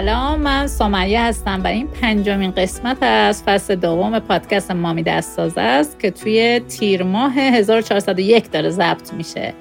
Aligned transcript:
سلام 0.00 0.40
من 0.40 0.66
سامیه 0.66 1.22
هستم. 1.22 1.60
و 1.64 1.66
این 1.66 1.86
پنجمین 1.88 2.50
قسمت 2.50 3.02
از 3.02 3.42
فصل 3.42 3.74
دوم 3.74 4.18
پادکست 4.18 4.70
مامی 4.70 5.02
دستاز 5.02 5.58
است 5.58 6.00
که 6.00 6.10
توی 6.10 6.60
تیر 6.68 7.02
ماه 7.02 7.32
1401 7.32 8.50
داره 8.50 8.70
ضبط 8.70 9.12
میشه. 9.12 9.54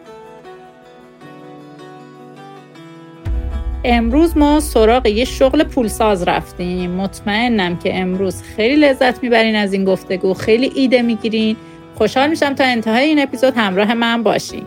امروز 3.84 4.38
ما 4.38 4.59
سراغ 4.59 5.05
یه 5.05 5.25
شغل 5.25 5.63
پولساز 5.63 6.23
رفتیم. 6.23 6.91
مطمئنم 6.91 7.77
که 7.77 7.99
امروز 7.99 8.41
خیلی 8.41 8.76
لذت 8.76 9.23
می‌برین 9.23 9.55
از 9.55 9.73
این 9.73 9.85
گفتگو 9.85 10.34
خیلی 10.34 10.71
ایده 10.76 11.02
می‌گیرین. 11.02 11.55
خوشحال 11.95 12.30
میشم 12.30 12.53
تا 12.53 12.63
انتهای 12.63 13.05
این 13.05 13.20
اپیزود 13.20 13.53
همراه 13.58 13.94
من 13.94 14.23
باشین. 14.23 14.63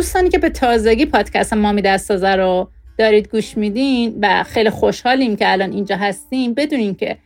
دوستانی 0.00 0.28
که 0.28 0.38
به 0.38 0.50
تازگی 0.50 1.06
پادکست 1.06 1.52
مامی 1.52 1.82
دستازه 1.82 2.28
رو 2.28 2.68
دارید 2.98 3.28
گوش 3.28 3.56
میدین 3.56 4.18
و 4.22 4.42
خیلی 4.42 4.70
خوشحالیم 4.70 5.36
که 5.36 5.52
الان 5.52 5.72
اینجا 5.72 5.96
هستیم 5.96 6.54
بدونین 6.54 6.94
که 6.94 7.18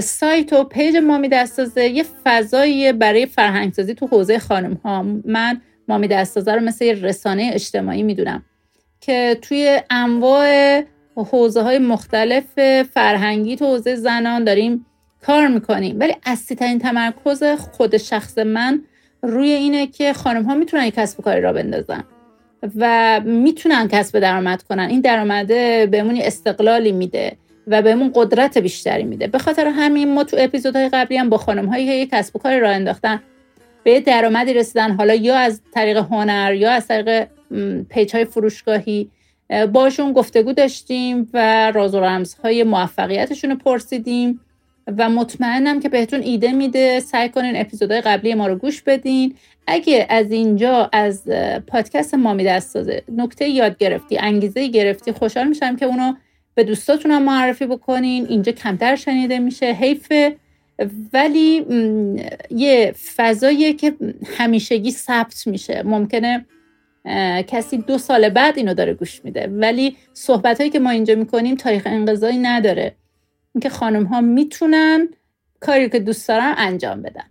سایت 0.00 0.52
و 0.52 0.64
پیج 0.64 0.96
مامی 0.96 1.28
دستازه 1.28 1.84
یه 1.84 2.04
فضایی 2.24 2.92
برای 2.92 3.26
فرهنگسازی 3.26 3.94
تو 3.94 4.06
حوزه 4.06 4.38
خانم 4.38 4.74
ها 4.84 5.02
من 5.24 5.60
مامی 5.88 6.08
دستازه 6.08 6.52
رو 6.54 6.60
مثل 6.60 6.84
یه 6.84 6.92
رسانه 6.92 7.50
اجتماعی 7.54 8.02
می‌دونم 8.02 8.42
که 9.00 9.38
توی 9.42 9.80
انواع 9.90 10.82
حوزه 11.16 11.62
های 11.62 11.78
مختلف 11.78 12.44
فرهنگی 12.82 13.56
تو 13.56 13.66
حوزه 13.66 13.94
زنان 13.94 14.44
داریم 14.44 14.86
کار 15.22 15.48
می‌کنیم. 15.48 16.00
ولی 16.00 16.14
اصلی 16.24 16.56
ترین 16.56 16.78
تمرکز 16.78 17.42
خود 17.42 17.96
شخص 17.96 18.38
من 18.38 18.82
روی 19.22 19.50
اینه 19.50 19.86
که 19.86 20.12
خانم 20.12 20.42
ها 20.42 20.54
می‌تونن 20.54 20.84
یک 20.84 20.94
کسب 20.94 21.20
کاری 21.20 21.40
را 21.40 21.52
بندازن 21.52 22.04
و 22.76 23.20
می‌تونن 23.24 23.88
کسب 23.88 24.18
درآمد 24.18 24.62
کنن. 24.62 24.88
این 24.88 25.00
درآمده 25.00 25.86
بهمون 25.90 26.16
استقلالی 26.22 26.92
میده 26.92 27.36
و 27.66 27.82
بهمون 27.82 28.12
قدرت 28.14 28.58
بیشتری 28.58 29.04
میده. 29.04 29.26
به 29.26 29.38
خاطر 29.38 29.66
همین 29.66 30.14
ما 30.14 30.24
تو 30.24 30.36
اپیزودهای 30.40 30.88
قبلی 30.88 31.16
هم 31.16 31.28
با 31.28 31.36
خانم 31.36 31.66
هایی 31.66 31.86
که 31.86 31.92
یک 31.92 32.10
کسب 32.10 32.36
و 32.36 32.38
کاری 32.38 32.60
راه 32.60 32.74
انداختن 32.74 33.22
به 33.84 34.00
درآمدی 34.00 34.54
رسیدن. 34.54 34.90
حالا 34.90 35.14
یا 35.14 35.36
از 35.36 35.60
طریق 35.74 35.96
هنر 35.96 36.54
یا 36.54 36.70
از 36.70 36.88
طریق 36.88 37.28
پیج 37.88 38.14
های 38.14 38.24
فروشگاهی 38.24 39.10
باشون 39.72 40.12
گفتگو 40.12 40.52
داشتیم 40.52 41.30
و 41.32 41.70
راز 41.70 41.94
و 41.94 42.00
رمزهای 42.00 42.64
موفقیتشون 42.64 43.50
رو 43.50 43.56
پرسیدیم. 43.56 44.40
و 44.98 45.08
مطمئنم 45.10 45.80
که 45.80 45.88
بهتون 45.88 46.20
ایده 46.20 46.52
میده. 46.52 47.00
سعی 47.00 47.28
کنین 47.28 47.56
اپیزودهای 47.56 48.00
قبلی 48.00 48.34
ما 48.34 48.46
رو 48.46 48.56
گوش 48.56 48.82
بدین. 48.82 49.34
اگه 49.66 50.06
از 50.10 50.32
اینجا 50.32 50.90
از 50.92 51.28
پادکست 51.66 52.14
مامی 52.14 52.44
دستازه 52.44 53.02
نکته 53.16 53.48
یاد 53.48 53.78
گرفتی 53.78 54.18
انگیزه 54.18 54.68
گرفتی 54.68 55.12
خوشحال 55.12 55.48
میشم 55.48 55.76
که 55.76 55.86
اونو 55.86 56.14
به 56.54 56.64
دوستاتون 56.64 57.10
هم 57.10 57.22
معرفی 57.22 57.66
بکنین. 57.66 58.26
اینجا 58.28 58.52
کمتر 58.52 58.96
شنیده 58.96 59.38
میشه. 59.38 59.66
حیفه 59.66 60.36
ولی 61.12 61.66
یه 62.50 62.94
فضاییه 63.16 63.72
که 63.72 63.94
همیشگی 64.38 64.90
ثبت 64.90 65.46
میشه. 65.46 65.82
ممکنه 65.82 66.46
کسی 67.46 67.76
دو 67.76 67.98
سال 67.98 68.28
بعد 68.28 68.58
اینو 68.58 68.74
داره 68.74 68.94
گوش 68.94 69.24
میده. 69.24 69.46
ولی 69.46 69.96
صحبت 70.12 70.58
هایی 70.58 70.70
که 70.70 70.78
ما 70.78 70.90
اینجا 70.90 71.14
می‌کنیم 71.14 71.56
تاریخ 71.56 71.82
انقضایی 71.86 72.38
نداره. 72.38 72.94
اینکه 73.54 73.68
خانم 73.68 74.04
ها 74.04 74.20
می‌تونن 74.20 75.08
کاری 75.60 75.90
که 75.90 75.98
دوست 75.98 76.28
دارن 76.28 76.54
انجام 76.56 77.02
بدن. 77.02 77.24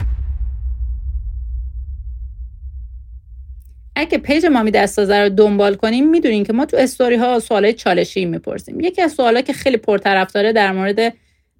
اگه 3.96 4.18
پیج 4.18 4.46
مامی 4.46 4.72
دستازه 4.72 5.18
رو 5.18 5.30
دنبال 5.30 5.76
کنیم 5.76 6.10
می‌دونیم 6.10 6.44
که 6.44 6.54
ما 6.54 6.66
تو 6.66 6.78
استوری 6.78 7.16
ها 7.16 7.40
سوالای 7.40 7.74
چالشی 7.74 8.26
می‌پرسیم. 8.26 8.80
یکی 8.80 9.02
از 9.02 9.12
سوالا 9.12 9.42
که 9.42 9.54
خیلی 9.54 9.78
پرطرفداره 9.78 10.54
در 10.54 10.72
مورد 10.72 11.14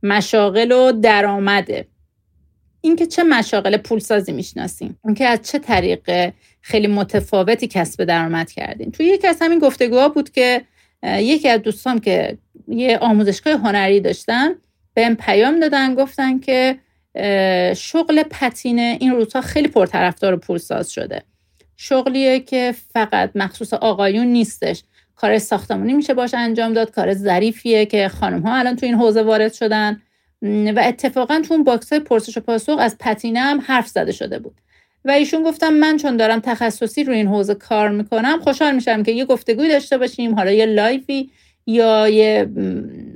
مشاغل 0.04 0.72
و 0.72 0.92
درآمده. 0.92 1.88
اینکه 2.82 3.06
چه 3.06 3.24
مشاغل 3.24 3.78
پولسازی 3.78 4.32
می‌شناسیم؟ 4.32 5.00
اینکه 5.06 5.26
از 5.26 5.42
چه 5.42 5.60
طریق 5.60 6.34
خیلی 6.62 6.88
متفاوتی 6.88 7.68
کسب 7.68 8.04
درآمد 8.04 8.52
کردیم. 8.52 8.92
توی 8.92 9.06
یکی 9.06 9.28
از 9.28 9.38
همین 9.42 9.60
گفتگوها 9.60 10.10
بود 10.10 10.30
که 10.30 10.62
یکی 11.04 11.50
از 11.50 11.62
دوستان 11.62 12.00
که 12.00 12.38
یه 12.68 12.98
آموزشگاه 12.98 13.54
هنری 13.54 14.00
داشتن. 14.00 14.50
بهم 14.94 15.16
پیام 15.16 15.60
دادن 15.60 15.96
گفتن 15.96 16.40
که 16.40 16.78
شغل 17.76 18.24
پتینه. 18.24 18.98
این 19.00 19.12
روزها 19.12 19.42
خیلی 19.42 19.68
پرطرفدار 19.68 20.34
و 20.34 20.38
پولساز 20.38 20.92
شده. 20.92 21.24
شغلیه 21.78 22.40
که 22.40 22.76
فقط 22.94 23.32
مخصوص 23.36 23.74
آقایون 23.74 24.28
نیستش. 24.28 24.84
کار 25.16 25.40
ساختمانی 25.40 25.94
میشه 25.94 26.14
باش 26.14 26.34
انجام 26.34 26.74
داد. 26.74 26.92
کار 26.92 27.14
ظریفیه 27.14 27.86
که 27.86 28.08
خانم 28.08 28.42
ها 28.42 28.56
الان 28.56 28.76
تو 28.76 28.86
این 28.86 28.96
حوزه 28.96 29.22
وارد 29.22 29.54
شدن. 29.54 30.02
و 30.76 30.82
اتفاقا 30.84 31.42
تو 31.48 31.54
اون 31.54 31.64
box 31.64 31.94
های 31.94 32.00
پرسش 32.00 32.38
و 32.38 32.42
پاسخ 32.42 32.78
از 32.80 32.98
پتینه 33.00 33.40
هم 33.40 33.62
حرف 33.66 33.88
زده 33.88 34.12
شده 34.12 34.40
بود. 34.40 34.56
و 35.06 35.12
ایشون 35.12 35.44
گفتم 35.44 35.74
من 35.74 35.98
چون 35.98 36.18
دارم 36.18 36.40
تخصصی 36.40 37.04
روی 37.04 37.16
این 37.16 37.28
حوزه 37.28 37.56
کار 37.56 37.90
می‌کنم 37.90 38.40
خوشحال 38.40 38.76
میشم 38.76 39.04
که 39.04 39.12
یه 39.12 39.26
گفتگوی 39.26 39.70
داشته 39.70 39.98
باشیم. 39.98 40.36
حالا 40.36 40.52
یه 40.52 40.66
live 40.66 41.19
ی 41.19 41.32
یا 41.68 42.08
یه 42.08 42.50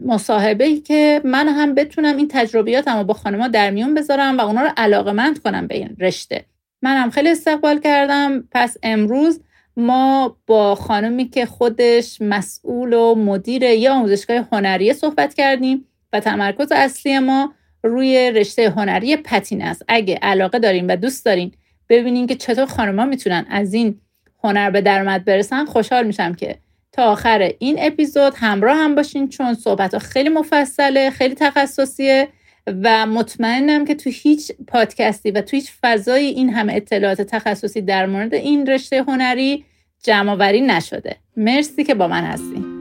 مصاحبه 0.05 0.79
که 0.79 1.21
من 1.23 1.47
هم 1.47 1.75
بتونم 1.75 2.17
این 2.17 2.27
تجربیاتم 2.27 2.97
رو 2.97 3.03
با 3.03 3.13
خانما 3.13 3.47
در 3.47 3.71
میون 3.71 3.93
بذارم 3.93 4.37
و 4.37 4.41
اونا 4.41 4.61
رو 4.61 4.69
علاقمند 4.77 5.41
کنم 5.41 5.67
به 5.67 5.75
این 5.75 5.95
رشته. 5.99 6.45
من 6.81 6.97
هم 6.97 7.09
خیلی 7.09 7.29
استقبال 7.29 7.79
کردم. 7.79 8.43
پس 8.51 8.77
امروز 8.83 9.41
ما 9.77 10.37
با 10.47 10.75
خانمی 10.75 11.29
که 11.29 11.45
خودش 11.45 12.17
مسئول 12.21 12.93
و 12.93 13.15
مدیر 13.15 13.63
یا 13.63 13.93
آموزشگاه 13.93 14.47
هنری 14.51 14.93
صحبت 14.93 15.33
کردیم 15.33 15.85
و 16.13 16.19
تمرکز 16.19 16.71
اصلی 16.71 17.19
ما 17.19 17.53
روی 17.83 18.31
رشته 18.31 18.69
هنری 18.69 19.17
پتین 19.17 19.61
است. 19.61 19.85
اگه 19.87 20.19
علاقه 20.21 20.59
دارین 20.59 20.87
و 20.87 20.95
دوست 20.95 21.25
دارین 21.25 21.51
ببینین 21.89 22.27
که 22.27 22.35
چطور 22.35 22.65
خانمها 22.65 23.05
می‌تونن 23.05 23.45
از 23.49 23.73
این 23.73 23.99
هنر 24.43 24.69
به 24.69 24.81
درآمد 24.81 25.25
برسن 25.25 25.65
خوشحال 25.65 26.07
میشم 26.07 26.33
که 26.33 26.55
تا 26.95 27.03
آخر 27.03 27.51
این 27.59 27.75
اپیزود 27.79 28.33
همراه 28.35 28.77
هم 28.77 28.95
باشین 28.95 29.29
چون 29.29 29.53
صحبت 29.53 29.93
ها 29.93 29.99
خیلی 29.99 30.29
مفصله 30.29 31.09
خیلی 31.09 31.35
تخصصیه 31.35 32.27
و 32.67 33.05
مطمئنم 33.05 33.85
که 33.85 33.95
تو 33.95 34.09
هیچ 34.09 34.51
پادکستی 34.67 35.31
و 35.31 35.41
تو 35.41 35.55
هیچ 35.55 35.71
فضای 35.81 36.25
این 36.25 36.49
همه 36.49 36.73
اطلاعات 36.73 37.21
تخصصی 37.21 37.81
در 37.81 38.05
مورد 38.05 38.33
این 38.33 38.67
رشته 38.67 39.03
هنری 39.03 39.65
جمع 40.03 40.51
نشده. 40.51 41.15
مرسی 41.37 41.83
که 41.83 41.95
با 41.95 42.07
من 42.07 42.23
هستین. 42.23 42.74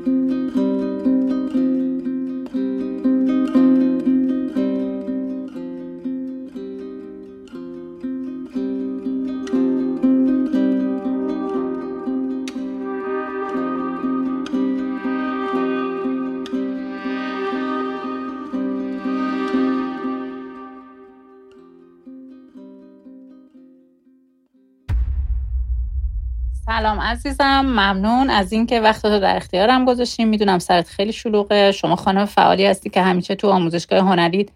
سلام 26.78 27.00
عزیزم 27.00 27.60
ممنون 27.60 28.30
از 28.30 28.52
اینکه 28.52 28.80
وقت 28.80 29.04
رو 29.04 29.18
در 29.18 29.36
اختیارم 29.36 29.84
گذاشتیم 29.84 30.28
می‌دونم 30.28 30.58
سرت 30.58 30.88
خیلی 30.88 31.12
شلوغه. 31.12 31.72
شما 31.72 31.96
خانم 31.96 32.24
فعالی 32.24 32.66
هستی 32.66 32.90
که 32.90 33.02
همیشه 33.02 33.34
تو 33.34 33.50
آموزشگاه 33.50 33.98
هنری 33.98 34.48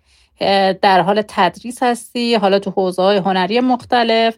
در 0.83 1.01
حال 1.01 1.23
تدریس 1.29 1.83
هستی 1.83 2.35
حالا 2.35 2.59
تو 2.59 2.71
حوزه 2.71 3.03
های 3.03 3.17
هنری 3.17 3.61
مختلف. 3.61 4.37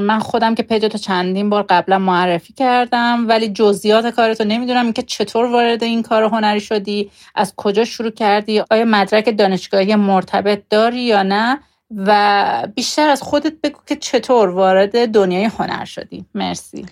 من 0.00 0.18
خودم 0.18 0.54
که 0.54 0.62
پیجتو 0.62 0.98
چندین 0.98 1.50
بار 1.50 1.64
قبلا 1.68 1.98
معرفی 1.98 2.52
کردم 2.52 3.28
ولی 3.28 3.48
جزئیات 3.48 4.06
کارتو 4.06 4.44
نمی‌دونم 4.44 4.84
اینکه 4.84 5.02
چطور 5.02 5.46
وارد 5.46 5.82
این 5.82 6.02
کار 6.02 6.22
هنری 6.22 6.60
شدی 6.60 7.10
از 7.34 7.54
کجا 7.56 7.84
شروع 7.84 8.10
کردی 8.10 8.62
آیا 8.70 8.84
مدرک 8.84 9.36
دانشگاهی 9.38 9.94
مرتبط 9.94 10.62
داری 10.70 11.00
یا 11.00 11.22
نه. 11.22 11.58
و 11.96 12.68
بیشتر 12.74 13.08
از 13.08 13.22
خودت 13.22 13.52
بگو 13.62 13.80
که 13.86 13.96
چطور 13.96 14.48
وارد 14.48 15.08
دنیای 15.08 15.44
هنر 15.44 15.84
شدی. 15.84 16.24
مرسی. 16.34 16.86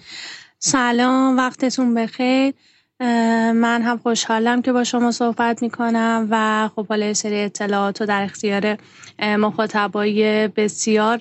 سلام 0.58 1.36
وقتتون 1.36 1.94
بخیر. 1.94 2.54
من 3.00 3.82
هم 3.82 3.98
خوشحالم 3.98 4.62
که 4.62 4.72
با 4.72 4.84
شما 4.84 5.10
صحبت 5.10 5.62
می‌کنم 5.62 6.28
و 6.30 6.68
خب 6.76 6.86
حالا 6.88 7.14
سری 7.14 7.40
اطلاعات 7.40 8.00
رو 8.00 8.06
در 8.06 8.22
اختیار 8.22 8.76
مخاطبای 9.20 10.48
بسیار 10.48 11.20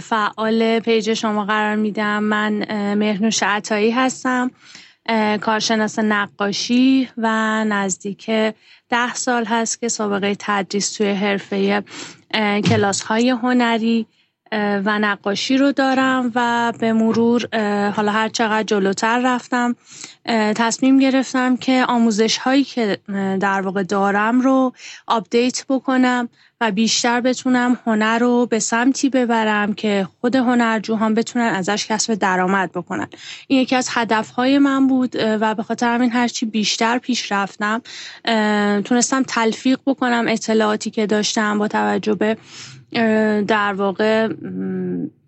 فعال 0.00 0.80
پیج 0.80 1.14
شما 1.14 1.44
قرار 1.44 1.76
میدم. 1.76 2.22
من 2.22 2.52
مهنوش 2.94 3.42
عطایی 3.42 3.90
هستم. 3.90 4.50
کارشناس 5.40 5.98
نقاشی 5.98 7.08
و 7.16 7.28
نزدیک 7.64 8.30
ده 8.88 9.14
سال 9.14 9.44
هست 9.44 9.80
که 9.80 9.88
سابقه 9.88 10.36
تدریس 10.38 10.92
توی 10.92 11.10
حرفه 11.10 11.82
کلاس 12.64 13.02
های 13.02 13.30
هنری 13.30 14.06
و 14.52 14.98
نقاشی 14.98 15.56
رو 15.56 15.72
دارم 15.72 16.32
و 16.34 16.72
به 16.78 16.92
مرور 16.92 17.48
حالا 17.90 18.12
هر 18.12 18.28
چقدر 18.28 18.62
جلوتر 18.62 19.20
رفتم 19.24 19.76
تصمیم 20.56 20.98
گرفتم 20.98 21.56
که 21.56 21.84
آموزش 21.88 22.38
هایی 22.38 22.64
که 22.64 22.98
در 23.40 23.60
واقع 23.60 23.82
دارم 23.82 24.40
رو 24.40 24.72
آپدیت 25.06 25.64
بکنم 25.68 26.28
و 26.60 26.70
بیشتر 26.70 27.20
بتونم 27.20 27.78
هنر 27.86 28.18
رو 28.18 28.46
به 28.46 28.58
سمتی 28.58 29.10
ببرم 29.10 29.74
که 29.74 30.08
خود 30.20 30.36
هنرجوهان 30.36 31.14
بتونن 31.14 31.44
ازش 31.44 31.86
کسب 31.86 32.14
درآمد 32.14 32.72
بکنن. 32.72 33.06
این 33.46 33.60
یکی 33.60 33.76
از 33.76 33.88
هدفهای 33.90 34.58
من 34.58 34.86
بود 34.86 35.16
و 35.16 35.54
به 35.54 35.62
خاطر 35.62 35.94
همین 35.94 36.10
هرچی 36.10 36.46
بیشتر 36.46 36.98
پیش 36.98 37.32
رفتم 37.32 37.82
تونستم 38.84 39.22
تلفیق 39.22 39.78
بکنم 39.86 40.24
اطلاعاتی 40.28 40.90
که 40.90 41.06
داشتم 41.06 41.58
با 41.58 41.68
توجه 41.68 42.14
به 42.14 42.36
در 43.42 43.72
واقع 43.72 44.28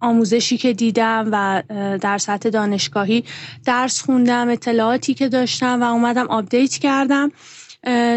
آموزشی 0.00 0.56
که 0.56 0.73
دیدم 0.73 1.29
و 1.32 1.62
در 1.99 2.19
سطح 2.19 2.49
دانشگاهی 2.50 3.25
درس 3.64 4.02
خوندم 4.02 4.49
اطلاعاتی 4.49 5.14
که 5.14 5.29
داشتم 5.29 5.82
و 5.82 5.84
اومدم 5.84 6.26
update 6.26 6.75
کردم. 6.75 7.32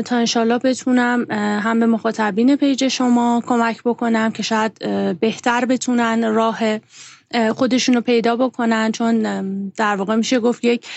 تا 0.06 0.16
انشالله 0.16 0.58
بتونم 0.58 1.26
هم 1.32 1.80
به 1.80 1.86
مخاطبین 1.86 2.56
page 2.56 2.88
شما 2.88 3.44
کمک 3.48 3.84
بکنم 3.84 4.32
که 4.32 4.44
شاید 4.44 4.80
بهتر 5.20 5.66
بتونن 5.66 6.34
راه 6.34 6.60
خودشونو 7.56 8.02
پیدا 8.02 8.36
بکنن. 8.36 8.92
چون 8.92 9.22
در 9.70 9.96
واقع 9.96 10.16
میشه 10.16 10.40
گفت 10.40 10.66
یک 10.66 10.88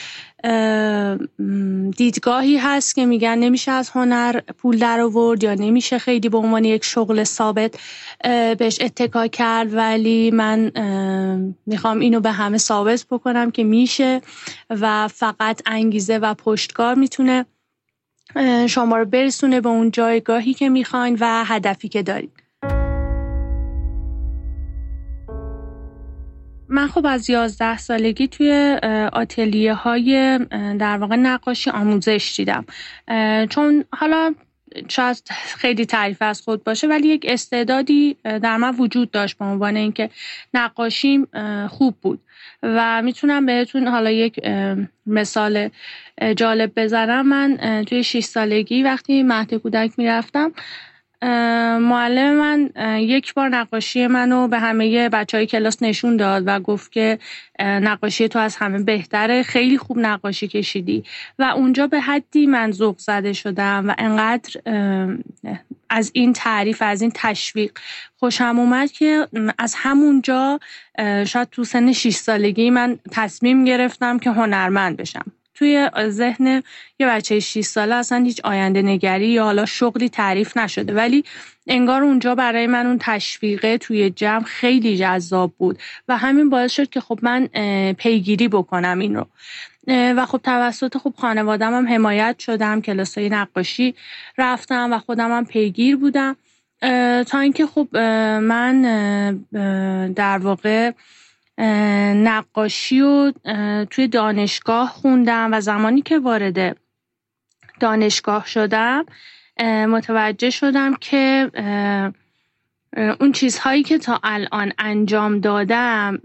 دیدگاهی 1.96 2.56
هست 2.56 2.94
که 2.94 3.06
میگن 3.06 3.38
نمیشه 3.38 3.70
از 3.72 3.90
هنر 3.90 4.40
پول 4.40 4.78
در 4.78 5.00
آورد 5.00 5.44
یا 5.44 5.54
نمیشه 5.54 5.98
خیلی 5.98 6.28
به 6.28 6.38
عنوان 6.38 6.64
یک 6.64 6.84
شغل 6.84 7.24
ثابت 7.24 7.74
بهش 8.58 8.78
اتکا 8.80 9.26
کرد. 9.26 9.74
ولی 9.74 10.30
من 10.30 10.72
می‌خوام 11.66 11.98
اینو 12.00 12.20
به 12.20 12.32
همه 12.32 12.58
ثابت 12.58 13.06
بکنم 13.10 13.50
که 13.50 13.64
میشه 13.64 14.20
و 14.70 15.08
فقط 15.08 15.62
انگیزه 15.66 16.18
و 16.18 16.34
پشتکار 16.34 16.94
می‌تونه 16.94 17.46
شما 18.68 18.96
رو 18.96 19.04
برسونه 19.04 19.60
به 19.60 19.68
اون 19.68 19.90
جایگاهی 19.90 20.54
که 20.54 20.68
می‌خواین 20.68 21.16
و 21.20 21.44
هدفی 21.46 21.88
که 21.88 22.02
دارید 22.02 22.32
من 26.68 26.88
خب 26.88 27.06
از 27.06 27.30
یازده 27.30 27.78
سالگی 27.78 28.28
توی 28.28 28.78
آتلیه 29.12 29.74
های 29.74 30.38
در 30.78 30.98
واقع 30.98 31.16
نقاشی 31.16 31.70
آموزش 31.70 32.34
دیدم. 32.36 32.64
چون 33.46 33.84
حالا 33.92 34.34
شاید 34.88 35.22
خیلی 35.56 35.86
تعریف 35.86 36.22
از 36.22 36.42
خود 36.42 36.64
باشه 36.64 36.86
ولی 36.86 37.08
یک 37.08 37.26
استعدادی 37.28 38.16
در 38.24 38.56
من 38.56 38.76
وجود 38.76 39.10
داشت 39.10 39.38
به 39.38 39.44
عنوان 39.44 39.76
اینکه 39.76 40.10
نقاشیم 40.54 41.28
خوب 41.68 41.96
بود. 42.02 42.20
و 42.62 43.02
می‌تونم 43.02 43.46
بهتون 43.46 43.88
حالا 43.88 44.10
یک 44.10 44.40
مثال 45.06 45.68
جالب 46.36 46.72
بزنم. 46.76 47.28
من 47.28 47.84
توی 47.84 48.04
6 48.04 48.24
سالگی 48.24 48.82
وقتی 48.82 49.22
مهد 49.22 49.54
کودک 49.54 49.90
می‌رفتم 49.96 50.52
معلم 51.22 52.34
من 52.34 52.70
یک 53.00 53.34
بار 53.34 53.48
نقاشی 53.48 54.06
منو 54.06 54.48
به 54.48 54.58
همه 54.58 55.08
بچه 55.08 55.36
های 55.36 55.46
کلاس 55.46 55.82
نشون 55.82 56.16
داد 56.16 56.42
و 56.46 56.60
گفت 56.60 56.92
که 56.92 57.18
نقاشی 57.60 58.28
تو 58.28 58.38
از 58.38 58.56
همه 58.56 58.82
بهتره. 58.82 59.42
خیلی 59.42 59.78
خوب 59.78 59.98
نقاشی 59.98 60.48
کشیدی. 60.48 61.04
و 61.38 61.42
اونجا 61.44 61.86
به 61.86 62.00
حدی 62.00 62.46
من 62.46 62.70
ذوق 62.70 62.98
زده 62.98 63.32
شدم 63.32 63.88
و 63.88 63.94
انقدر 63.98 64.60
از 65.90 66.10
این 66.14 66.32
تعریف 66.32 66.82
از 66.82 67.02
این 67.02 67.12
تشویق 67.14 67.78
خوشم 68.16 68.58
اومد 68.58 68.92
که 68.92 69.28
از 69.58 69.74
همونجا 69.76 70.60
شاید 71.26 71.48
تو 71.50 71.64
سن 71.64 71.92
6 71.92 72.14
سالگی 72.14 72.70
من 72.70 72.98
تصمیم 73.12 73.64
گرفتم 73.64 74.18
که 74.18 74.30
هنرمند 74.30 74.96
بشم. 74.96 75.32
توی 75.58 75.90
ذهن 76.08 76.62
یه 76.98 77.06
بچه 77.06 77.40
6 77.40 77.60
ساله 77.60 77.94
اصلا 77.94 78.24
هیچ 78.24 78.40
آینده 78.44 78.82
نگری 78.82 79.28
یا 79.28 79.44
حالا 79.44 79.66
شغلی 79.66 80.08
تعریف 80.08 80.56
نشده. 80.56 80.94
ولی 80.94 81.24
انگار 81.66 82.02
اونجا 82.02 82.34
برای 82.34 82.66
من 82.66 82.86
اون 82.86 82.98
تشویقه 83.00 83.78
توی 83.78 84.10
جمع 84.10 84.44
خیلی 84.44 84.96
جذاب 84.96 85.52
بود 85.58 85.78
و 86.08 86.16
همین 86.16 86.50
باعث 86.50 86.72
شد 86.72 86.90
که 86.90 87.00
خب 87.00 87.18
من 87.22 87.48
پیگیری 87.92 88.48
بکنم 88.48 88.98
این 88.98 89.16
رو. 89.16 89.26
و 89.88 90.26
خب 90.26 90.40
توسط 90.44 90.98
خب 90.98 91.14
خانوادم 91.18 91.74
هم 91.74 91.88
حمایت 91.88 92.38
شدم 92.38 92.80
کلاسای 92.80 93.28
نقاشی 93.28 93.94
رفتم 94.38 94.92
و 94.92 94.98
خودم 94.98 95.36
هم 95.36 95.46
پیگیر 95.46 95.96
بودم. 95.96 96.36
تا 97.24 97.38
اینکه 97.38 97.66
خب 97.66 97.96
من 98.42 98.82
در 100.16 100.38
واقع 100.38 100.92
نقاشی 102.14 103.00
و 103.00 103.32
توی 103.90 104.08
دانشگاه 104.08 104.88
خوندم 104.88 105.48
و 105.52 105.60
زمانی 105.60 106.02
که 106.02 106.18
وارد 106.18 106.76
دانشگاه 107.80 108.46
شدم 108.46 109.04
متوجه 109.88 110.50
شدم 110.50 110.94
که 110.94 111.50
اون 113.20 113.32
چیزهایی 113.32 113.82
که 113.82 113.98
تا 113.98 114.20
الان 114.22 114.72
انجام 114.78 115.40
دادم 115.40 116.18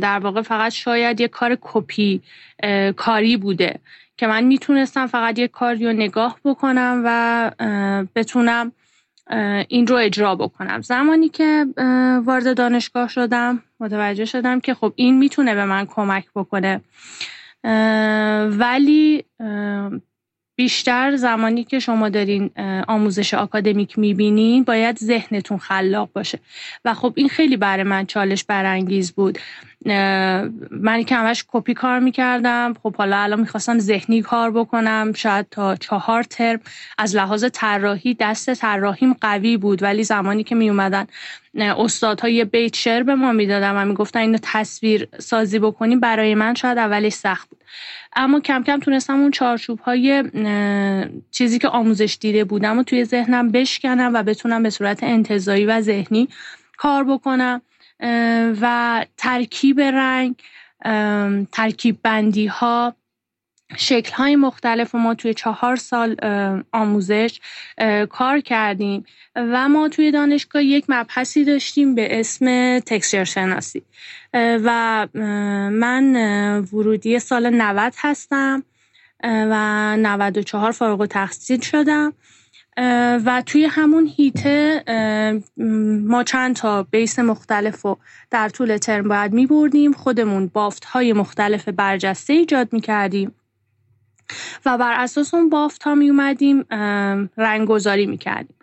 در 0.00 0.18
واقع 0.18 0.42
فقط 0.42 0.72
شاید 0.72 1.20
یه 1.20 1.28
کار 1.28 1.58
کپی 1.60 2.22
کاری 2.96 3.36
بوده 3.36 3.80
که 4.16 4.26
من 4.26 4.44
می‌تونستم 4.44 5.06
فقط 5.06 5.38
یه 5.38 5.48
کاری 5.48 5.86
رو 5.86 5.92
نگاه 5.92 6.38
بکنم 6.44 7.02
و 7.04 7.50
بتونم 8.14 8.72
این 9.68 9.86
رو 9.86 9.96
اجرا 9.96 10.34
بکنم. 10.34 10.80
زمانی 10.80 11.28
که 11.28 11.66
وارد 12.24 12.56
دانشگاه 12.56 13.08
شدم 13.08 13.62
متوجه 13.80 14.24
شدم 14.24 14.60
که 14.60 14.74
خب 14.74 14.92
این 14.96 15.18
می‌تونه 15.18 15.54
به 15.54 15.64
من 15.64 15.86
کمک 15.86 16.24
بکنه. 16.34 16.80
ولی 18.48 19.24
بیشتر 20.56 21.16
زمانی 21.16 21.64
که 21.64 21.78
شما 21.78 22.08
دارین 22.08 22.50
آموزش 22.88 23.34
آکادمیک 23.34 23.98
می‌بینین 23.98 24.64
باید 24.64 24.98
ذهنتون 24.98 25.58
خلاق 25.58 26.08
باشه. 26.12 26.38
و 26.84 26.94
خب 26.94 27.12
این 27.16 27.28
خیلی 27.28 27.56
برای 27.56 27.84
من 27.84 28.06
چالش 28.06 28.44
برانگیز 28.44 29.12
بود. 29.12 29.38
من 29.86 31.02
که 31.06 31.16
همش 31.16 31.44
کپی 31.48 31.74
کار 31.74 31.98
می‌کردم. 31.98 32.74
خب 32.82 32.96
حالا 32.96 33.18
الان 33.18 33.40
می‌خواستم 33.40 33.78
ذهنی 33.78 34.22
کار 34.22 34.50
بکنم. 34.50 35.12
شاید 35.16 35.46
تا 35.50 35.76
چهار 35.76 36.22
ترم 36.22 36.60
از 36.98 37.16
لحاظ 37.16 37.44
طراحی 37.52 38.16
دست 38.20 38.54
طراحیم 38.54 39.16
قوی 39.20 39.56
بود 39.56 39.82
ولی 39.82 40.04
زمانی 40.04 40.44
که 40.44 40.54
میومدن 40.54 41.06
استادها 41.58 42.28
یه 42.28 42.44
بیت 42.44 42.76
شعر 42.76 43.02
به 43.02 43.14
ما 43.14 43.32
می‌دادن 43.32 43.76
و 43.76 43.84
می‌گفتن 43.84 44.20
اینو 44.20 44.38
تصویر 44.42 45.08
سازی 45.18 45.58
بکنیم 45.58 46.00
برای 46.00 46.34
من 46.34 46.54
شاید 46.54 46.78
اولش 46.78 47.12
سخت 47.12 47.48
بود. 47.48 47.64
اما 48.16 48.40
کم 48.40 48.62
کم 48.62 48.80
تونستم 48.80 49.20
اون 49.20 49.30
چارچوب 49.30 49.78
های 49.78 50.24
چیزی 51.30 51.58
که 51.58 51.68
آموزش 51.68 52.18
دیده 52.20 52.44
بودم 52.44 52.78
و 52.78 52.82
توی 52.82 53.04
ذهنم 53.04 53.50
بشکنم 53.50 54.10
و 54.14 54.22
بتونم 54.22 54.62
به 54.62 54.70
صورت 54.70 55.02
انتظایی 55.02 55.66
و 55.66 55.80
ذهنی 55.80 56.28
کار 56.76 57.04
بکنم. 57.04 57.62
و 58.60 59.04
ترکیب 59.16 59.80
رنگ 59.80 60.34
ترکیب 61.52 61.98
بندی 62.02 62.46
ها 62.46 62.94
شکل 63.76 64.12
های 64.12 64.36
مختلف 64.36 64.94
ما 64.94 65.14
توی 65.14 65.34
چهار 65.34 65.76
سال 65.76 66.16
آموزش 66.72 67.40
کار 68.10 68.40
کردیم 68.40 69.04
و 69.36 69.68
ما 69.68 69.88
توی 69.88 70.10
دانشگاه 70.10 70.64
یک 70.64 70.84
مبحثی 70.88 71.44
داشتیم 71.44 71.94
به 71.94 72.20
اسم 72.20 72.78
تکسچر 72.78 73.24
شناسی. 73.24 73.82
و 74.34 75.08
من 75.72 76.16
ورودی 76.72 77.18
سال 77.18 77.50
90 77.50 77.94
هستم 77.98 78.62
و 79.24 79.96
94 79.96 80.72
فارغ 80.72 81.00
التحصیل 81.00 81.60
شدم. 81.60 82.12
و 83.24 83.42
توی 83.46 83.64
همون 83.64 84.10
هیته 84.16 84.84
ما 86.06 86.24
چند 86.24 86.56
تا 86.56 86.82
بیس 86.82 87.18
مختلف 87.18 87.82
رو 87.82 87.98
در 88.30 88.48
طول 88.48 88.76
ترم 88.76 89.08
باید 89.08 89.32
می 89.32 89.46
بردیم. 89.46 89.92
خودمون 89.92 90.46
بافت 90.46 90.84
های 90.84 91.12
مختلف 91.12 91.68
برجسته 91.68 92.32
ایجاد 92.32 92.72
می 92.72 92.80
کردیم. 92.80 93.34
و 94.66 94.78
بر 94.78 94.92
اساس 94.92 95.34
اون 95.34 95.50
بافت 95.50 95.82
ها 95.82 95.94
می 95.94 96.10
اومدیم 96.10 96.64
رنگ 97.36 97.68
گذاری 97.68 98.06
می 98.06 98.18
کردیم. 98.18 98.56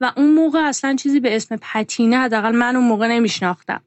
و 0.00 0.12
اون 0.16 0.34
موقع 0.34 0.58
اصلا 0.58 0.96
چیزی 0.96 1.20
به 1.20 1.36
اسم 1.36 1.56
پتینه 1.56 2.18
حداقل 2.18 2.56
من 2.56 2.76
اون 2.76 2.88
موقع 2.88 3.08
نمیشناختم. 3.08 3.82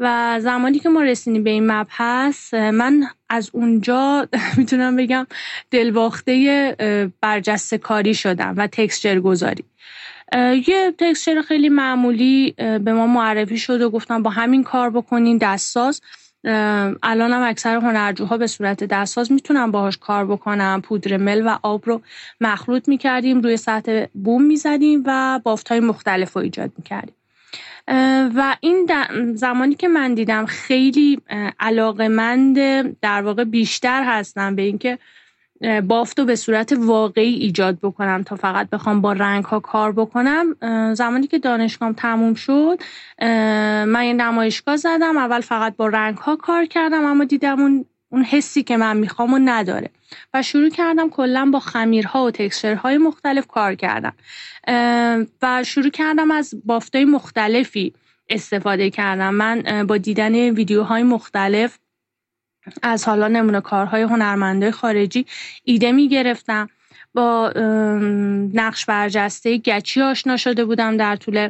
و 0.00 0.36
زمانی 0.40 0.78
که 0.78 0.88
ما 0.88 1.02
رسیدیم 1.02 1.44
به 1.44 1.50
این 1.50 1.72
مبحث 1.72 2.54
من 2.54 3.04
از 3.28 3.50
اونجا 3.52 4.28
می‌تونم 4.58 4.96
بگم 4.96 5.26
دلواخته 5.70 7.12
برجسته 7.20 7.78
کاری 7.78 8.14
شدم 8.14 8.54
و 8.56 8.66
تکسچر 8.66 9.20
گذاری. 9.20 9.64
یه 10.66 10.94
تکسچر 10.98 11.42
خیلی 11.42 11.68
معمولی 11.68 12.54
به 12.58 12.92
ما 12.92 13.06
معرفی 13.06 13.58
شد 13.58 13.82
و 13.82 13.90
گفتم 13.90 14.22
با 14.22 14.30
همین 14.30 14.64
کار 14.64 14.90
بکنین 14.90 15.38
دستساز. 15.38 16.00
الان 17.02 17.32
هم 17.32 17.42
اکثر 17.42 17.76
هنرجوها 17.76 18.38
به 18.38 18.46
صورت 18.46 18.84
دستساز 18.84 19.32
می‌تونن 19.32 19.70
باهاش 19.70 19.98
کار 19.98 20.26
بکنن. 20.26 20.80
پودر 20.80 21.16
مل 21.16 21.46
و 21.46 21.58
آب 21.62 21.82
رو 21.86 22.00
مخلوط 22.40 22.88
می‌کردیم 22.88 23.40
روی 23.40 23.56
سطح 23.56 24.04
بوم 24.14 24.42
می‌زدیم 24.42 25.02
و 25.06 25.40
بافت 25.44 25.68
های 25.68 25.80
مختلف 25.80 26.32
رو 26.32 26.42
ایجاد 26.42 26.72
می‌کردیم. 26.78 27.14
و 28.34 28.56
این 28.60 28.90
زمانی 29.34 29.74
که 29.74 29.88
من 29.88 30.14
دیدم 30.14 30.46
خیلی 30.46 31.20
علاقمند 31.60 32.56
در 33.00 33.22
واقع 33.22 33.44
بیشتر 33.44 34.04
هستم 34.04 34.56
به 34.56 34.62
اینکه 34.62 34.98
بافت 35.88 36.18
رو 36.18 36.24
به 36.24 36.36
صورت 36.36 36.72
واقعی 36.78 37.34
ایجاد 37.34 37.78
بکنم 37.82 38.22
تا 38.22 38.36
فقط 38.36 38.70
بخوام 38.70 39.00
با 39.00 39.12
رنگ 39.12 39.44
ها 39.44 39.60
کار 39.60 39.92
بکنم. 39.92 40.56
زمانی 40.94 41.26
که 41.26 41.38
دانشگاهم 41.38 41.92
تموم 41.92 42.34
شد 42.34 42.78
من 43.88 44.04
یه 44.04 44.12
نمایشگاه 44.12 44.76
زدم 44.76 45.16
اول 45.16 45.40
فقط 45.40 45.76
با 45.76 45.86
رنگ 45.86 46.16
ها 46.16 46.36
کار 46.36 46.64
کردم 46.64 47.04
اما 47.04 47.24
دیدم 47.24 47.60
اون 47.60 47.84
اون 48.08 48.22
حسی 48.24 48.62
که 48.62 48.76
من 48.76 48.96
می‌خوام 48.96 49.32
و 49.32 49.38
نداره. 49.38 49.90
و 50.34 50.42
شروع 50.42 50.70
کردم 50.70 51.10
کلا 51.10 51.50
با 51.52 51.60
خمیرها 51.60 52.24
و 52.24 52.30
تکسچرهای 52.30 52.98
مختلف 52.98 53.46
کار 53.46 53.74
کردم. 53.74 54.12
و 55.42 55.64
شروع 55.64 55.90
کردم 55.90 56.30
از 56.30 56.54
بافتای 56.64 57.04
مختلفی 57.04 57.92
استفاده 58.28 58.90
کردم. 58.90 59.34
من 59.34 59.86
با 59.86 59.96
دیدن 59.96 60.34
ویدیوهای 60.34 61.02
مختلف 61.02 61.78
از 62.82 63.04
حالا 63.04 63.28
نمونه 63.28 63.60
کارهای 63.60 64.02
هنرمنده 64.02 64.70
خارجی 64.70 65.26
ایده 65.64 65.92
می 65.92 66.08
گرفتم. 66.08 66.68
با 67.14 67.52
نقش 68.54 68.84
برجسته 68.84 69.58
گچی 69.58 70.02
آشنا 70.02 70.36
شده 70.36 70.64
بودم 70.64 70.96
در 70.96 71.16
طول 71.16 71.48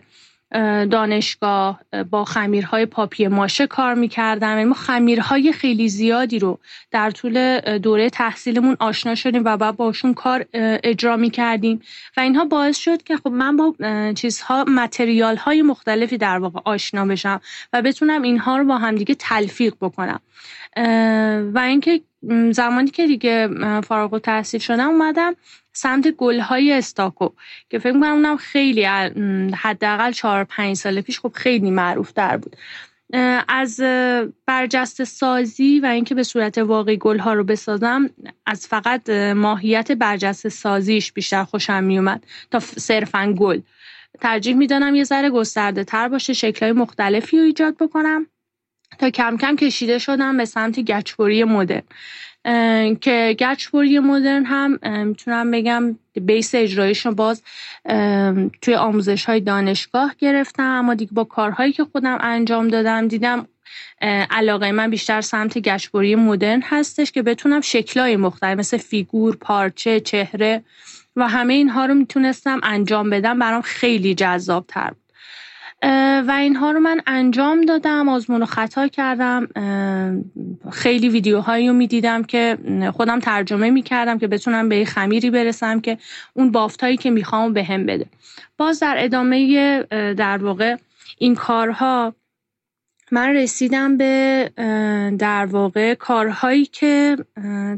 دانشگاه 0.90 1.80
با 2.10 2.24
خمیرهای 2.24 2.86
پاپی 2.86 3.26
ماشه 3.26 3.66
کار 3.66 3.94
می‌کردم. 3.94 4.48
یعنی 4.48 4.64
ما 4.64 4.74
خمیرهای 4.74 5.52
خیلی 5.52 5.88
زیادی 5.88 6.38
رو 6.38 6.58
در 6.90 7.10
طول 7.10 7.60
دوره 7.78 8.10
تحصیلمون 8.10 8.76
آشنا 8.80 9.14
شدیم 9.14 9.42
و 9.44 9.56
بعد 9.56 9.76
باشون 9.76 10.14
کار 10.14 10.44
اجرا 10.54 11.16
می‌کردیم. 11.16 11.80
و 12.16 12.20
اینها 12.20 12.44
باعث 12.44 12.78
شد 12.78 13.02
که 13.02 13.16
خب 13.16 13.28
من 13.28 13.56
با 13.56 13.74
چیزها 14.14 14.64
متریال 14.64 15.36
های 15.36 15.62
مختلفی 15.62 16.18
در 16.18 16.38
واقع 16.38 16.60
آشنا 16.64 17.06
بشم 17.06 17.40
و 17.72 17.82
بتونم 17.82 18.22
اینها 18.22 18.56
رو 18.56 18.64
با 18.64 18.78
همدیگه 18.78 19.14
تلفیق 19.14 19.74
بکنم. 19.80 20.20
و 21.54 21.58
اینکه 21.58 22.00
زمانی 22.50 22.90
که 22.90 23.06
دیگه 23.06 23.48
فارغ 23.80 24.14
التحصیل 24.14 24.60
شدم 24.60 24.88
اومدم 24.88 25.34
سمت 25.72 26.08
گلهای 26.08 26.72
استاکو 26.72 27.28
که 27.70 27.78
فکر 27.78 27.92
می‌کنم 27.92 28.12
اونم 28.12 28.36
خیلی 28.36 28.84
حداقل 29.54 30.12
چهار 30.12 30.44
پنج 30.44 30.76
سال 30.76 31.00
پیش 31.00 31.20
خب 31.20 31.32
خیلی 31.34 31.70
معروف 31.70 32.12
در 32.12 32.36
بود 32.36 32.56
از 33.48 33.80
برجست 34.46 35.04
سازی 35.04 35.80
و 35.80 35.86
اینکه 35.86 36.14
به 36.14 36.22
صورت 36.22 36.58
واقعی 36.58 36.96
گلها 36.96 37.32
رو 37.32 37.44
بسازم 37.44 38.10
از 38.46 38.66
فقط 38.66 39.10
ماهیت 39.10 39.92
برجست 39.92 40.48
سازیش 40.48 41.12
بیشتر 41.12 41.44
خوشم 41.44 41.84
میومد 41.84 42.26
تا 42.50 42.60
صرفا 42.60 43.34
گل. 43.38 43.60
ترجیح 44.20 44.56
می‌دانم 44.56 44.94
یه 44.94 45.04
ذره 45.04 45.30
گسترده 45.30 45.84
تر 45.84 46.08
باشه 46.08 46.32
شکلهای 46.32 46.72
مختلفی 46.72 47.38
رو 47.38 47.44
ایجاد 47.44 47.76
بکنم 47.76 48.26
تا 48.98 49.10
کم 49.10 49.36
کم 49.36 49.56
کشیده 49.56 49.98
شدم 49.98 50.36
به 50.36 50.44
سمت 50.44 50.80
گچبری 50.80 51.44
مدرن. 51.44 51.82
که 53.00 53.36
گچبری 53.38 53.98
مدرن 53.98 54.44
هم 54.44 54.78
می‌تونم 55.06 55.50
بگم 55.50 55.98
بیس 56.14 56.54
اجرایش 56.54 57.06
باز 57.06 57.42
توی 58.62 58.74
آموزش 58.74 59.24
های 59.24 59.40
دانشگاه 59.40 60.14
گرفتم 60.18 60.62
اما 60.62 60.94
دیگه 60.94 61.12
با 61.12 61.24
کارهایی 61.24 61.72
که 61.72 61.84
خودم 61.84 62.18
انجام 62.20 62.68
دادم 62.68 63.08
دیدم 63.08 63.46
علاقه 64.30 64.72
من 64.72 64.90
بیشتر 64.90 65.20
سمت 65.20 65.58
گچبری 65.58 66.14
مدرن 66.14 66.62
هستش 66.64 67.12
که 67.12 67.22
بتونم 67.22 67.60
شکلهای 67.60 68.16
مختلف 68.16 68.58
مثل 68.58 68.76
فیگور، 68.76 69.36
پارچه، 69.36 70.00
چهره 70.00 70.62
و 71.16 71.28
همه 71.28 71.54
اینها 71.54 71.86
رو 71.86 71.94
می‌تونستم 71.94 72.60
انجام 72.62 73.10
بدم. 73.10 73.38
برام 73.38 73.62
خیلی 73.62 74.14
جذاب 74.14 74.64
تر 74.68 74.92
و 76.28 76.34
اینها 76.38 76.70
رو 76.70 76.80
من 76.80 77.00
انجام 77.06 77.60
دادم 77.60 78.08
آزمون 78.08 78.42
و 78.42 78.46
خطا 78.46 78.88
کردم. 78.88 79.48
خیلی 80.72 81.08
ویدیوهایی 81.08 81.68
رو 81.68 81.74
می‌دیدم 81.74 82.22
که 82.22 82.58
خودم 82.92 83.20
ترجمه 83.20 83.70
می‌کردم 83.70 84.18
که 84.18 84.28
بتونم 84.28 84.68
به 84.68 84.84
خمیری 84.84 85.30
برسم 85.30 85.80
که 85.80 85.98
اون 86.34 86.50
بافتایی 86.50 86.96
که 86.96 87.10
می‌خوام 87.10 87.52
به 87.52 87.64
هم 87.64 87.86
بده. 87.86 88.06
باز 88.58 88.80
در 88.80 88.94
ادامه 88.98 89.82
در 90.14 90.38
واقع 90.38 90.76
این 91.18 91.34
کارها 91.34 92.14
من 93.12 93.36
رسیدم 93.36 93.96
به 93.96 94.50
در 95.18 95.46
واقع 95.46 95.94
کارهایی 95.94 96.64
که 96.64 97.16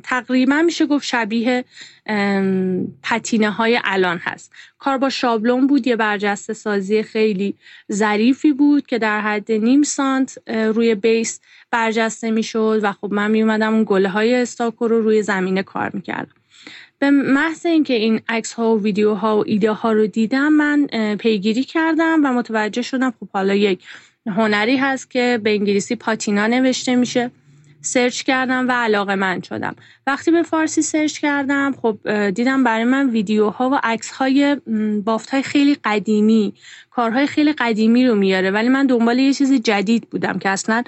تقریبا 0.03 0.63
میشه 0.63 0.87
گفت 0.87 1.05
شبیه 1.05 1.65
پتینه 3.03 3.51
های 3.51 3.81
الان 3.85 4.19
هست. 4.19 4.53
کار 4.79 4.99
با 4.99 5.09
شابلون 5.09 5.67
بود 5.67 5.87
یه 5.87 5.97
برجسته 5.97 6.53
سازی 6.53 7.03
خیلی 7.03 7.55
ظریفی 7.93 8.53
بود 8.53 8.87
که 8.87 8.99
در 8.99 9.21
حد 9.21 9.53
نیم 9.53 9.83
سانت 9.83 10.39
روی 10.49 10.95
بیس 10.95 11.41
برجسته 11.71 12.31
می‌شد 12.31 12.81
و 12.83 12.93
خب 12.93 13.13
من 13.13 13.31
میومدم 13.31 13.75
اون 13.75 13.85
گله 13.87 14.09
های 14.09 14.35
استاکو 14.35 14.89
رو 14.89 15.01
روی 15.01 15.23
زمینه 15.23 15.63
کار 15.63 15.91
می‌کردم. 15.95 16.35
به 16.99 17.11
محض 17.11 17.67
اینکه 17.67 17.95
این 17.95 18.21
عکس 18.29 18.53
ها 18.53 18.77
و 18.77 18.83
ویدیو 18.83 19.15
ها 19.15 19.39
و 19.39 19.45
ایده 19.47 19.73
ها 19.73 19.93
رو 19.93 20.07
دیدم 20.07 20.53
من 20.53 20.87
پیگیری 21.17 21.65
کردم 21.65 22.21
و 22.25 22.33
متوجه 22.33 22.83
شدم 22.83 23.15
خب 23.21 23.29
حالا 23.33 23.55
یک 23.55 23.81
هنری 24.27 24.77
هست 24.77 25.11
که 25.11 25.41
به 25.43 25.51
انگلیسی 25.51 25.97
پاتینا 25.97 26.47
نوشته 26.47 26.97
میشه. 26.97 27.31
سرچ 27.81 28.23
کردم 28.23 28.69
و 28.69 28.73
علاقه 28.73 29.15
من 29.15 29.43
شدم. 29.43 29.77
وقتی 30.07 30.31
به 30.31 30.43
فارسی 30.43 30.83
سرچ 30.83 31.19
کردم 31.19 31.73
خب 31.83 32.29
دیدم 32.31 32.65
برای 32.65 32.85
من 32.85 33.11
ویدیوها 33.11 33.71
و 33.71 33.81
عکس 33.83 34.11
های 34.11 34.57
بافت 35.05 35.31
های 35.31 35.43
خیلی 35.43 35.77
قدیمی 35.85 36.55
کارهای 36.91 37.27
خیلی 37.27 37.53
قدیمی 37.53 38.07
رو 38.07 38.15
میاره. 38.15 38.51
ولی 38.51 38.69
من 38.69 38.87
دنبال 38.87 39.19
یه 39.19 39.33
چیز 39.33 39.53
جدید 39.53 40.11
بودم 40.11 40.39
که 40.39 40.49
اصلا 40.49 40.83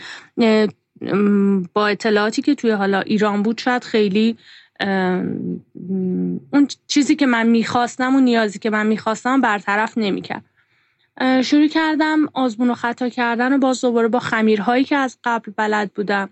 با 1.75 1.88
اطلاعاتی 1.88 2.43
که 2.43 2.55
توی 2.55 2.71
حالا 2.71 3.00
ایران 3.00 3.43
بود 3.43 3.59
شاید 3.59 3.85
خیلی 3.85 4.37
اون 6.52 6.69
چیزی 6.87 7.16
که 7.16 7.26
من 7.26 7.47
می‌خواستم 7.47 8.14
و 8.14 8.21
نیازی 8.21 8.59
که 8.59 8.71
من 8.71 8.87
می‌خواستم 8.87 9.40
برطرف 9.40 9.99
نمی‌کرد. 9.99 10.45
شروع 11.20 11.66
کردم 11.66 12.18
آزمون 12.35 12.70
و 12.70 12.75
خطا 12.75 13.08
کردن 13.08 13.52
و 13.52 13.58
باز 13.58 13.80
دوباره 13.80 14.08
با 14.08 14.18
خمیرهایی 14.18 14.85
که 14.85 14.96
از 14.96 15.18
قبل 15.25 15.52
بلد 15.56 15.92
بودم. 15.92 16.30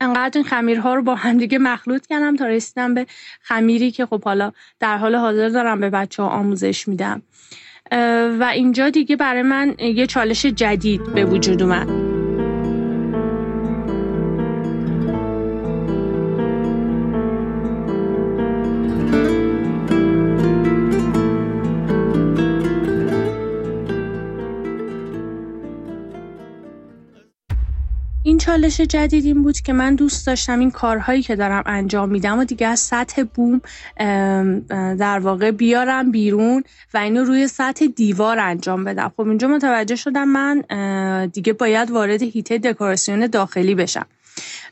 انقدر 0.00 0.38
این 0.38 0.44
خمیرها 0.44 0.94
رو 0.94 1.02
با 1.02 1.14
همدیگه 1.14 1.58
مخلوط 1.58 2.06
کردم 2.06 2.36
تا 2.36 2.46
رسیدم 2.46 2.94
به 2.94 3.06
خمیری 3.40 3.90
که 3.90 4.06
خب 4.06 4.24
حالا 4.24 4.52
در 4.80 4.98
حال 4.98 5.14
حاضر 5.14 5.48
دارم 5.48 5.80
به 5.80 5.90
بچه 5.90 6.22
ها 6.22 6.28
آموزش 6.28 6.88
میدم. 6.88 7.22
و 8.40 8.50
اینجا 8.54 8.90
دیگه 8.90 9.16
برای 9.16 9.42
من 9.42 9.74
یه 9.78 10.06
چالش 10.06 10.46
جدید 10.46 11.14
به 11.14 11.24
وجود 11.24 11.62
اومد. 11.62 12.01
چالش 28.52 28.80
جدید 28.80 29.24
این 29.24 29.42
بود 29.42 29.60
که 29.60 29.72
من 29.72 29.94
دوست 29.94 30.26
داشتم 30.26 30.58
این 30.58 30.70
کارهایی 30.70 31.22
که 31.22 31.36
دارم 31.36 31.62
انجام 31.66 32.08
میدم 32.08 32.38
و 32.38 32.44
دیگه 32.44 32.66
از 32.66 32.80
سطح 32.80 33.22
بوم 33.22 33.60
در 34.94 35.18
واقع 35.18 35.50
بیارم 35.50 36.10
بیرون 36.10 36.64
و 36.94 36.98
اینو 36.98 37.24
روی 37.24 37.48
سطح 37.48 37.86
دیوار 37.86 38.38
انجام 38.38 38.84
بدم. 38.84 39.12
خب 39.16 39.28
اینجا 39.28 39.48
متوجه 39.48 39.96
شدم 39.96 40.28
من 40.28 40.60
دیگه 41.26 41.52
باید 41.52 41.90
وارد 41.90 42.22
هیته 42.22 42.58
دکوراسیون 42.58 43.26
داخلی 43.26 43.74
بشم. 43.74 44.06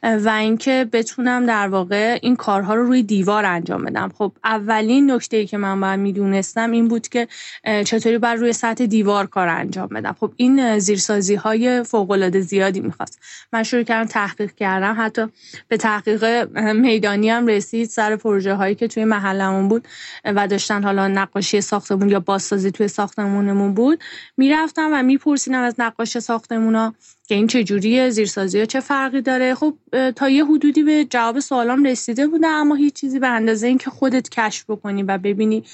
و 0.03 0.29
اینکه 0.29 0.89
بتونم 0.93 1.47
در 1.47 1.69
واقع 1.69 2.19
این 2.23 2.37
کارها 2.37 2.75
رو 2.75 2.87
روی 2.87 3.03
دیوار 3.03 3.45
انجام 3.45 3.85
بدم. 3.85 4.13
خب 4.19 4.33
اولین 4.45 5.11
نکته 5.11 5.37
ای 5.37 5.47
که 5.47 5.57
من 5.57 5.81
باید 5.81 6.01
می‌دونستم 6.01 6.71
این 6.71 6.89
بود 6.89 7.09
که 7.09 7.29
چطوری 7.65 8.19
بر 8.19 8.35
روی 8.35 8.53
سطح 8.53 8.87
دیوار 8.87 9.27
کار 9.27 9.49
انجام 9.49 9.87
بدم. 9.87 10.17
خب 10.21 10.33
این 10.37 10.79
زیرسازی 10.79 11.35
های 11.35 11.83
فوق 11.83 12.11
العاده 12.11 12.41
زیادی 12.41 12.81
می‌خواست. 12.81 13.19
من 13.53 13.63
شروع 13.63 13.83
کردم 13.83 14.09
تحقیق 14.09 14.55
کردم. 14.55 14.97
حتی 14.99 15.27
به 15.69 15.77
تحقیق 15.77 16.49
میدانی 16.73 17.31
هم 17.31 17.47
رسید 17.47 17.89
سر 17.89 18.17
پروژه 18.17 18.55
هایی 18.55 18.75
که 18.75 18.89
توی 18.89 19.05
محلمون 19.05 19.69
بود 19.69 19.89
و 20.25 20.49
داشتن 20.49 20.83
حالا 20.83 21.09
نقاشی 21.09 21.61
ساختمون 21.61 22.09
یا 22.09 22.21
بازسازی 22.21 22.71
توی 22.71 22.89
ساختمونمون 22.89 23.75
بود. 23.75 24.01
می‌رفتم 24.37 24.91
و 24.93 25.03
میپرسیدم 25.03 25.61
از 25.61 25.75
نقاش 25.79 26.19
ساختمونا 26.19 26.95
که 27.31 27.37
این 27.37 27.47
چجوریه 27.47 28.11
زیرسازی 28.11 28.59
ها 28.59 28.65
چه 28.65 28.81
فرقی 28.81 29.21
داره؟ 29.23 29.55
خب 29.55 29.75
تا 30.17 30.29
یه 30.29 30.45
حدودی 30.45 30.83
به 30.83 31.05
جواب 31.05 31.41
سوالام 31.41 31.85
رسیده 31.85 32.27
بوده 32.27 32.47
اما 32.47 32.75
هیچ 32.75 32.95
چیزی 32.95 33.19
به 33.19 33.29
اندازه 33.29 33.67
اینکه 33.67 33.91
خودت 33.91 34.29
کشف 34.29 34.65
بکنی 34.71 35.03
و 35.03 35.19
ببینی 35.19 35.65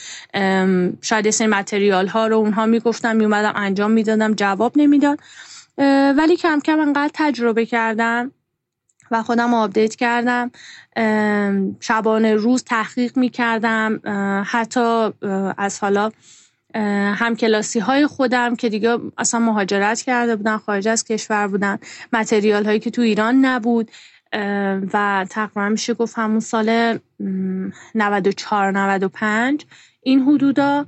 شاید 1.00 1.30
سری 1.30 1.46
متریال 1.46 2.06
ها 2.06 2.26
رو 2.26 2.36
اونها 2.36 2.66
می‌گفتم 2.66 3.16
میومدم 3.16 3.52
انجام 3.56 3.90
می‌دادم 3.90 4.34
جواب 4.34 4.72
نمی‌داد. 4.76 5.18
ولی 6.18 6.36
کم 6.36 6.60
کم 6.60 6.80
انقدر 6.80 7.10
تجربه 7.14 7.66
کردم 7.66 8.32
و 9.10 9.22
خودم 9.22 9.54
آپدیت 9.54 9.94
کردم. 9.94 10.50
شبانه 11.80 12.34
روز 12.34 12.64
تحقیق 12.64 13.16
می‌کردم. 13.16 14.00
حتی 14.46 15.10
از 15.58 15.80
حالا 15.80 16.10
هم 16.74 17.36
کلاسی 17.36 17.78
های 17.78 18.06
خودم 18.06 18.56
که 18.56 18.68
دیگه 18.68 18.98
اصلا 19.18 19.40
مهاجرت 19.40 20.00
کرده 20.00 20.36
بودن 20.36 20.56
خارج 20.56 20.88
از 20.88 21.04
کشور 21.04 21.48
بودن. 21.48 21.78
متریال 22.12 22.64
هایی 22.64 22.80
که 22.80 22.90
تو 22.90 23.02
ایران 23.02 23.44
نبود. 23.44 23.90
و 24.92 25.26
تقریبا 25.30 25.68
میشه 25.68 25.94
گفت 25.94 26.18
همون 26.18 26.40
سال 26.40 26.98
94 27.94 28.70
95 28.70 29.64
این 30.02 30.20
حدودا 30.20 30.86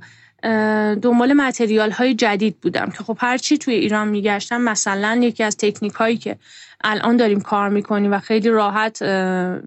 دنبال 1.01 1.33
متریال 1.33 1.91
های 1.91 2.13
جدید 2.13 2.59
بودم 2.61 2.91
که 2.97 3.03
خب 3.03 3.17
هرچی 3.19 3.57
توی 3.57 3.73
ایران 3.73 4.07
میگشتم 4.07 4.61
مثلا 4.61 5.19
یکی 5.21 5.43
از 5.43 5.57
تکنیک 5.57 5.93
هایی 5.93 6.17
که 6.17 6.37
الان 6.83 7.17
داریم 7.17 7.41
کار 7.41 7.69
می‌کنیم 7.69 8.13
و 8.13 8.19
خیلی 8.19 8.49
راحت 8.49 9.01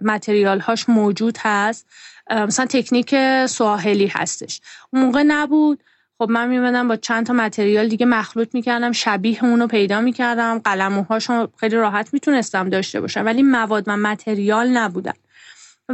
متریال 0.03 0.61
هاش 0.61 0.89
موجود 0.89 1.39
هست. 1.41 1.87
مثلا 2.31 2.67
تکنیک 2.67 3.15
سواحلی 3.47 4.07
هستش. 4.07 4.61
اون 4.93 5.05
موقع 5.05 5.23
نبود. 5.23 5.83
خب 6.23 6.31
من 6.31 6.49
میمدم 6.49 6.89
با 6.89 6.97
چند 6.97 7.27
تا 7.27 7.33
متریال 7.33 7.89
دیگه 7.89 8.07
مخلوط 8.07 8.55
می‌کردم 8.55 8.93
شبیه 8.93 9.45
اونو 9.45 9.67
پیدا 9.67 10.01
می‌کردم 10.01 10.59
قلموهاشو 10.59 11.49
خیلی 11.57 11.77
راحت 11.77 12.15
می‌تونستم 12.15 12.69
داشته 12.69 13.01
باشم 13.01 13.27
ولی 13.27 13.43
مواد 13.43 13.85
و 13.87 13.97
متریال 13.97 14.69
نبودن. 14.69 15.13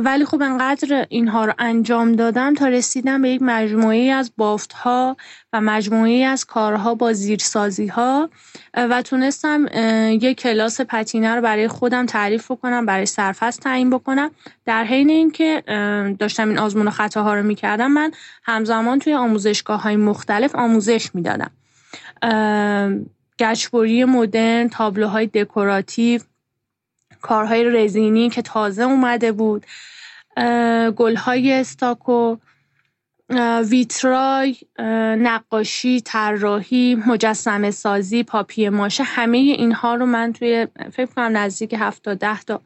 ولی 0.05 0.25
خب 0.25 0.43
انقدر 0.43 1.07
اینها 1.09 1.45
رو 1.45 1.53
انجام 1.59 2.13
دادم 2.13 2.55
تا 2.55 2.69
رسیدم 2.69 3.23
به 3.23 3.31
یک 3.31 3.43
مجموعه 3.43 3.99
از 3.99 4.33
بافت 4.37 4.73
ها 4.73 5.17
و 5.53 5.61
مجموعه 5.61 6.25
از 6.25 6.45
کارها 6.45 6.95
با 6.95 7.13
زیرسازی 7.13 7.87
ها 7.87 8.31
و 8.75 9.03
تونستم 9.03 9.67
یک 10.21 10.41
کلاس 10.41 10.81
پتینه 10.81 11.35
رو 11.35 11.43
برای 11.43 11.69
خودم 11.69 12.07
تعریف 12.07 12.51
بکنم 12.51 12.87
برای 12.87 13.07
سرفست 13.07 13.61
تعیین 13.61 13.91
بکنم. 13.91 14.31
در 14.65 14.85
حین 14.85 15.11
اینکه 15.11 15.63
داشتم 16.19 16.49
این 16.49 16.59
آزمون 16.59 16.89
و 16.89 16.91
خطاها 16.91 17.35
رو 17.35 17.43
می‌کردم 17.43 17.93
من 17.93 18.11
همزمان 18.43 18.99
توی 18.99 19.15
آموزشگاه 19.15 19.83
های 19.83 19.97
مختلف 19.97 20.55
آموزش 20.55 21.15
می‌دادم. 21.15 21.51
گچبری 23.41 24.05
مدرن 24.05 24.69
تابلوهای 24.69 25.27
دکوراتیو 25.27 26.21
کارهای 27.23 27.65
رزینی 27.65 28.31
که 28.31 28.43
تازه 28.43 28.83
اومده 28.83 29.33
بود 29.33 29.67
گلهای 30.97 31.53
استاکو 31.53 32.37
ویترای 33.71 34.57
نقاشی 35.19 36.01
طراحی 36.01 36.95
مجسمه 37.07 37.71
سازی 37.71 38.23
پاپی 38.23 38.69
ماشه 38.69 39.03
همه 39.03 39.39
اینها 39.39 39.95
رو 39.95 40.07
من 40.07 40.33
توی 40.33 40.67
فکر 40.93 41.07
کنم 41.07 41.37
نزدیک 41.37 41.75
هفت 41.79 42.05
تا 42.05 42.15
ده 42.15 42.41
تا 42.41 42.61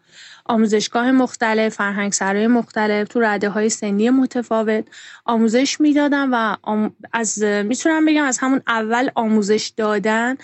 آموزشگاه 0.45 1.13
مختلف 1.13 1.75
فرهنگ 1.75 2.13
سرای 2.13 2.47
مختلف 2.47 3.09
تو 3.09 3.21
رده 3.21 3.49
های 3.49 3.69
سنی 3.69 4.11
متفاوت 4.11 4.85
آموزش 5.25 5.81
می‌دادم 5.81 6.29
و 6.33 6.57
از 7.13 7.43
می‌تونم 7.43 8.05
بگم 8.07 8.25
از 8.25 8.39
همون 8.39 8.61
اول 8.67 9.11
آموزش 9.15 9.73
دادن 9.77 10.37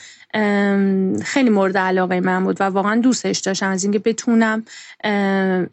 خیلی 1.23 1.50
مورد 1.50 1.78
علاقه 1.78 2.21
من 2.21 2.45
بود 2.45 2.61
و 2.61 2.64
واقعا 2.64 3.00
دوستش 3.00 3.38
داشتم. 3.38 3.69
از 3.69 3.85
اینکه 3.85 3.99
بتونم 3.99 4.64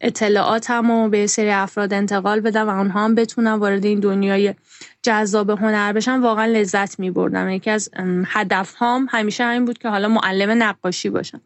اطلاعاتم 0.00 0.90
رو 0.90 1.08
به 1.08 1.26
سری 1.26 1.50
افراد 1.50 1.94
انتقال 1.94 2.40
بدم 2.40 2.68
و 2.68 2.78
اونها 2.78 3.04
هم 3.04 3.14
بتونم 3.14 3.60
وارد 3.60 3.84
این 3.84 4.00
دنیای 4.00 4.54
جذاب 5.02 5.50
هنر 5.50 5.92
بشن 5.92 6.20
واقعا 6.20 6.46
لذت 6.46 6.98
می 6.98 7.10
بردم 7.10 7.48
یکی 7.48 7.70
از 7.70 7.90
هدف 8.26 8.74
هام 8.74 9.08
همیشه 9.10 9.44
همین 9.44 9.64
بود 9.64 9.78
که 9.78 9.88
حالا 9.88 10.08
معلم 10.08 10.62
نقاشی 10.62 11.10
باشم. 11.10 11.40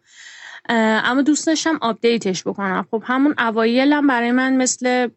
اما 0.73 1.23
دوست 1.23 1.47
داشتم 1.47 1.79
update 1.81 2.27
ش 2.27 2.43
بکنم. 2.43 2.87
خب 2.91 3.03
همون 3.07 3.35
اوایلم 3.39 4.07
برای 4.07 4.33
من 4.33 4.57
مثل 4.57 5.09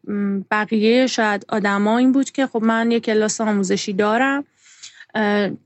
بقیه 0.52 1.08
شاید 1.08 1.46
آدما 1.50 1.98
این 1.98 2.12
بود 2.12 2.32
که 2.32 2.48
خب 2.48 2.64
من 2.64 2.92
یه 2.92 3.00
کلاس 3.00 3.42
آموزشی 3.42 3.94
دارم 3.94 4.44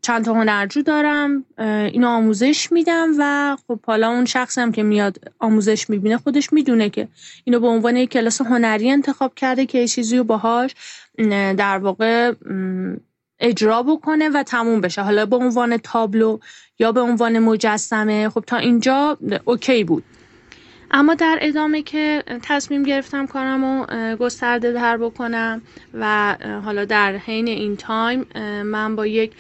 چند 0.02 0.26
تا 0.26 0.34
هنرجو 0.34 0.82
دارم 0.82 1.46
اینو 1.58 2.08
آموزش 2.08 2.72
میدم 2.72 3.10
و 3.20 3.58
خب 3.68 3.80
حالا 3.86 4.10
اون 4.10 4.26
شخصی 4.26 4.62
هم 4.62 4.72
که 4.72 4.84
میاد 4.84 5.18
آموزش 5.40 5.90
می‌بینه 5.90 6.18
خودش 6.18 6.54
می‌دونه 6.54 6.90
که 6.90 7.08
اینو 7.44 7.60
به 7.60 7.68
عنوان 7.68 7.98
یک 7.98 8.10
کلاس 8.10 8.42
هنری 8.42 8.92
انتخاب 8.92 9.36
کرده 9.36 9.66
که 9.66 9.78
یه 9.78 9.88
چیزی 9.88 10.18
رو 10.18 10.24
باهاش 10.24 10.76
در 11.58 11.78
واقع 11.78 12.34
اجرا 13.40 13.84
بکنه 13.84 14.30
و 14.30 14.44
تموم 14.44 14.82
بشه. 14.82 15.02
حالا 15.02 15.26
به 15.26 15.36
عنوان 15.36 15.78
تابلو 15.78 16.40
یا 16.80 16.92
به 16.92 17.02
عنوان 17.02 17.40
مجسمه 17.40 18.30
خب 18.30 18.44
تا 18.48 18.58
اینجا 18.58 19.18
OK 19.46 19.84
بود. 19.84 20.04
اما 20.92 21.14
در 21.14 21.38
ادامه 21.42 21.82
که 21.82 22.24
تصمیم 22.44 22.84
گرفتم 22.84 23.28
کارم 23.28 23.66
رو 23.66 24.16
گسترده 24.16 24.72
تر 24.72 24.98
بکنم 24.98 25.62
و 25.94 26.36
حالا 26.66 26.86
در 26.86 27.16
حین 27.16 27.48
این 27.48 27.76
time 27.76 28.26
من 28.64 28.96
با 28.96 29.08
یک 29.08 29.32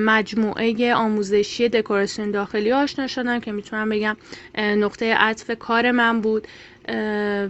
مجموعه 0.00 0.94
آموزشی 0.94 1.68
دکوراسیون 1.68 2.30
داخلی 2.30 2.72
آشنا 2.72 3.06
شدم 3.06 3.40
که 3.40 3.52
می‌تونم 3.52 3.88
بگم 3.88 4.16
نقطه 4.58 5.14
عطف 5.14 5.50
کار 5.58 5.90
من 5.90 6.20
بود 6.20 6.48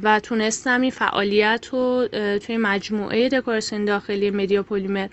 و 0.02 0.20
تونستم 0.22 0.80
این 0.80 0.90
فعالیت 0.90 1.68
رو 1.72 2.08
توی 2.38 2.56
مجموعه 2.56 3.28
دکوراسیون 3.28 3.84
داخلی 3.84 4.30
مدیا 4.30 4.62
پلیمر 4.62 5.08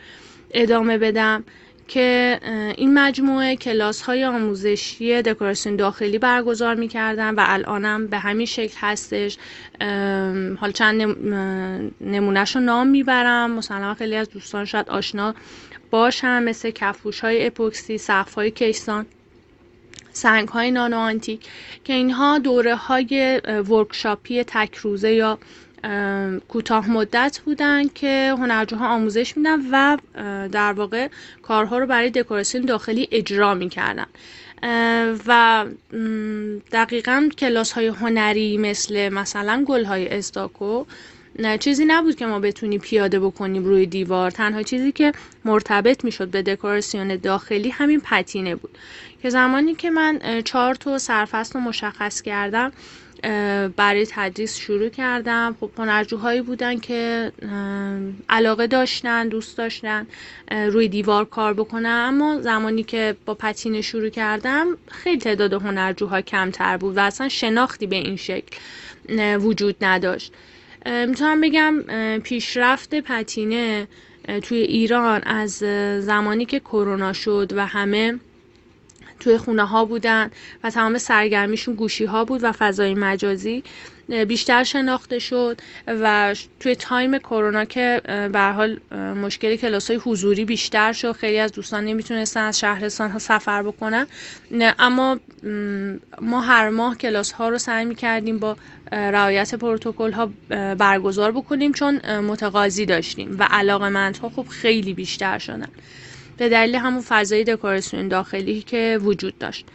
ادامه 0.53 0.97
بدم 0.97 1.43
که 1.87 2.39
این 2.77 2.93
مجموعه 2.93 3.55
کلاس 3.55 4.01
های 4.01 4.25
آموزشی 4.25 5.21
دکوراسیون 5.21 5.75
داخلی 5.75 6.17
برگزار 6.17 6.75
می‌کردن 6.75 7.35
و 7.35 7.43
الانم 7.45 8.07
به 8.07 8.19
همین 8.19 8.45
شکل 8.45 8.77
هستش. 8.81 9.37
حالا 10.59 10.71
چند 10.73 11.01
نمونهش 12.01 12.55
رو 12.55 12.61
نام 12.61 12.87
می‌برم. 12.87 13.51
مثلا 13.51 13.93
خیلی 13.93 14.15
از 14.15 14.29
دوستان 14.29 14.65
شاید 14.65 14.89
آشنا 14.89 15.35
باشن 15.91 16.43
مثل 16.43 16.71
کفوش 16.71 17.19
های 17.19 17.47
اپوکسی 17.47 17.97
سقف 17.97 18.33
های 18.33 18.51
کیسان 18.51 19.05
سنگ 20.11 20.47
های 20.47 20.71
نانو 20.71 20.97
آنتیک 20.97 21.47
که 21.83 21.93
اینها 21.93 22.39
دوره 22.39 22.75
های 22.75 23.41
ورکشاپی 23.69 24.43
تک 24.43 24.75
روزه 24.75 25.13
یا 25.13 25.39
کوتاه 26.47 26.89
مدت 26.89 27.39
بودن 27.45 27.87
که 27.87 28.35
هنرجوها 28.39 28.87
آموزش 28.87 29.37
میدن 29.37 29.59
و 29.71 29.97
در 30.47 30.73
واقع 30.73 31.07
کارها 31.41 31.77
رو 31.77 31.87
برای 31.87 32.09
دکوراسیون 32.09 32.65
داخلی 32.65 33.07
اجرا 33.11 33.53
می‌کردن. 33.53 34.05
و 35.27 35.65
دقیقا 36.71 37.29
کلاس 37.37 37.71
های 37.71 37.87
هنری 37.87 38.57
مثل 38.57 39.09
مثلا 39.09 39.63
گل 39.67 39.85
های 39.85 40.17
استاکو 40.17 40.85
نه 41.39 41.57
چیزی 41.57 41.85
نبود 41.85 42.15
که 42.15 42.25
ما 42.25 42.39
بتونیم 42.39 42.79
پیاده 42.79 43.19
بکنیم 43.19 43.65
روی 43.65 43.85
دیوار. 43.85 44.31
تنها 44.31 44.63
چیزی 44.63 44.91
که 44.91 45.11
مرتبط 45.45 46.03
می‌شد 46.05 46.27
به 46.27 46.41
دکوراسیون 46.41 47.15
داخلی 47.15 47.69
همین 47.69 48.01
پتینه 48.01 48.55
بود. 48.55 48.77
که 49.21 49.29
زمانی 49.29 49.75
که 49.75 49.89
من 49.89 50.41
چهار 50.45 50.75
تا 50.75 50.97
سرفصل 50.97 51.53
رو 51.53 51.59
مشخص 51.65 52.21
کردم 52.21 52.71
برای 53.75 54.07
تدریس 54.09 54.57
شروع 54.57 54.89
کردم. 54.89 55.55
خب 55.59 55.69
هنرجوهایی 55.77 56.41
بودن 56.41 56.79
که 56.79 57.31
علاقه 58.29 58.67
داشتن 58.67 59.27
دوست 59.27 59.57
داشتن 59.57 60.07
روی 60.51 60.87
دیوار 60.87 61.25
کار 61.25 61.53
بکنن. 61.53 62.05
اما 62.07 62.41
زمانی 62.41 62.83
که 62.83 63.15
با 63.25 63.33
پتینه 63.33 63.81
شروع 63.81 64.09
کردم 64.09 64.67
خیلی 64.87 65.17
تعداد 65.17 65.53
هنرجوها 65.53 66.21
کمتر 66.21 66.77
بود 66.77 66.97
و 66.97 66.99
اصلا 66.99 67.29
شناختی 67.29 67.87
به 67.87 67.95
این 67.95 68.15
شکل 68.15 68.57
وجود 69.37 69.75
نداشت. 69.81 70.33
می‌تونم 71.07 71.41
بگم 71.41 71.83
پیشرفت 72.23 72.95
پتینه 72.95 73.87
توی 74.41 74.57
ایران 74.57 75.21
از 75.23 75.51
زمانی 76.05 76.45
که 76.45 76.59
کرونا 76.59 77.13
شد 77.13 77.53
و 77.55 77.65
همه 77.65 78.19
توی 79.23 79.37
خونه 79.37 79.65
ها 79.65 79.85
بودن 79.85 80.31
و 80.63 80.69
تمام 80.69 80.97
سرگرمیشون 80.97 81.75
گوشی 81.75 82.05
ها 82.05 82.25
بود 82.25 82.43
و 82.43 82.51
فضای 82.51 82.93
مجازی 82.93 83.63
بیشتر 84.27 84.63
شناخته 84.63 85.19
شد 85.19 85.61
و 85.87 86.35
توی 86.59 86.75
تایم 86.75 87.17
کرونا 87.17 87.65
که 87.65 88.01
به 88.33 88.39
حال 88.39 88.79
مشکل 88.95 89.55
کلاس 89.55 89.91
های 89.91 89.99
حضوری 90.03 90.45
بیشتر 90.45 90.93
شد. 90.93 91.11
خیلی 91.11 91.39
از 91.39 91.51
دوستان 91.51 91.85
نمی‌تونستن 91.85 92.41
از 92.41 92.59
شهرستان 92.59 93.11
ها 93.11 93.19
سفر 93.19 93.63
بکنن. 93.63 94.07
اما 94.79 95.19
ما 96.21 96.41
هر 96.41 96.69
ماه 96.69 96.97
کلاس 96.97 97.31
ها 97.31 97.49
رو 97.49 97.57
سعی 97.57 97.85
می‌کردیم 97.85 98.39
با 98.39 98.57
رعایت 98.91 99.55
پروتکل 99.55 100.11
ها 100.11 100.29
برگزار 100.75 101.31
بکنیم 101.31 101.71
چون 101.73 102.19
متقاضی 102.19 102.85
داشتیم 102.85 103.35
و 103.39 103.47
علاقه 103.51 104.11
ها 104.21 104.29
خب 104.29 104.47
خیلی 104.47 104.93
بیشتر 104.93 105.37
شدن. 105.37 105.69
به 106.37 106.49
دلیل 106.49 106.75
همون 106.75 107.01
فضای 107.01 107.43
دکوراسیون 107.43 108.07
داخلی 108.07 108.61
که 108.61 108.99
وجود 109.01 109.37
داشت. 109.37 109.65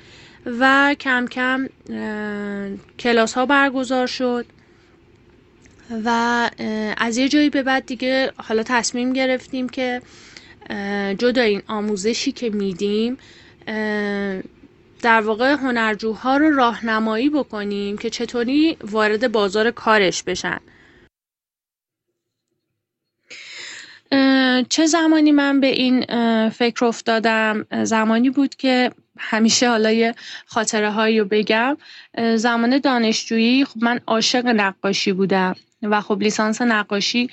و 0.61 0.97
کم 1.01 1.27
کم 1.27 1.69
کلاس 2.99 3.35
ها 3.35 3.47
برگزار 3.47 4.07
شد 4.07 4.47
و 6.05 6.51
از 6.97 7.17
یه 7.17 7.29
جایی 7.29 7.51
به 7.51 7.63
بعد 7.63 7.87
دیگه 7.87 8.33
حالا 8.37 8.63
تصمیم 8.63 9.13
گرفتیم 9.13 9.69
که 9.69 10.03
جدا 11.19 11.43
این 11.43 11.63
آموزشی 11.69 12.33
که 12.33 12.51
میدیم 12.51 13.19
در 15.03 15.21
واقع 15.21 15.53
هنرجوها 15.53 16.37
رو 16.37 16.57
راهنمایی 16.57 17.31
بکنیم 17.31 17.99
که 17.99 18.11
چطوری 18.11 18.77
وارد 18.81 19.33
بازار 19.33 19.71
کارش 19.71 20.23
بشن. 20.23 20.61
چه 24.69 24.87
زمانی 24.87 25.33
من 25.33 25.61
به 25.61 25.67
این 25.67 26.05
فکر 26.49 26.85
افتادم؟ 26.85 27.67
زمانی 27.85 28.31
بود 28.31 28.55
که 28.55 28.91
همیشه 29.19 29.69
حالا 29.69 29.93
یه 29.93 30.15
خاطره 30.47 30.91
هایی 30.91 31.19
رو 31.19 31.25
بگم. 31.31 31.77
زمان 32.37 32.79
دانشجویی 32.79 33.65
خب 33.65 33.85
من 33.85 34.01
عاشق 34.07 34.47
نقاشی 34.47 35.13
بودم. 35.13 35.55
و 35.83 36.01
خب 36.01 36.23
لیسانس 36.23 36.63
نقاشی 36.63 37.31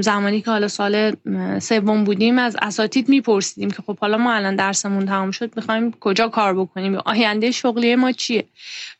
زمانی 0.00 0.40
که 0.40 0.50
حالا 0.50 0.68
سال 0.68 1.16
سوم 1.58 2.04
بودیم 2.04 2.38
از 2.38 2.56
اساتید 2.62 3.08
میپرسیدیم 3.08 3.70
که 3.70 3.82
خب 3.86 3.98
حالا 3.98 4.16
ما 4.16 4.32
الان 4.32 4.56
درسمون 4.56 5.06
تمام 5.06 5.30
شد 5.30 5.56
می‌خوایم 5.56 5.92
کجا 5.92 6.28
کار 6.28 6.54
بکنیم؟ 6.54 6.96
آینده 7.04 7.50
شغلی 7.50 7.96
ما 7.96 8.12
چیه؟ 8.12 8.44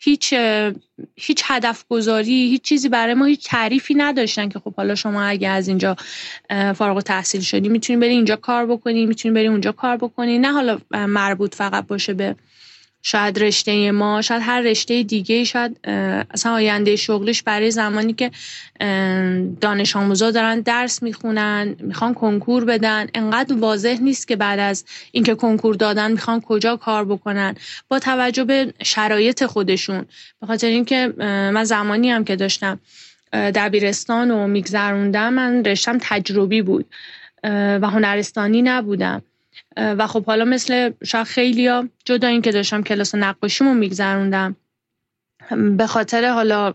هیچ 0.01 0.35
هیچ 1.17 1.43
هدف 1.45 1.85
گذاری 1.89 2.49
هیچ 2.49 2.63
چیزی 2.63 2.89
برای 2.89 3.15
ما 3.15 3.25
هیچ 3.25 3.49
تعریفی 3.49 3.95
نداشتن 3.95 4.49
که 4.49 4.59
خب 4.59 4.75
حالا 4.75 4.95
شما 4.95 5.23
اگه 5.23 5.49
از 5.49 5.69
اینجا 5.69 5.97
فارغ 6.51 7.01
تحصیل 7.01 7.41
شدی 7.41 7.69
می‌تونی 7.69 7.99
بری 7.99 8.11
اینجا 8.11 8.37
کار 8.37 8.67
بکنی 8.67 9.07
می‌تونی 9.07 9.35
بری 9.35 9.47
اونجا 9.47 9.73
کار 9.73 9.97
بکنی 9.97 10.39
نه 10.39 10.53
حالا 10.53 10.79
مربوط 10.91 11.55
فقط 11.55 11.87
باشه 11.87 12.15
به 12.15 12.37
شاید 13.07 13.39
رشته 13.39 13.91
ما 13.91 14.23
شاید 14.23 14.43
هر 14.45 14.61
رشته 14.61 15.03
دیگه 15.03 15.45
شاید 15.45 15.81
اصلا 16.31 16.53
آینده 16.53 16.97
شغلش 16.97 17.43
برای 17.43 17.71
زمانی 17.71 18.13
که 18.13 18.31
دانش 19.61 19.97
آموزا 19.97 20.31
دارن 20.31 20.61
درس 20.61 21.03
می‌خونن 21.03 21.77
می‌خوان 21.81 22.15
کنکور 22.15 22.65
بدن. 22.65 23.07
انقدر 23.15 23.55
واضح 23.57 23.99
نیست 24.03 24.29
که 24.29 24.37
بعد 24.37 24.59
از 24.59 24.85
اینکه 25.13 25.35
کنکور 25.35 25.75
دادن 25.75 26.13
می‌خوان 26.13 26.41
کجا 26.41 26.77
کار 26.77 27.05
بکنن. 27.05 27.55
با 27.89 27.99
توجه 27.99 28.45
به 28.45 28.75
شرایط 28.83 29.47
خودشون. 29.47 30.05
به 30.41 30.47
خاطر 30.47 30.67
اینکه 30.67 31.13
من 31.19 31.65
زمانی 31.65 32.11
هم 32.11 32.25
که 32.25 32.37
داشتم 32.37 32.81
دبیرستان 33.33 34.31
و 34.31 34.47
میگذروندم 34.47 35.33
من 35.33 35.65
رشتم 35.65 35.99
تجربی 36.01 36.63
بود. 36.63 36.87
و 37.83 37.91
هنرستانی 37.91 38.63
نبودم. 38.63 39.23
و 39.77 40.07
خب 40.07 40.25
حالا 40.25 40.45
مثل 40.45 40.93
شاید 41.05 41.27
خیلی 41.27 41.67
ها 41.67 41.89
جدا 42.05 42.29
این 42.29 42.43
که 42.43 42.53
داشتم 42.53 42.83
کلاس 42.83 43.15
نقاشیمو 43.15 43.75
میگذروندم 43.75 44.57
به 45.77 45.87
خاطر 45.87 46.29
حالا 46.29 46.75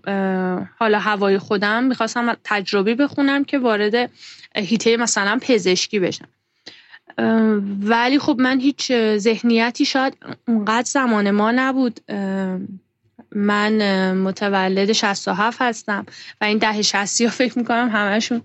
حالا 0.79 0.99
هوای 0.99 1.37
خودم 1.37 1.83
می‌خواستم 1.83 2.37
تجربی 2.43 2.95
بخونم 2.95 3.43
که 3.43 3.59
وارد 3.59 4.09
هیته 4.55 4.97
مثلا 4.97 5.39
پزشکی 5.41 5.99
بشم. 5.99 6.27
ولی 7.81 8.19
خب 8.19 8.35
من 8.39 8.59
هیچ 8.59 8.91
ذهنیتی 9.17 9.85
شاید 9.85 10.17
اونقدر 10.47 10.87
زمان 10.87 11.31
ما 11.31 11.51
نبود. 11.51 11.99
من 13.35 14.13
متولد 14.13 14.91
67 14.91 15.61
هستم 15.61 16.05
و 16.41 16.45
این 16.45 16.57
ده 16.57 16.81
60 16.81 17.21
ها 17.21 17.29
فکر 17.29 17.59
می‌کنم 17.59 17.89
همشون 17.93 18.41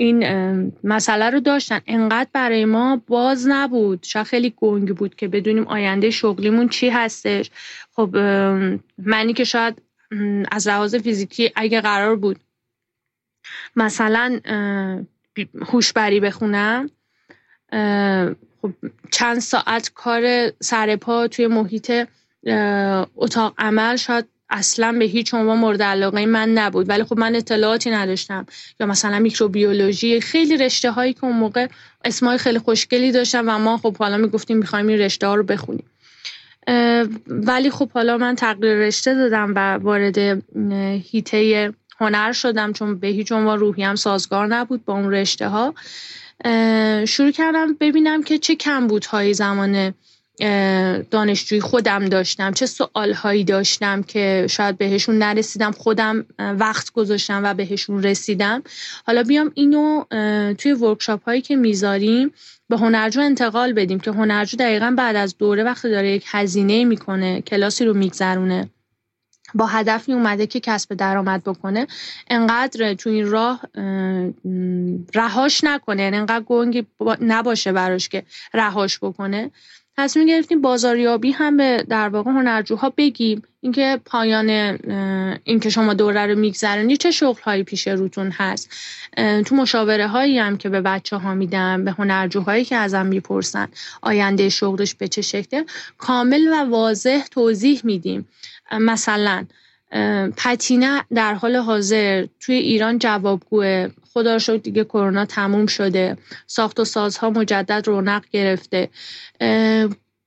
این 0.00 0.72
مسئله 0.84 1.30
رو 1.30 1.40
داشتن. 1.40 1.80
انقدر 1.86 2.30
برای 2.32 2.64
ما 2.64 3.02
باز 3.06 3.48
نبود. 3.48 4.02
شاید 4.02 4.26
خیلی 4.26 4.54
گنگ 4.56 4.96
بود 4.96 5.14
که 5.14 5.28
بدونیم 5.28 5.66
آینده 5.66 6.10
شغلیمون 6.10 6.68
چی 6.68 6.88
هستش. 6.88 7.50
خب 7.92 8.16
منی 8.98 9.32
که 9.32 9.44
شاید 9.44 9.82
از 10.50 10.68
لحاظ 10.68 10.94
فیزیکی 10.94 11.52
اگه 11.56 11.80
قرار 11.80 12.16
بود 12.16 12.40
مثلا 13.76 14.40
هوشبری 15.72 16.20
بخونم 16.20 16.90
خب 18.62 18.72
چند 19.12 19.38
ساعت 19.38 19.90
کار 19.94 20.52
سرپا 20.60 21.28
توی 21.28 21.46
محیط 21.46 21.92
اتاق 23.16 23.54
عمل 23.58 23.96
شاید 23.96 24.28
اصلا 24.50 24.96
به 24.98 25.04
هیچ 25.04 25.34
عنوان 25.34 25.58
مورد 25.58 25.82
علاقه 25.82 26.26
من 26.26 26.48
نبود. 26.48 26.88
ولی 26.88 27.04
خب 27.04 27.18
من 27.18 27.36
اطلاعاتی 27.36 27.90
نداشتم. 27.90 28.46
یا 28.80 28.86
مثلا 28.86 29.18
میکروبیولوژی 29.18 30.20
خیلی 30.20 30.56
رشته 30.56 30.90
هایی 30.90 31.12
که 31.12 31.24
اون 31.24 31.36
موقع 31.36 31.66
اسمای 32.04 32.38
خیلی 32.38 32.58
خوشگلی 32.58 33.12
داشتم 33.12 33.44
و 33.46 33.58
ما 33.58 33.76
خب 33.76 33.96
حالا 33.96 34.16
می‌گفتیم 34.16 34.58
می‌خوایم 34.58 34.86
این 34.86 34.98
رشته 34.98 35.26
ها 35.26 35.34
رو 35.34 35.42
بخونیم. 35.42 35.84
ولی 37.26 37.70
خب 37.70 37.90
حالا 37.90 38.18
من 38.18 38.34
تغییر 38.34 38.74
رشته 38.74 39.14
دادم 39.14 39.52
و 39.56 39.74
وارد 39.74 40.18
هیته 41.10 41.72
هنر 42.00 42.32
شدم 42.32 42.72
چون 42.72 42.98
به 42.98 43.06
هیچ 43.06 43.32
عنوان 43.32 43.58
روحی 43.58 43.82
هم 43.82 43.94
سازگار 43.94 44.46
نبود 44.46 44.84
با 44.84 44.94
اون 44.94 45.10
رشته 45.10 45.48
ها 45.48 45.74
شروع 47.04 47.30
کردم 47.30 47.74
ببینم 47.80 48.22
که 48.22 48.38
چه 48.38 48.54
کمبودهایی 48.54 49.34
زمان 49.34 49.94
دانشجوی 51.10 51.60
خودم 51.60 52.04
داشتم. 52.04 52.52
چه 52.52 52.66
سوالهایی 52.66 53.44
داشتم 53.44 54.02
که 54.02 54.46
شاید 54.50 54.78
بهشون 54.78 55.18
نرسیدم 55.18 55.70
خودم 55.70 56.26
وقت 56.38 56.92
گذاشتم 56.92 57.40
و 57.44 57.54
بهشون 57.54 58.02
رسیدم. 58.02 58.62
حالا 59.06 59.22
بیام 59.22 59.52
اینو 59.54 60.04
توی 60.54 60.72
ورکشاپ 60.72 61.24
هایی 61.24 61.40
که 61.40 61.56
می‌ذاریم 61.56 62.32
به 62.68 62.76
هنرجو 62.76 63.20
انتقال 63.20 63.72
بدیم 63.72 64.00
که 64.00 64.10
هنرجو 64.10 64.56
دقیقا 64.56 64.94
بعد 64.98 65.16
از 65.16 65.38
دوره 65.38 65.64
وقتی 65.64 65.90
داره 65.90 66.10
یک 66.10 66.24
هزینه 66.26 66.84
می‌کنه 66.84 67.40
کلاسی 67.40 67.84
رو 67.84 67.94
میگذرونه 67.94 68.70
با 69.54 69.66
هدفی 69.66 70.12
اومده 70.12 70.46
که 70.46 70.60
کسب 70.60 70.94
درآمد 70.94 71.44
بکنه 71.44 71.86
انقدر 72.30 72.94
تو 72.94 73.10
این 73.10 73.30
راه 73.30 73.60
رهاش 75.14 75.64
نکنه. 75.64 76.02
یعنی 76.02 76.16
انقدر 76.16 76.44
گنگی 76.44 76.86
نباشه 77.20 77.72
براش 77.72 78.08
که 78.08 78.22
رهاش 78.54 78.98
بکنه. 78.98 79.50
تصمیم 80.00 80.26
گرفتیم 80.26 80.60
بازاریابی 80.60 81.30
هم 81.30 81.56
به 81.56 81.84
در 81.88 82.08
واقع 82.08 82.30
هنرجوها 82.30 82.92
بگیم. 82.96 83.42
اینکه 83.60 84.00
پایان 84.04 84.48
اینکه 85.44 85.70
شما 85.70 85.94
دوره 85.94 86.26
رو 86.26 86.38
میگذرونی 86.38 86.96
چه 86.96 87.10
شغل 87.10 87.42
هایی 87.42 87.62
پیش 87.62 87.88
روتون 87.88 88.30
هست؟ 88.30 88.70
تو 89.46 89.54
مشاوره 89.56 90.06
هایی 90.06 90.38
هم 90.38 90.56
که 90.56 90.68
به 90.68 90.80
بچه 90.80 91.16
ها 91.16 91.34
میدم 91.34 91.84
به 91.84 91.90
هنرجوهایی 91.90 92.64
که 92.64 92.76
ازم 92.76 93.06
می‌پرسن 93.06 93.68
آینده 94.02 94.48
شغلش 94.48 94.94
به 94.94 95.08
چه 95.08 95.22
شکله؟ 95.22 95.64
کامل 95.98 96.48
و 96.52 96.70
واضح 96.70 97.24
توضیح 97.30 97.80
میدیم. 97.84 98.28
مثلا 98.72 99.44
پتینه 100.36 101.04
در 101.14 101.34
حال 101.34 101.56
حاضر 101.56 102.26
توی 102.40 102.54
ایران 102.54 102.98
جوابگوه. 102.98 103.88
خدا 104.14 104.38
شد 104.38 104.62
دیگه 104.62 104.84
کرونا 104.84 105.24
تموم 105.24 105.66
شده. 105.66 106.16
ساخت 106.46 106.80
و 106.80 106.84
سازها 106.84 107.30
مجدد 107.30 107.82
رونق 107.86 108.24
گرفته. 108.32 108.88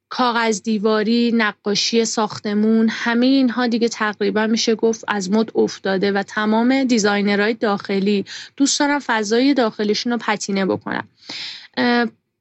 کاغذ 0.10 0.62
دیواری 0.62 1.32
نقاشی 1.36 2.06
ساختمون 2.06 2.90
همه 2.92 3.26
اینها 3.26 3.68
دیگه 3.68 3.90
تقریبا 3.90 4.48
میشه 4.48 4.76
گفت 4.76 5.06
از 5.08 5.32
مد 5.32 5.52
افتاده 5.56 6.12
و 6.12 6.24
تمام 6.24 6.84
دیزاینرهای 6.84 7.54
داخلی. 7.54 8.26
دوست 8.58 8.80
دارن 8.80 9.00
فضای 9.00 9.54
داخلیشون 9.54 10.12
رو 10.12 10.18
پتینه 10.18 10.66
بکنن 10.66 11.04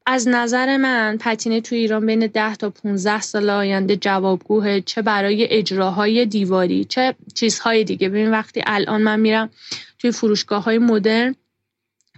از 0.06 0.28
نظر 0.28 0.76
من 0.76 1.18
پتینه 1.20 1.60
تو 1.60 1.74
ایران 1.74 2.06
بین 2.06 2.26
10 2.26 2.56
تا 2.56 2.70
15 2.70 3.20
سال 3.20 3.50
آینده 3.50 3.96
جوابگوه 3.96 4.80
چه 4.80 5.02
برای 5.02 5.46
اجراهای 5.50 6.26
دیواری 6.26 6.84
چه 6.84 7.14
چیزهای 7.34 7.84
دیگه. 7.84 8.08
ببین 8.08 8.30
وقتی 8.30 8.62
الان 8.66 9.02
من 9.02 9.20
میرم 9.20 9.50
توی 9.98 10.10
فروشگاه 10.10 10.64
های 10.64 10.78
مدرن 10.78 11.34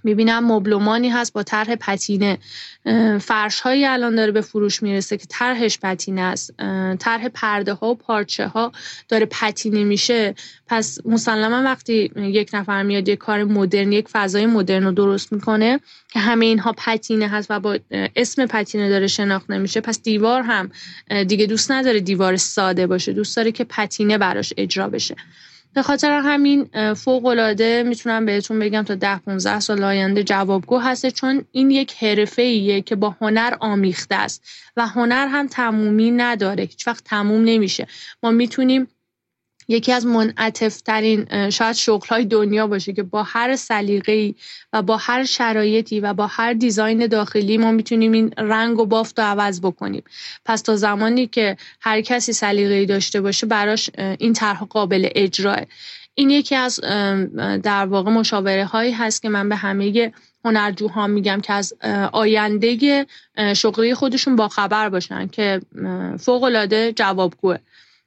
می‌بینم 0.04 0.52
مبلمانی 0.52 1.08
هست 1.08 1.32
با 1.32 1.42
طرح 1.42 1.74
پتینه. 1.74 2.38
فرش 3.20 3.60
هایی 3.60 3.84
الان 3.84 4.14
داره 4.14 4.32
به 4.32 4.40
فروش 4.40 4.82
می‌رسه 4.82 5.16
که 5.16 5.26
طرحش 5.28 5.78
پتینه 5.78 6.20
است. 6.20 6.54
طرح 6.98 7.28
پرده 7.28 7.72
ها 7.72 7.86
و 7.86 7.94
پارچه 7.94 8.46
ها 8.46 8.72
داره 9.08 9.26
پتینه 9.26 9.84
میشه. 9.84 10.34
پس 10.66 10.98
مسلما 11.04 11.62
وقتی 11.62 12.12
یک 12.16 12.50
نفر 12.52 12.82
میاد 12.82 13.08
یک 13.08 13.18
کار 13.18 13.44
مدرن 13.44 13.92
یک 13.92 14.08
فضای 14.08 14.46
مدرن 14.46 14.84
رو 14.84 14.92
درست 14.92 15.32
می‌کنه 15.32 15.80
که 16.12 16.20
همه 16.20 16.46
اینها 16.46 16.74
پتینه 16.76 17.28
هست 17.28 17.50
و 17.50 17.60
با 17.60 17.78
اسم 17.90 18.46
پتینه 18.46 18.88
داره 18.88 19.06
شناخته 19.06 19.54
نمیشه 19.54 19.80
پس 19.80 20.02
دیوار 20.02 20.42
هم 20.42 20.70
دیگه 21.24 21.46
دوست 21.46 21.70
نداره 21.70 22.00
دیوار 22.00 22.36
ساده 22.36 22.86
باشه. 22.86 23.12
دوست 23.12 23.36
داره 23.36 23.52
که 23.52 23.64
پتینه 23.64 24.18
براش 24.18 24.52
اجرا 24.56 24.88
بشه. 24.88 25.16
به 25.74 25.82
خاطر 25.82 26.20
همین 26.24 26.94
فوق 26.94 27.26
العاده 27.26 27.82
می‌تونم 27.82 28.26
بهتون 28.26 28.58
بگم 28.58 28.82
تا 28.82 28.94
ده 28.94 29.18
15 29.18 29.60
سال 29.60 29.84
آینده 29.84 30.24
جوابگو 30.24 30.78
هسته 30.78 31.10
چون 31.10 31.44
این 31.52 31.70
یک 31.70 31.94
حرفه 32.04 32.42
ایه 32.42 32.80
که 32.80 32.96
با 32.96 33.16
هنر 33.20 33.56
آمیخته 33.60 34.14
است 34.14 34.42
و 34.76 34.86
هنر 34.86 35.26
هم 35.26 35.46
تمومی 35.46 36.10
نداره 36.10 36.64
هیچ 36.64 36.86
وقت 36.86 37.04
تموم 37.04 37.44
نمیشه. 37.44 37.86
ما 38.22 38.30
می‌تونیم 38.30 38.88
یکی 39.68 39.92
از 39.92 40.06
منعطفترین 40.06 41.50
شاید 41.50 41.76
شغل 41.76 42.08
های 42.08 42.24
دنیا 42.24 42.66
باشه 42.66 42.92
که 42.92 43.02
با 43.02 43.22
هر 43.22 43.56
سلیقه‌ای 43.56 44.34
و 44.72 44.82
با 44.82 44.96
هر 44.96 45.24
شرایطی 45.24 46.00
و 46.00 46.14
با 46.14 46.26
هر 46.26 46.52
دیزاین 46.52 47.06
داخلی 47.06 47.58
ما 47.58 47.70
می‌تونیم 47.72 48.12
این 48.12 48.30
رنگ 48.38 48.78
و 48.78 48.86
بافت 48.86 49.18
رو 49.18 49.24
عوض 49.24 49.60
بکنیم. 49.60 50.02
پس 50.44 50.62
تا 50.62 50.76
زمانی 50.76 51.26
که 51.26 51.56
هر 51.80 52.00
کسی 52.00 52.32
سلیقه‌ای 52.32 52.86
داشته 52.86 53.20
باشه 53.20 53.46
براش 53.46 53.90
این 54.18 54.32
طرح 54.32 54.64
قابل 54.64 55.08
اجراه. 55.14 55.60
این 56.14 56.30
یکی 56.30 56.54
از 56.54 56.80
در 57.62 57.86
واقع 57.86 58.10
مشاوره 58.10 58.64
هایی 58.64 58.92
هست 58.92 59.22
که 59.22 59.28
من 59.28 59.48
به 59.48 59.56
همه 59.56 60.12
هنرجوها 60.44 61.06
میگم 61.06 61.40
که 61.40 61.52
از 61.52 61.74
آینده 62.12 63.06
شغلی 63.56 63.94
خودشون 63.94 64.36
با 64.36 64.48
خبر 64.48 64.88
باشن 64.88 65.26
که 65.26 65.60
فوق 66.20 66.42
العاده 66.42 66.92
جوابگوه 66.92 67.56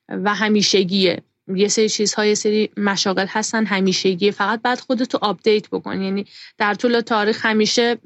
و 0.09 0.35
همیشگیه. 0.35 1.21
یه 1.55 1.67
سری 1.67 1.89
چیزها 1.89 2.25
یه 2.25 2.35
سری 2.35 2.69
مشاغل 2.77 3.25
هستن 3.29 3.65
همیشگی. 3.65 4.31
فقط 4.31 4.61
باید 4.61 4.79
خودتو 4.79 5.17
update 5.21 5.69
بکن. 5.69 6.01
یعنی 6.01 6.25
در 6.57 6.73
طول 6.73 7.01
تاریخ 7.01 7.45
همیشه 7.45 7.97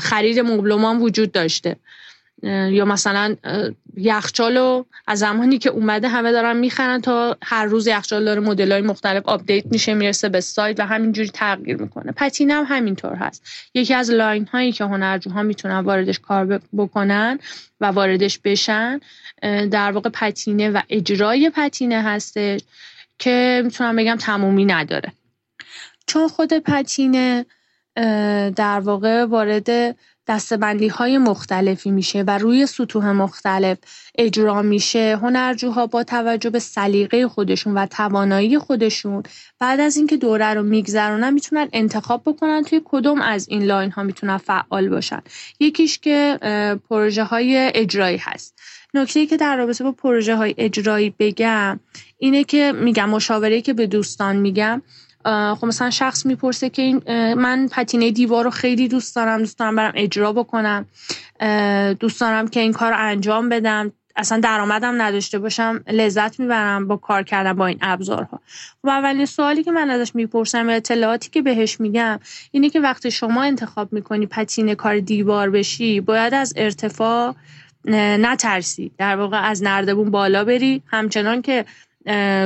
خرید 0.00 0.40
مبلمان 0.40 0.98
وجود 0.98 1.32
داشته. 1.32 1.76
یا 2.42 2.84
مثلا 2.84 3.36
یخچالو 3.96 4.84
از 5.06 5.18
زمانی 5.18 5.58
که 5.58 5.70
اومده 5.70 6.08
همه 6.08 6.32
دارن 6.32 6.56
می‌خرن 6.56 7.00
تا 7.00 7.36
هر 7.42 7.64
روز 7.64 7.86
یخچال 7.86 8.24
داره 8.24 8.40
مدل 8.40 8.72
های 8.72 8.80
مختلف 8.80 9.26
update 9.26 9.66
میشه 9.66 9.94
می‌رسه 9.94 10.28
به 10.28 10.40
side 10.40 10.80
و 10.80 10.86
همینجوری 10.86 11.28
تغییر 11.28 11.76
می‌کنه. 11.76 12.12
پتینه 12.12 12.54
هم 12.54 12.64
همینطور 12.68 13.14
هست. 13.14 13.46
یکی 13.74 13.94
از 13.94 14.10
لاین 14.10 14.46
هایی 14.46 14.72
که 14.72 14.84
هنرجوها 14.84 15.42
می‌تونن 15.42 15.78
واردش 15.78 16.18
کار 16.18 16.60
بکنن 16.76 17.38
و 17.80 17.86
واردش 17.86 18.38
بشن 18.38 19.00
در 19.70 19.92
واقع 19.92 20.10
پتینه 20.10 20.70
و 20.70 20.80
اجرای 20.88 21.50
پتینه 21.50 22.02
هستش 22.02 22.60
که 23.18 23.62
می‌تونم 23.64 23.96
بگم 23.96 24.16
تمومی 24.16 24.64
نداره. 24.64 25.12
چون 26.06 26.28
خود 26.28 26.52
پتینه 26.52 27.46
در 28.56 28.80
واقع 28.80 29.24
وارد 29.24 29.96
دستبندی 30.28 30.88
های 30.88 31.18
مختلفی 31.18 31.90
میشه 31.90 32.22
و 32.22 32.38
روی 32.38 32.66
سطوح 32.66 33.12
مختلف 33.12 33.78
اجرا 34.18 34.62
میشه. 34.62 35.18
هنرجوها 35.22 35.86
با 35.86 36.04
توجه 36.04 36.50
به 36.50 36.58
سلیقه 36.58 37.28
خودشون 37.28 37.74
و 37.74 37.86
توانایی 37.86 38.58
خودشون 38.58 39.22
بعد 39.58 39.80
از 39.80 39.96
اینکه 39.96 40.16
دوره 40.16 40.54
رو 40.54 40.62
میگذرونن 40.62 41.30
می‌تونن 41.34 41.68
انتخاب 41.72 42.22
بکنن 42.26 42.62
توی 42.62 42.80
کدوم 42.84 43.20
از 43.20 43.48
این 43.48 43.62
لاین 43.62 43.90
ها 43.90 44.02
می‌تونن 44.02 44.36
فعال 44.36 44.88
باشن. 44.88 45.22
یکیش 45.60 45.98
که 45.98 46.38
پروژه 46.90 47.24
های 47.24 47.70
اجرایی 47.74 48.18
هست. 48.18 48.58
نکته 48.94 49.26
که 49.26 49.36
در 49.36 49.56
رابطه 49.56 49.84
با 49.84 49.92
پروژه 49.92 50.36
های 50.36 50.54
اجرایی 50.58 51.14
بگم 51.18 51.80
اینه 52.18 52.44
که 52.44 52.72
میگم 52.72 53.10
مشاوره 53.10 53.60
که 53.60 53.72
به 53.72 53.86
دوستان 53.86 54.36
میگم 54.36 54.82
خب 55.26 55.64
مثلا 55.64 55.90
شخص 55.90 56.26
می‌پرسه 56.26 56.70
که 56.70 56.82
این 56.82 57.02
من 57.34 57.68
پتینه 57.72 58.10
دیوار 58.10 58.44
رو 58.44 58.50
خیلی 58.50 58.88
دوست 58.88 59.16
دارم 59.16 59.38
دوست 59.38 59.58
دارم 59.58 59.76
برم 59.76 59.92
اجرا 59.94 60.32
بکنم 60.32 60.86
دوست 62.00 62.20
دارم 62.20 62.48
که 62.48 62.60
این 62.60 62.72
کار 62.72 62.90
رو 62.90 62.96
انجام 62.98 63.48
بدم. 63.48 63.92
اصلا 64.18 64.40
درآمدم 64.40 65.02
نداشته 65.02 65.38
باشم 65.38 65.84
لذت 65.88 66.40
می‌برم 66.40 66.88
با 66.88 66.96
کار 66.96 67.22
کردن 67.22 67.52
با 67.52 67.66
این 67.66 67.78
ابزارها. 67.82 68.40
خب 68.82 68.88
اولین 68.88 69.26
سوالی 69.26 69.62
که 69.62 69.70
من 69.72 69.90
ازش 69.90 70.14
می‌پرسم 70.14 70.68
اطلاعاتی 70.68 71.30
که 71.30 71.42
بهش 71.42 71.80
میگم 71.80 72.20
اینه 72.50 72.70
که 72.70 72.80
وقتی 72.80 73.10
شما 73.10 73.42
انتخاب 73.42 73.92
می‌کنی 73.92 74.26
پتینه 74.26 74.74
کار 74.74 74.98
دیوار 74.98 75.50
بشی 75.50 76.00
باید 76.00 76.34
از 76.34 76.52
ارتفاع 76.56 77.34
نترسی. 78.18 78.90
در 78.98 79.16
واقع 79.16 79.42
از 79.42 79.62
نردبون 79.62 80.10
بالا 80.10 80.44
بری. 80.44 80.82
همچنان 80.86 81.42
که 81.42 81.64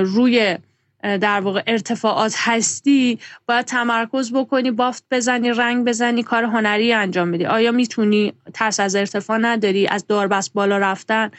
روی 0.04 0.56
در 1.02 1.40
واقع 1.40 1.62
ارتفاعات 1.66 2.34
هستی 2.38 3.18
باید 3.46 3.64
تمرکز 3.66 4.32
بکنی 4.32 4.70
بافت 4.70 5.04
بزنی 5.10 5.50
رنگ 5.50 5.84
بزنی 5.86 6.22
کار 6.22 6.44
هنری 6.44 6.92
انجام 6.92 7.32
بدی. 7.32 7.46
آیا 7.46 7.72
می‌تونی 7.72 8.32
ترس 8.54 8.80
از 8.80 8.94
ارتفاع 8.96 9.38
نداری؟ 9.38 9.86
از 9.86 10.06
داربست 10.06 10.52
بالا 10.52 10.78
رفتن 10.78 11.30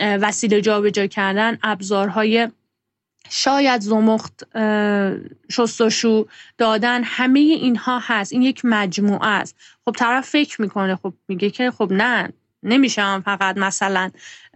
وسیله 0.00 0.60
جابجا 0.60 1.06
کردن 1.06 1.58
ابزارهای 1.62 2.48
شاید 3.30 3.80
زمخت 3.80 4.42
شستشو 5.50 6.26
دادن 6.58 7.02
همه 7.04 7.40
اینها 7.40 8.00
هست. 8.02 8.32
این 8.32 8.42
یک 8.42 8.60
مجموعه 8.64 9.26
است. 9.26 9.56
خب 9.84 9.92
طرف 9.92 10.28
فکر 10.28 10.62
می‌کنه 10.62 10.96
خب 10.96 11.14
میگه 11.28 11.50
که 11.50 11.70
خب 11.70 11.92
نه 11.92 12.32
نمیشه 12.62 13.20
فقط 13.20 13.56
مثلا 13.56 14.10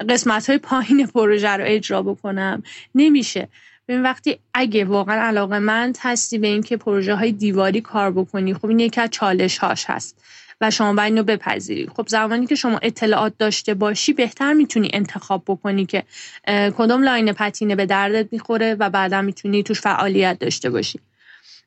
قسمت 0.08 0.50
های 0.50 0.58
پایین 0.58 1.06
پروژه 1.06 1.48
رو 1.50 1.64
اجرا 1.66 2.02
بکنم. 2.02 2.62
نمیشه. 2.94 3.48
ببین 3.88 4.02
وقتی 4.02 4.38
اگه 4.54 4.84
واقعا 4.84 5.22
علاقه 5.22 5.58
مند 5.58 5.98
هستی 6.00 6.38
به 6.38 6.46
اینکه 6.46 6.76
پروژه 6.76 7.14
های 7.14 7.32
دیواری 7.32 7.80
کار 7.80 8.10
بکنی 8.10 8.54
خب 8.54 8.66
این 8.66 8.80
یکی 8.80 9.00
از 9.00 9.10
چالش 9.10 9.58
هاش 9.58 9.84
هست 9.88 10.24
و 10.60 10.70
شما 10.70 10.94
باید 10.94 11.12
اینو 11.12 11.22
بپذیری. 11.22 11.86
خب 11.96 12.08
زمانی 12.08 12.46
که 12.46 12.54
شما 12.54 12.78
اطلاعات 12.82 13.32
داشته 13.38 13.74
باشی 13.74 14.12
بهتر 14.12 14.52
می‌تونی 14.52 14.90
انتخاب 14.92 15.42
بکنی 15.46 15.86
که 15.86 16.02
کدوم 16.48 17.02
لاین 17.02 17.32
پتینه 17.32 17.76
به 17.76 17.86
دردت 17.86 18.28
می‌خوره 18.32 18.74
و 18.74 18.90
بعدا 18.90 19.22
می‌تونی 19.22 19.62
توش 19.62 19.80
فعالیت 19.80 20.38
داشته 20.38 20.70
باشی. 20.70 21.00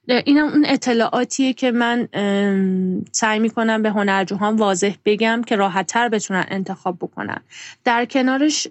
اینم 0.07 0.47
اون 0.47 0.65
اطلاعاتیه 0.67 1.53
که 1.53 1.71
من 1.71 2.07
سعی 3.11 3.39
می‌کنم 3.39 3.81
به 3.81 3.89
هنرجوهان 3.89 4.55
واضح 4.55 4.95
بگم 5.05 5.41
که 5.47 5.55
راحتتر 5.55 6.09
بتونن 6.09 6.45
انتخاب 6.47 6.97
بکنن. 7.01 7.39
در 7.83 8.05
کنارش 8.05 8.67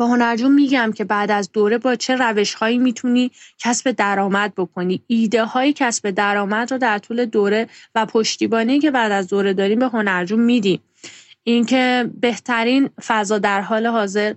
با 0.00 0.06
هنرجو 0.06 0.48
میگم 0.48 0.92
که 0.94 1.04
بعد 1.04 1.30
از 1.30 1.52
دوره 1.52 1.78
با 1.78 1.94
چه 1.94 2.16
روش 2.16 2.54
هایی 2.54 2.78
می‌تونی 2.78 3.30
کسب 3.58 3.90
درآمد 3.90 4.52
بکنی. 4.56 5.02
ایده 5.06 5.44
های 5.44 5.72
کسب 5.72 6.10
درآمد 6.10 6.72
رو 6.72 6.78
در 6.78 6.98
طول 6.98 7.24
دوره 7.24 7.68
و 7.94 8.06
پشتیبانی 8.06 8.78
که 8.78 8.90
بعد 8.90 9.12
از 9.12 9.28
دوره 9.28 9.52
داریم 9.52 9.78
به 9.78 9.86
هنرجو 9.86 10.36
میدیم. 10.36 10.80
اینکه 11.44 12.10
بهترین 12.20 12.90
فضا 13.06 13.38
در 13.38 13.60
حال 13.60 13.86
حاضر 13.86 14.34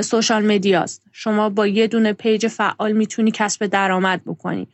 سوشال 0.00 0.46
مدیاست. 0.46 1.02
شما 1.12 1.48
با 1.48 1.66
یه 1.66 1.86
دونه 1.86 2.12
پیج 2.12 2.46
فعال 2.46 2.92
می‌تونی 2.92 3.30
کسب 3.30 3.66
درآمد 3.66 4.20
بکنی. 4.26 4.68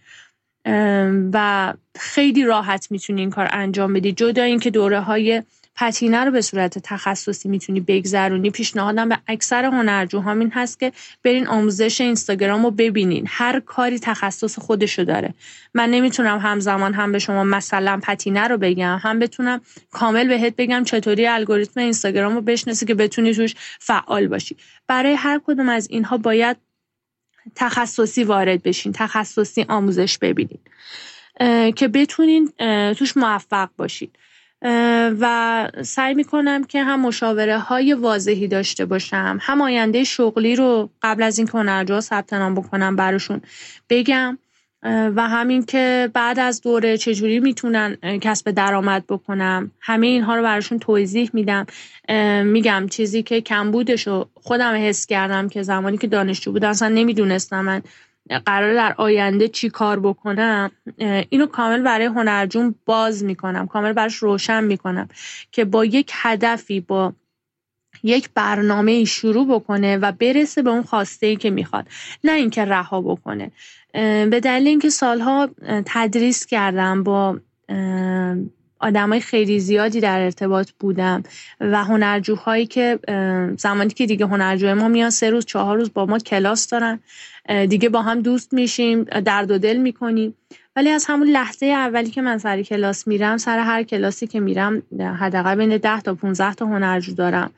و 1.32 1.74
خیلی 1.98 2.44
راحت 2.44 2.86
می‌تونی 2.90 3.20
این 3.20 3.30
کار 3.30 3.48
انجام 3.52 3.92
بدی. 3.92 4.12
جدا 4.12 4.42
اینکه 4.42 4.70
دوره 4.70 5.00
های 5.00 5.42
پتینه 5.76 6.24
رو 6.24 6.30
به 6.30 6.40
صورت 6.40 6.78
تخصصی 6.78 7.48
می‌تونی 7.48 7.80
بگذرونی. 7.80 8.50
پیشنهادم 8.50 9.08
به 9.08 9.18
اکثر 9.26 9.64
هنرجوها 9.64 10.32
این 10.32 10.50
هست 10.54 10.80
که 10.80 10.92
برین 11.22 11.46
آموزش 11.46 12.00
اینستاگرام 12.00 12.64
رو 12.64 12.70
ببینین. 12.70 13.24
هر 13.28 13.60
کاری 13.60 13.98
تخصص 13.98 14.58
خودشو 14.58 15.04
داره. 15.04 15.34
من 15.74 15.90
نمی‌تونم 15.90 16.38
همزمان 16.38 16.94
هم 16.94 17.12
به 17.12 17.18
شما 17.18 17.44
مثلا 17.44 18.00
پتینه 18.02 18.48
رو 18.48 18.58
بگم 18.58 19.00
هم 19.02 19.18
بتونم 19.18 19.60
کامل 19.90 20.28
بهت 20.28 20.56
بگم 20.56 20.84
چطوری 20.84 21.26
الگوریتم 21.26 21.80
اینستاگرام 21.80 22.34
رو 22.34 22.40
بشناسی 22.40 22.86
که 22.86 22.94
بتونی 22.94 23.34
توش 23.34 23.54
فعال 23.80 24.28
باشی. 24.28 24.56
برای 24.86 25.14
هر 25.14 25.40
کدوم 25.46 25.68
از 25.68 25.88
اینها 25.90 26.18
باید 26.18 26.56
تخصصی 27.54 28.24
وارد 28.24 28.62
بشین 28.62 28.92
تخصصی 28.92 29.66
آموزش 29.68 30.18
ببینین 30.18 30.58
که 31.72 31.88
بتونین 31.88 32.52
توش 32.94 33.16
موفق 33.16 33.68
باشید 33.76 34.18
و 35.20 35.68
سعی 35.82 36.14
می‌کنم 36.14 36.64
که 36.64 36.82
هم 36.82 37.00
مشاوره 37.00 37.58
های 37.58 37.92
واضحی 37.92 38.48
داشته 38.48 38.84
باشم 38.84 39.38
هم 39.40 39.62
آینده 39.62 40.04
شغلی 40.04 40.56
رو 40.56 40.90
قبل 41.02 41.22
از 41.22 41.38
اینکه 41.38 41.58
هنرجوها 41.58 42.00
ثبت 42.00 42.32
نام 42.32 42.54
بکنم 42.54 42.96
براشون 42.96 43.40
بگم 43.90 44.38
و 45.16 45.28
همین 45.28 45.64
که 45.64 46.10
بعد 46.14 46.38
از 46.38 46.60
دوره 46.60 46.98
چجوری 46.98 47.40
می‌تونن 47.40 47.96
کسب 48.22 48.50
درآمد 48.50 49.04
بکنم. 49.08 49.70
همه 49.80 50.06
اینها 50.06 50.36
رو 50.36 50.42
براشون 50.42 50.78
توضیح 50.78 51.30
میدم. 51.32 51.66
میگم 52.44 52.86
چیزی 52.90 53.22
که 53.22 53.40
کمبودش 53.40 54.06
رو 54.06 54.28
خودم 54.34 54.74
حس 54.74 55.06
کردم 55.06 55.48
که 55.48 55.62
زمانی 55.62 55.98
که 55.98 56.06
دانشجو 56.06 56.52
بودم 56.52 56.68
اصلا 56.68 56.88
نمی‌دونستم 56.88 57.64
من 57.64 57.82
قرار 58.46 58.74
در 58.74 58.94
آینده 58.98 59.48
چی 59.48 59.70
کار 59.70 60.00
بکنم 60.00 60.70
اینو 61.28 61.46
کامل 61.46 61.82
برای 61.82 62.06
هنرجون 62.06 62.74
باز 62.84 63.24
می‌کنم 63.24 63.66
کامل 63.66 63.92
براش 63.92 64.14
روشن 64.16 64.64
می‌کنم 64.64 65.08
که 65.52 65.64
با 65.64 65.84
یک 65.84 66.10
هدفی 66.14 66.80
با 66.80 67.12
یک 68.02 68.30
برنامه 68.34 69.04
شروع 69.04 69.48
بکنه 69.48 69.96
و 69.96 70.12
برسه 70.12 70.62
به 70.62 70.70
اون 70.70 70.82
خواسته 70.82 71.26
ای 71.26 71.36
که 71.36 71.50
می‌خواد. 71.50 71.88
نه 72.24 72.32
اینکه 72.32 72.64
رها 72.64 73.00
بکنه. 73.00 73.50
به 74.30 74.40
دلیل 74.42 74.68
اینکه 74.68 74.90
سالها 74.90 75.48
تدریس 75.86 76.46
کردم 76.46 77.02
با 77.02 77.40
آدمای 78.80 79.20
خیلی 79.20 79.60
زیادی 79.60 80.00
در 80.00 80.20
ارتباط 80.20 80.70
بودم 80.80 81.22
و 81.60 81.84
هنرجوهایی 81.84 82.66
که 82.66 82.98
زمانی 83.58 83.90
که 83.90 84.06
دیگه 84.06 84.26
هنرجوی 84.26 84.74
ما 84.74 84.88
میان 84.88 85.10
سه 85.10 85.30
روز 85.30 85.44
چهار 85.44 85.76
روز 85.76 85.92
با 85.92 86.06
ما 86.06 86.18
کلاس 86.18 86.68
دارن. 86.68 87.00
دیگه 87.68 87.88
با 87.88 88.02
هم 88.02 88.20
دوست 88.20 88.52
میشیم 88.52 89.04
درد 89.04 89.50
و 89.50 89.58
دل 89.58 89.76
می‌کنیم. 89.76 90.34
ولی 90.76 90.90
از 90.90 91.04
همون 91.08 91.28
لحظه 91.28 91.66
اولی 91.66 92.10
که 92.10 92.22
من 92.22 92.38
سر 92.38 92.62
کلاس 92.62 93.08
میرم 93.08 93.36
سر 93.36 93.58
هر 93.58 93.82
کلاسی 93.82 94.26
که 94.26 94.40
میرم 94.40 94.82
حداقل 95.20 95.54
بین 95.54 95.76
10 95.76 96.00
تا 96.00 96.14
15 96.14 96.54
تا 96.54 96.66
هنرجو 96.66 97.14
دارم. 97.14 97.50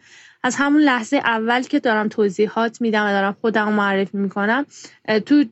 از 0.43 0.57
همون 0.57 0.83
لحظه 0.83 1.17
اول 1.17 1.63
که 1.63 1.81
دارم 1.81 2.09
توضیحات 2.09 2.81
میدم 2.81 3.07
و 3.07 3.09
دارم 3.09 3.37
خودم 3.41 3.73
معرفی 3.73 4.19
می‌کنم 4.19 4.67
تو 5.27 5.45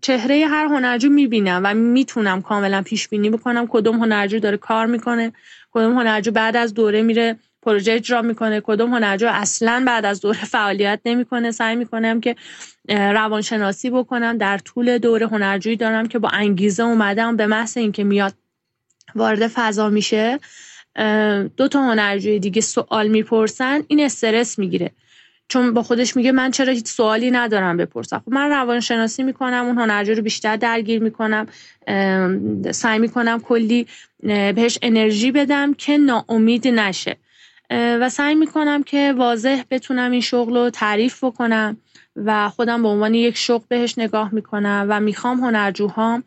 چهره 0.00 0.46
هر 0.46 0.66
هنرجو 0.66 1.08
می‌بینم 1.08 1.60
و 1.64 1.74
می‌تونم 1.74 2.42
کاملا 2.42 2.82
پیش 2.82 3.08
بینی 3.08 3.30
بکنم. 3.30 3.66
کدوم 3.66 3.96
هنرجو 3.96 4.38
داره 4.38 4.56
کار 4.56 4.86
می‌کنه 4.86 5.32
کدوم 5.72 5.98
هنرجو 5.98 6.30
بعد 6.30 6.56
از 6.56 6.74
دوره 6.74 7.02
میره 7.02 7.36
پروژه 7.62 7.92
اجرا 7.92 8.22
می‌کنه 8.22 8.60
کدوم 8.60 8.94
هنرجو 8.94 9.26
اصلا 9.30 9.82
بعد 9.86 10.04
از 10.04 10.20
دوره 10.20 10.44
فعالیت 10.54 11.00
نمی‌کنه. 11.04 11.50
سعی 11.50 11.76
می‌کنم 11.76 12.20
که 12.20 12.36
روانشناسی 12.88 13.90
بکنم 13.90 14.38
در 14.38 14.58
طول 14.58 14.98
دوره 14.98 15.26
هنرجویی 15.26 15.76
دارم 15.76 16.08
که 16.08 16.18
با 16.18 16.28
انگیزه 16.28 16.82
اومدم 16.82 17.36
به 17.36 17.46
محض 17.46 17.76
اینکه 17.76 18.04
میاد 18.04 18.34
وارد 19.14 19.46
فضا 19.46 19.88
میشه. 19.90 20.38
دو 21.56 21.68
تا 21.68 21.82
هنرجوی 21.82 22.38
دیگه 22.38 22.60
سوال 22.60 23.08
می‌پرسن 23.08 23.82
این 23.88 24.00
استرس 24.00 24.58
می‌گیره. 24.58 24.90
چون 25.48 25.74
با 25.74 25.82
خودش 25.82 26.16
میگه 26.16 26.32
من 26.32 26.50
چرا 26.50 26.72
هیچ 26.72 26.86
سوالی 26.86 27.30
ندارم 27.30 27.76
بپرسم. 27.76 28.22
خب 28.24 28.32
من 28.32 28.50
روانشناسی 28.50 29.22
می‌کنم 29.22 29.64
اون 29.66 29.78
هنرجو 29.78 30.14
رو 30.14 30.22
بیشتر 30.22 30.56
درگیر 30.56 31.02
می‌کنم. 31.02 31.46
سعی 32.70 32.98
می‌کنم 32.98 33.40
کلی 33.40 33.86
بهش 34.22 34.78
انرژی 34.82 35.32
بدم 35.32 35.74
که 35.74 35.98
ناامید 35.98 36.68
نشه. 36.68 37.16
و 37.70 38.08
سعی 38.08 38.34
می‌کنم 38.34 38.82
که 38.82 39.14
واضح 39.16 39.62
بتونم 39.70 40.10
این 40.10 40.20
شغل 40.20 40.56
رو 40.56 40.70
تعریف 40.70 41.24
بکنم 41.24 41.76
و 42.16 42.48
خودم 42.48 42.82
به 42.82 42.88
عنوان 42.88 43.14
یک 43.14 43.36
شغل 43.36 43.64
بهش 43.68 43.98
نگاه 43.98 44.34
می‌کنم 44.34 44.86
و 44.88 45.00
می‌خوام 45.00 45.40
هنرجوهام 45.40 46.22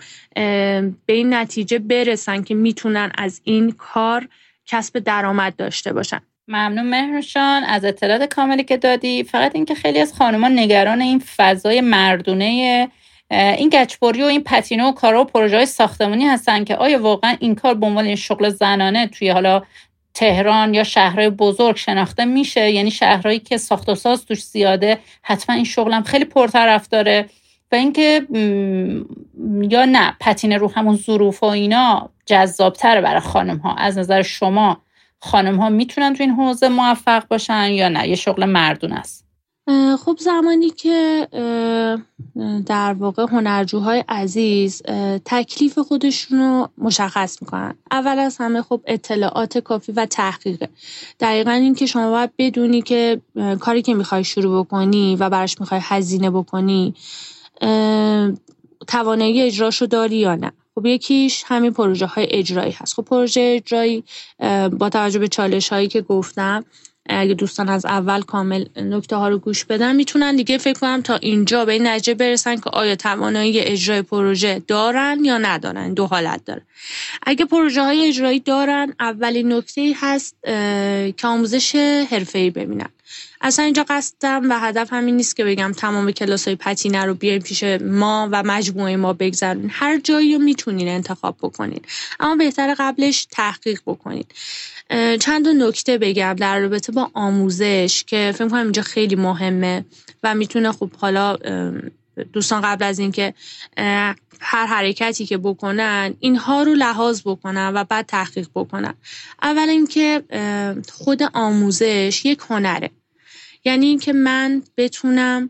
به 1.06 1.13
این 1.13 1.34
نتیجه 1.34 1.80
برسن 1.80 2.43
که 2.43 2.56
می‌تونن 2.56 3.12
از 3.17 3.41
این 3.43 3.71
کار 3.71 4.28
کسب 4.65 4.99
درآمد 4.99 5.56
داشته 5.56 5.93
باشن. 5.93 6.19
ممنون 6.47 6.89
مهرشان 6.89 7.63
از 7.63 7.86
اطلاعات 7.86 8.34
کاملی 8.34 8.63
که 8.63 8.78
دادی 8.78 9.23
فقط 9.23 9.56
اینکه 9.56 9.75
خیلی 9.75 9.99
از 9.99 10.13
خانمان 10.13 10.60
نگران 10.60 11.01
این 11.01 11.19
فضای 11.36 11.82
مردونه 11.82 12.89
این 13.32 13.69
گچبری 13.69 14.21
و 14.21 14.25
این 14.25 14.43
پتینه 14.43 14.84
و 14.84 14.91
کارا 14.91 15.21
و 15.21 15.25
پروژه 15.25 15.56
های 15.56 15.65
ساختمانی 15.65 16.25
هستن 16.25 16.63
که 16.63 16.75
آیا 16.75 17.01
واقعا 17.01 17.36
این 17.39 17.56
کار 17.56 17.73
به 17.73 17.86
عنوان 17.86 18.15
شغل 18.15 18.49
زنانه 18.49 19.08
توی 19.08 19.30
حالا 19.30 19.62
تهران 20.13 20.73
یا 20.73 20.84
شهرهای 20.84 21.30
بزرگ 21.30 21.75
شناخته 21.75 22.25
میشه؟ 22.25 22.71
یعنی 22.71 22.91
شهرهایی 22.91 23.39
که 23.39 23.58
ساخت 23.58 23.89
و 23.89 23.95
ساز 23.95 24.25
توش 24.25 24.43
زیاده 24.43 24.97
حتما 25.21 25.56
این 25.56 25.65
شغلم 25.65 26.04
خیلی 26.04 26.25
پرطرف 26.25 26.88
داره. 26.88 27.30
و 27.71 27.75
اینکه 27.75 28.28
یا 29.62 29.86
نه 29.86 30.15
پتینه 30.19 30.58
رو 30.58 30.71
همون 30.71 30.95
ظروف 30.95 31.43
و 31.43 31.45
اینا 31.45 32.10
جذابتره 32.25 33.01
برای 33.01 33.19
خانم 33.19 33.57
ها 33.57 33.75
از 33.75 33.97
نظر 33.97 34.21
شما 34.21 34.77
خانم 35.19 35.55
ها 35.55 35.69
می‌تونن 35.69 36.13
تو 36.13 36.23
این 36.23 36.31
حوزه 36.31 36.69
موفق 36.69 37.27
باشن 37.27 37.69
یا 37.69 37.89
نه؟ 37.89 38.07
یه 38.09 38.15
شغل 38.15 38.45
مردون 38.45 38.91
است. 38.91 39.25
خب 40.05 40.17
زمانی 40.19 40.69
که 40.69 41.27
در 42.65 42.93
واقع 42.93 43.25
هنرجوهای 43.31 44.03
عزیز 44.09 44.81
تکلیف 45.25 45.79
خودشون 45.79 46.39
رو 46.39 46.69
مشخص 46.77 47.41
می‌کنن. 47.41 47.75
اول 47.91 48.19
از 48.19 48.38
همه 48.38 48.61
خب 48.61 48.81
اطلاعات 48.85 49.57
کافی 49.57 49.91
و 49.91 50.05
تحقیقه. 50.05 50.69
دقیقا 51.19 51.51
این 51.51 51.75
که 51.75 51.85
شما 51.85 52.11
باید 52.11 52.31
بدونی 52.38 52.81
که 52.81 53.21
کاری 53.59 53.81
که 53.81 53.93
می‌خوای 53.93 54.23
شروع 54.23 54.65
بکنی 54.65 55.15
و 55.15 55.29
براش 55.29 55.59
می‌خوای 55.59 55.81
هزینه 55.83 56.31
بکنی 56.31 56.93
توانایی 58.88 59.41
اجراشو 59.41 59.85
داری 59.85 60.17
یا 60.17 60.35
نه. 60.35 60.51
خب 60.75 60.85
یکیش 60.85 61.43
همین 61.47 61.73
پروژه 61.73 62.05
های 62.05 62.27
اجرایی 62.29 62.71
هست. 62.71 62.93
خب 62.93 63.03
پروژه 63.03 63.61
اجرایی 63.63 64.03
با 64.71 64.89
توجه 64.89 65.19
به 65.19 65.27
چالش 65.27 65.69
هایی 65.69 65.88
که 65.88 66.01
گفتم 66.01 66.65
اگه 67.09 67.33
دوستان 67.33 67.69
از 67.69 67.85
اول 67.85 68.21
کامل 68.21 68.65
نکته 68.75 69.15
ها 69.15 69.29
رو 69.29 69.38
گوش 69.38 69.65
بدن 69.65 69.95
می‌تونن 69.95 70.35
دیگه 70.35 70.57
فکر 70.57 70.79
کنم 70.79 71.01
تا 71.01 71.15
اینجا 71.15 71.65
به 71.65 71.73
این 71.73 71.88
نتیجه 71.88 72.13
برسن 72.13 72.55
که 72.55 72.69
آیا 72.69 72.95
توانایی 72.95 73.59
اجرای 73.59 74.01
پروژه 74.01 74.61
دارن 74.67 75.19
یا 75.25 75.38
ندارن 75.38 75.93
دو 75.93 76.07
حالت 76.07 76.45
داره. 76.45 76.61
اگه 77.23 77.45
پروژه 77.45 77.81
های 77.83 78.07
اجرایی 78.07 78.39
دارن 78.39 78.93
اولین 78.99 79.53
نکته 79.53 79.93
هست 79.95 80.35
که 81.17 81.27
آموزش 81.27 81.75
حرفه‌ای 82.11 82.49
ببینن. 82.49 82.89
اصلا 83.45 83.65
اینجا 83.65 83.86
قصدم 83.89 84.49
و 84.49 84.60
هدف 84.60 84.93
همین 84.93 85.17
نیست 85.17 85.36
که 85.36 85.45
بگم 85.45 85.71
تمام 85.77 86.12
کلاس 86.12 86.47
های 86.47 86.55
پتینه 86.55 87.05
رو 87.05 87.13
بیایم 87.13 87.41
پیش 87.41 87.63
ما 87.81 88.29
و 88.31 88.43
مجموعه 88.43 88.95
ما 88.95 89.13
بگذارین 89.13 89.69
هر 89.73 89.99
جایی 89.99 90.36
رو 90.36 90.41
می‌تونین 90.41 90.88
انتخاب 90.88 91.38
بکنین. 91.41 91.81
اما 92.19 92.36
بهتر 92.36 92.75
قبلش 92.79 93.27
تحقیق 93.31 93.81
بکنین. 93.86 94.23
چند 95.19 95.47
نکته 95.47 95.97
بگم 95.97 96.36
در 96.39 96.60
رابطه 96.60 96.91
با 96.91 97.12
آموزش 97.13 98.03
که 98.08 98.34
فکر 98.36 98.49
کنم 98.49 98.63
اینجا 98.63 98.81
خیلی 98.81 99.15
مهمه 99.15 99.86
و 100.23 100.36
می‌تونه 100.36 100.71
خب 100.71 100.91
حالا 100.93 101.38
دوستان 102.34 102.62
قبل 102.62 102.86
از 102.86 102.99
اینکه 102.99 103.34
هر 104.39 104.65
حرکتی 104.65 105.25
که 105.25 105.38
بکنن 105.38 106.13
اینها 106.19 106.63
رو 106.63 106.73
لحاظ 106.73 107.21
بکنن 107.25 107.71
و 107.75 107.84
بعد 107.84 108.05
تحقیق 108.05 108.47
بکنن. 108.55 108.93
اول 109.41 109.69
اینکه 109.69 110.23
خود 110.91 111.23
آموزش 111.34 112.21
یک 112.25 112.39
هنره. 112.49 112.89
یعنی 113.65 113.86
اینکه 113.86 114.13
من 114.13 114.63
بتونم 114.78 115.49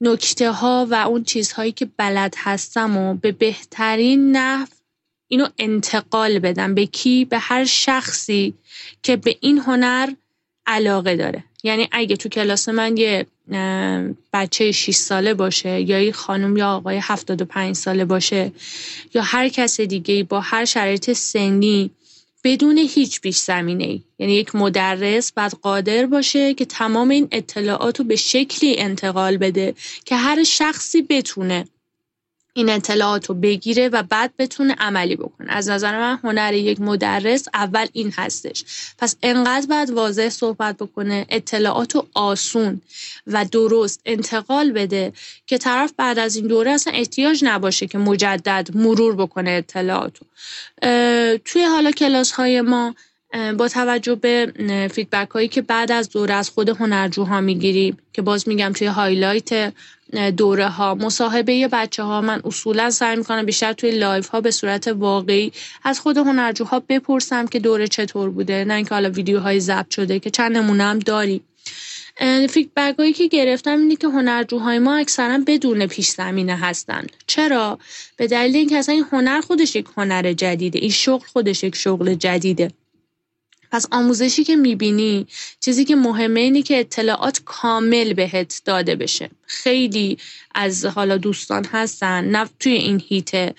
نکته 0.00 0.50
ها 0.50 0.86
و 0.90 0.94
اون 0.94 1.24
چیزهایی 1.24 1.72
که 1.72 1.88
بلد 1.96 2.34
هستم 2.38 2.96
و 2.96 3.14
به 3.14 3.32
بهترین 3.32 4.36
نحو 4.36 4.66
اینو 5.28 5.48
انتقال 5.58 6.38
بدم. 6.38 6.74
به 6.74 6.86
کی؟ 6.86 7.24
به 7.24 7.38
هر 7.38 7.64
شخصی 7.64 8.54
که 9.02 9.16
به 9.16 9.36
این 9.40 9.58
هنر 9.58 10.08
علاقه 10.66 11.16
داره. 11.16 11.44
یعنی 11.62 11.88
اگه 11.92 12.16
تو 12.16 12.28
کلاس 12.28 12.68
من 12.68 12.96
یه 12.96 13.26
بچه 14.32 14.72
6 14.72 14.94
ساله 14.94 15.34
باشه 15.34 15.80
یا 15.80 16.00
یه 16.00 16.12
خانم 16.12 16.56
یا 16.56 16.68
آقای 16.68 16.98
75 17.02 17.76
ساله 17.76 18.04
باشه 18.04 18.52
یا 19.14 19.22
هر 19.22 19.48
کس 19.48 19.80
دیگه 19.80 20.22
با 20.24 20.40
هر 20.40 20.64
شرایط 20.64 21.12
سنی 21.12 21.90
بدون 22.44 22.78
هیچ 22.78 23.20
پیش 23.20 23.38
زمینه 23.38 23.84
ای 23.84 24.02
یعنی 24.18 24.32
یک 24.32 24.54
مدرس 24.54 25.32
باید 25.32 25.52
قادر 25.52 26.06
باشه 26.06 26.54
که 26.54 26.64
تمام 26.64 27.08
این 27.08 27.28
اطلاعات 27.32 27.98
رو 27.98 28.04
به 28.04 28.16
شکلی 28.16 28.78
انتقال 28.78 29.36
بده 29.36 29.74
که 30.04 30.16
هر 30.16 30.44
شخصی 30.44 31.02
بتونه 31.02 31.64
این 32.56 32.68
اطلاعات 32.68 33.26
رو 33.26 33.34
بگیره 33.34 33.88
و 33.88 34.02
بعد 34.02 34.32
بتونه 34.38 34.74
عملی 34.78 35.16
بکنه. 35.16 35.52
از 35.52 35.68
نظر 35.68 36.00
من 36.00 36.18
هنر 36.24 36.54
یک 36.54 36.80
مدرس 36.80 37.48
اول 37.54 37.86
این 37.92 38.12
هستش. 38.16 38.64
پس 38.98 39.16
انقدر 39.22 39.66
باید 39.66 39.90
واضح 39.90 40.28
صحبت 40.28 40.76
بکنه 40.76 41.26
اطلاعات 41.28 41.94
رو 41.94 42.06
آسون 42.14 42.80
و 43.26 43.44
درست 43.44 44.00
انتقال 44.04 44.72
بده 44.72 45.12
که 45.46 45.58
طرف 45.58 45.92
بعد 45.96 46.18
از 46.18 46.36
این 46.36 46.46
دوره 46.46 46.70
اصلا 46.70 46.92
احتیاج 46.92 47.44
نباشه 47.44 47.86
که 47.86 47.98
مجدد 47.98 48.68
مرور 48.74 49.16
بکنه 49.16 49.50
اطلاعات 49.50 50.16
توی 51.44 51.64
حالا 51.64 51.90
کلاس 51.90 52.32
های 52.32 52.60
ما 52.60 52.94
با 53.58 53.68
توجه 53.68 54.14
به 54.14 54.52
feedback 54.92 55.30
هایی 55.30 55.48
که 55.48 55.62
بعد 55.62 55.92
از 55.92 56.10
دوره 56.10 56.34
از 56.34 56.50
خود 56.50 56.68
هنرجوها 56.68 57.40
می‌گیریم 57.40 57.96
که 58.12 58.22
باز 58.22 58.48
میگم 58.48 58.72
توی 58.72 58.86
highlight 58.86 59.72
دوره 60.36 60.68
ها 60.68 60.94
مصاحبه 60.94 61.68
بچه 61.72 62.02
ها 62.02 62.20
من 62.20 62.40
اصولا 62.44 62.90
سعی 62.90 63.16
می‌کنم 63.16 63.46
بیشتر 63.46 63.72
توی 63.72 63.90
live 63.90 64.28
ها 64.28 64.40
به 64.40 64.50
صورت 64.50 64.88
واقعی 64.88 65.52
از 65.84 66.00
خود 66.00 66.16
هنرجوها 66.16 66.80
بپرسم 66.88 67.46
که 67.46 67.58
دوره 67.58 67.88
چطور 67.88 68.30
بوده 68.30 68.64
نه 68.64 68.74
اینکه 68.74 68.94
حالا 68.94 69.10
ویدیوهای 69.10 69.60
ضبط 69.60 69.94
شده 69.94 70.20
که 70.20 70.30
چند 70.30 70.56
نمونه 70.56 70.84
هم 70.84 70.98
داریم. 70.98 71.40
فیدبک 72.48 72.94
هایی 72.98 73.12
که 73.12 73.28
گرفتم 73.28 73.78
اینه 73.78 73.96
که 73.96 74.08
هنرجوهای 74.08 74.78
ما 74.78 74.96
اکثرا 74.96 75.38
بدون 75.46 75.86
پیش 75.86 76.08
زمینه 76.08 76.56
هستند. 76.56 77.12
چرا؟ 77.26 77.78
به 78.16 78.26
دلیل 78.26 78.56
اینکه 78.56 78.76
اصلا 78.76 78.94
این 78.94 79.04
هنر 79.12 79.40
خودش 79.40 79.76
یک 79.76 79.86
هنر 79.96 80.32
جدیده 80.32 80.78
این 80.78 80.90
شغل 80.90 81.26
خودش 81.26 81.64
یک 81.64 81.76
شغل 81.76 82.14
جدیده. 82.14 82.70
پس 83.74 83.86
آموزشی 83.90 84.44
که 84.44 84.56
می‌بینی 84.56 85.26
چیزی 85.60 85.84
که 85.84 85.96
مهمه 85.96 86.40
اینه 86.40 86.62
که 86.62 86.80
اطلاعات 86.80 87.40
کامل 87.44 88.12
بهت 88.12 88.62
داده 88.64 88.96
بشه. 88.96 89.30
خیلی 89.46 90.18
از 90.54 90.84
حالا 90.84 91.16
دوستان 91.16 91.64
هستن 91.64 92.24
نه 92.24 92.48
توی 92.60 92.72
این 92.72 93.02
هیت 93.08 93.56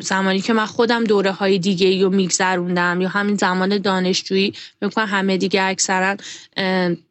زمانی 0.00 0.40
که 0.40 0.52
من 0.52 0.66
خودم 0.66 1.04
دوره 1.04 1.32
های 1.32 1.58
دیگه 1.58 2.02
رو 2.02 2.10
میگذروندم 2.10 3.00
یا 3.00 3.08
همین 3.08 3.36
زمان 3.36 3.78
دانشجویی 3.78 4.52
می‌کنم 4.80 5.06
همه 5.06 5.36
دیگه 5.36 5.62
اکثرا 5.62 6.16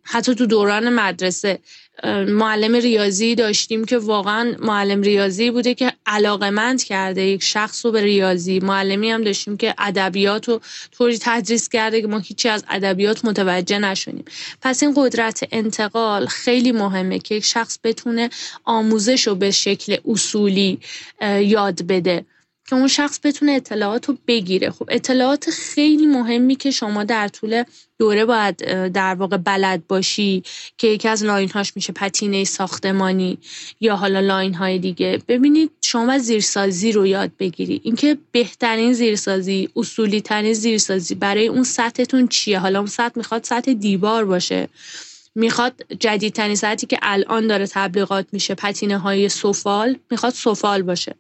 حتی 0.04 0.36
تو 0.36 0.46
دوران 0.46 0.94
مدرسه 0.94 1.60
معلم 2.28 2.76
ریاضی 2.76 3.36
داشتیم 3.36 3.86
که 3.86 3.98
واقعا 3.98 4.56
معلم 4.60 5.02
ریاضی 5.02 5.52
بوده 5.52 5.74
که 5.74 5.94
علاقمند 6.06 6.84
کرده 6.84 7.22
یک 7.22 7.44
شخص 7.44 7.86
رو 7.86 7.92
به 7.92 8.02
ریاضی. 8.02 8.60
معلمی 8.60 9.12
هم 9.12 9.24
داشتیم 9.24 9.58
که 9.58 9.76
ادبیات 9.78 10.50
رو 10.50 10.62
طوری 10.92 11.18
تدریس 11.22 11.70
کرده 11.70 12.02
که 12.02 12.08
ما 12.08 12.18
هیچی 12.18 12.50
از 12.50 12.64
ادبیات 12.70 13.26
متوجه 13.26 13.80
نشونیم 13.80 14.26
پس 14.62 14.84
این 14.84 14.94
قدرت 14.98 15.48
انتقال 15.52 16.26
خیلی 16.26 16.72
مهمه 16.72 17.20
که 17.20 17.36
یک 17.36 17.46
شخص 17.46 17.80
بتونه 17.84 18.30
آموزش 18.66 19.28
رو 19.28 19.36
به 19.36 19.52
شکل 19.52 19.98
اصولی 20.06 20.80
یاد 21.42 21.82
بده. 21.88 22.26
که 22.70 22.76
اون 22.76 22.88
شخص 22.88 23.20
بتونه 23.24 23.52
اطلاعات 23.52 24.06
رو 24.06 24.18
بگیره. 24.28 24.70
خب 24.70 24.90
اطلاعات 24.92 25.50
خیلی 25.50 26.06
مهمی 26.06 26.56
که 26.56 26.72
شما 26.72 27.04
در 27.04 27.28
طول 27.28 27.64
دوره 28.00 28.26
باید 28.26 28.58
در 28.88 29.16
واقع 29.16 29.38
بلد 29.38 29.88
باشی 29.88 30.44
که 30.78 30.88
یکی 30.88 31.08
از 31.08 31.24
line 31.24 31.50
هاش 31.50 31.76
میشه 31.76 31.94
پتینه 31.94 32.44
ساختمانی 32.44 33.38
یا 33.82 33.96
حالا 33.96 34.20
line 34.20 34.54
های 34.54 34.80
دیگه. 34.80 35.22
ببینید 35.28 35.72
شما 35.82 36.18
زیرسازی 36.18 36.92
رو 36.92 37.08
یاد 37.08 37.32
بگیری. 37.40 37.82
اینکه 37.84 38.18
بهترین 38.32 38.94
زیرسازی 38.94 39.70
اصولی 39.76 40.22
ترین 40.22 40.54
زیرسازی 40.54 41.16
برای 41.16 41.48
اون 41.48 41.64
سطحتون 41.64 42.28
چیه؟ 42.28 42.60
حالا 42.60 42.80
اون 42.80 42.88
سطح 42.88 43.14
می‌خواد 43.16 43.44
سطح 43.44 43.74
دیوار 43.74 44.26
باشه. 44.26 44.70
می‌خواد 45.36 45.86
جدیدترین 46.00 46.56
سطحی 46.56 46.88
که 46.88 47.00
الان 47.02 47.48
داره 47.48 47.68
تبلیغات 47.68 48.26
میشه 48.32 48.56
پتینه 48.56 48.98
های 48.98 49.30
سفال 49.30 49.98
می‌خواد 50.12 50.34
سفال 50.34 50.82
باشه. 50.82 51.16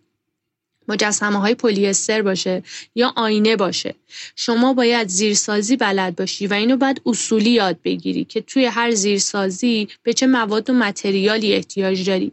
مجسمه 0.90 1.40
های 1.40 1.56
پلیستر 1.56 2.22
باشه 2.22 2.64
یا 2.96 3.14
آینه 3.16 3.56
باشه. 3.56 3.96
شما 4.36 4.74
باید 4.74 5.08
زیرسازی 5.08 5.78
بلد 5.78 6.16
باشی 6.16 6.48
و 6.48 6.54
اینو 6.54 6.78
باید 6.78 7.02
اصولی 7.06 7.50
یاد 7.50 7.78
بگیری 7.84 8.24
که 8.24 8.42
توی 8.42 8.66
هر 8.66 8.92
زیرسازی 8.92 9.88
به 10.04 10.14
چه 10.14 10.28
مواد 10.28 10.70
و 10.70 10.74
متریالی 10.74 11.54
احتیاج 11.54 12.10
داری. 12.10 12.32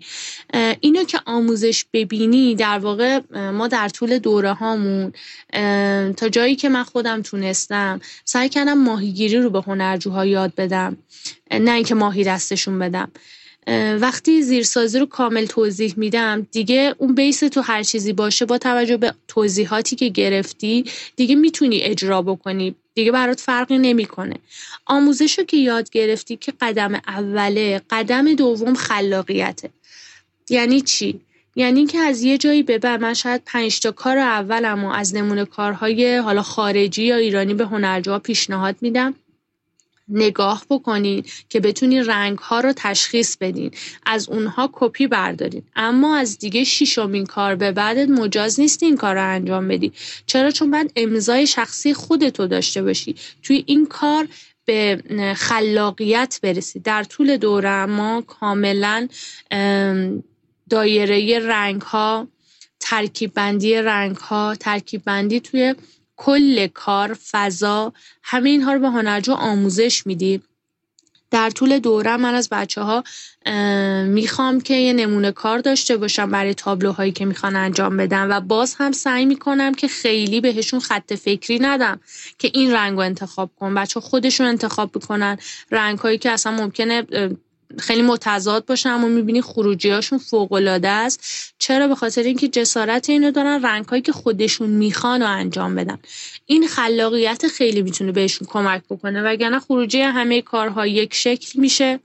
اینو 0.80 1.04
که 1.04 1.18
آموزش 1.26 1.84
ببینی 1.92 2.54
در 2.54 2.78
واقع 2.78 3.20
ما 3.50 3.68
در 3.68 3.88
طول 3.88 4.18
دوره 4.18 4.52
هامون 4.52 5.12
تا 6.12 6.28
جایی 6.28 6.56
که 6.56 6.68
من 6.68 6.82
خودم 6.82 7.22
تونستم 7.22 8.00
سعی 8.24 8.48
کردم 8.48 8.78
ماهیگیری 8.78 9.38
رو 9.38 9.50
به 9.50 9.60
هنرجوها 9.60 10.26
یاد 10.26 10.54
بدم 10.54 10.96
نه 11.50 11.70
اینکه 11.72 11.94
ماهی 11.94 12.24
دستشون 12.24 12.78
بدم. 12.78 13.10
وقتی 14.00 14.42
زیرسازی 14.42 14.98
رو 14.98 15.06
کامل 15.06 15.46
توضیح 15.46 15.94
میدم 15.96 16.46
دیگه 16.52 16.94
اون 16.98 17.14
بیس 17.14 17.40
تو 17.40 17.60
هر 17.60 17.82
چیزی 17.82 18.12
باشه 18.12 18.44
با 18.44 18.58
توجه 18.58 18.96
به 18.96 19.14
توضیحاتی 19.28 19.96
که 19.96 20.08
گرفتی 20.08 20.84
دیگه 21.16 21.34
می‌تونی 21.34 21.80
اجرا 21.80 22.22
بکنی. 22.22 22.74
دیگه 22.94 23.12
برات 23.12 23.40
فرقی 23.40 23.78
نمی‌کنه. 23.78 24.34
آموزش 24.86 25.38
رو 25.38 25.44
که 25.44 25.56
یاد 25.56 25.90
گرفتی 25.90 26.36
که 26.36 26.52
قدم 26.60 26.94
اوله 26.94 27.80
قدم 27.90 28.34
دوم 28.34 28.74
خلاقیته. 28.74 29.70
یعنی 30.50 30.80
چی؟ 30.80 31.20
یعنی 31.56 31.86
که 31.86 31.98
از 31.98 32.22
یه 32.22 32.38
جایی 32.38 32.62
به 32.62 32.78
بعد 32.78 33.00
من 33.00 33.14
شاید 33.14 33.42
پنج 33.46 33.80
تا 33.80 33.92
کار 33.92 34.18
اولم 34.18 34.84
و 34.84 34.90
از 34.90 35.14
نمونه 35.14 35.44
کارهای 35.44 36.16
حالا 36.16 36.42
خارجی 36.42 37.04
یا 37.04 37.16
ایرانی 37.16 37.54
به 37.54 37.64
هنرجوها 37.64 38.18
پیشنهاد 38.18 38.76
میدم. 38.80 39.14
نگاه 40.08 40.64
بکنین 40.70 41.24
که 41.48 41.60
بتونین 41.60 42.04
رنگ 42.04 42.38
ها 42.38 42.60
رو 42.60 42.72
تشخیص 42.76 43.36
بدین. 43.36 43.70
از 44.06 44.28
اونها 44.28 44.70
کپی 44.72 45.06
بردارین. 45.06 45.62
اما 45.76 46.16
از 46.16 46.38
دیگه 46.38 46.64
شیشمین 46.64 47.26
کار 47.26 47.54
به 47.54 47.72
بعدت 47.72 48.08
مجاز 48.08 48.60
نیست 48.60 48.82
این 48.82 48.96
کار 48.96 49.14
رو 49.14 49.30
انجام 49.30 49.68
بدی. 49.68 49.92
چرا؟ 50.26 50.50
چون 50.50 50.70
بعد 50.70 50.92
امضای 50.96 51.46
شخصی 51.46 51.94
خودتو 51.94 52.46
داشته 52.46 52.82
باشی. 52.82 53.14
توی 53.42 53.64
این 53.66 53.86
کار 53.86 54.28
به 54.64 55.02
خلاقیت 55.36 56.38
برسی. 56.42 56.80
در 56.80 57.04
طول 57.04 57.36
دوره 57.36 57.86
ما 57.86 58.22
کاملا 58.22 59.08
دایره 60.70 61.38
رنگ 61.38 61.82
ها 61.82 62.28
ترکیب 62.80 63.34
بندی 63.34 63.74
رنگ 63.74 64.16
ها 64.16 64.54
ترکیب 64.60 65.02
بندی 65.04 65.40
توی 65.40 65.74
کل 66.16 66.66
کار 66.66 67.16
فضا 67.30 67.92
همه 68.22 68.50
اینها 68.50 68.72
رو 68.72 68.80
به 68.80 68.88
هنرجو 68.88 69.32
آموزش 69.32 70.06
میدیم 70.06 70.42
در 71.30 71.50
طول 71.50 71.78
دوره 71.78 72.16
من 72.16 72.34
از 72.34 72.48
بچه 72.48 72.80
ها 72.80 73.04
می‌خوام 74.04 74.60
که 74.60 74.74
یه 74.74 74.92
نمونه 74.92 75.32
کار 75.32 75.58
داشته 75.58 75.96
باشم 75.96 76.30
برای 76.30 76.54
تابلوهایی 76.54 77.12
که 77.12 77.24
می‌خوان 77.24 77.56
انجام 77.56 77.96
بدم 77.96 78.30
و 78.30 78.40
باز 78.40 78.74
هم 78.78 78.92
سعی 78.92 79.26
می‌کنم 79.26 79.74
که 79.74 79.88
خیلی 79.88 80.40
بهشون 80.40 80.80
خط 80.80 81.14
فکری 81.14 81.58
ندم 81.58 82.00
که 82.38 82.50
این 82.54 82.72
رنگ 82.72 82.92
رو 82.92 83.00
انتخاب 83.00 83.50
کن. 83.60 83.74
بچه 83.74 84.00
خودشون 84.00 84.46
انتخاب 84.46 84.90
بکنن. 84.92 85.38
رنگ 85.70 85.98
هایی 85.98 86.18
که 86.18 86.30
اصلا 86.30 86.52
ممکنه 86.52 87.06
خیلی 87.78 88.02
متضاد 88.02 88.66
باشن 88.66 88.90
اما 88.90 89.08
می‌بینی 89.08 89.42
خروجی 89.42 89.90
هاشون 89.90 90.18
فوق 90.18 90.52
العاده 90.52 90.88
است. 90.88 91.20
چرا؟ 91.58 91.88
به 91.88 91.94
خاطر 91.94 92.22
اینکه 92.22 92.48
جسارت 92.48 93.10
اینو 93.10 93.30
دارن 93.30 93.62
رنگ 93.62 93.84
هایی 93.84 94.02
که 94.02 94.12
خودشون 94.12 94.70
می‌خوان 94.70 95.22
و 95.22 95.26
انجام 95.26 95.74
بدن. 95.74 95.98
این 96.46 96.66
خلاقیت 96.68 97.48
خیلی 97.48 97.82
می‌تونه 97.82 98.12
بهشون 98.12 98.48
کمک 98.50 98.82
بکنه 98.90 99.22
وگرنه 99.22 99.58
خروجی 99.58 100.00
همه 100.00 100.42
کارها 100.42 100.86
یک 100.86 101.14
شکل 101.14 101.60
میشه. 101.60 102.00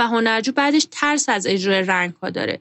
و 0.00 0.06
هنرجو 0.06 0.52
بعدش 0.52 0.86
ترس 0.90 1.28
از 1.28 1.46
اجرای 1.46 1.82
رنگ 1.82 2.12
ها 2.22 2.30
داره 2.30 2.58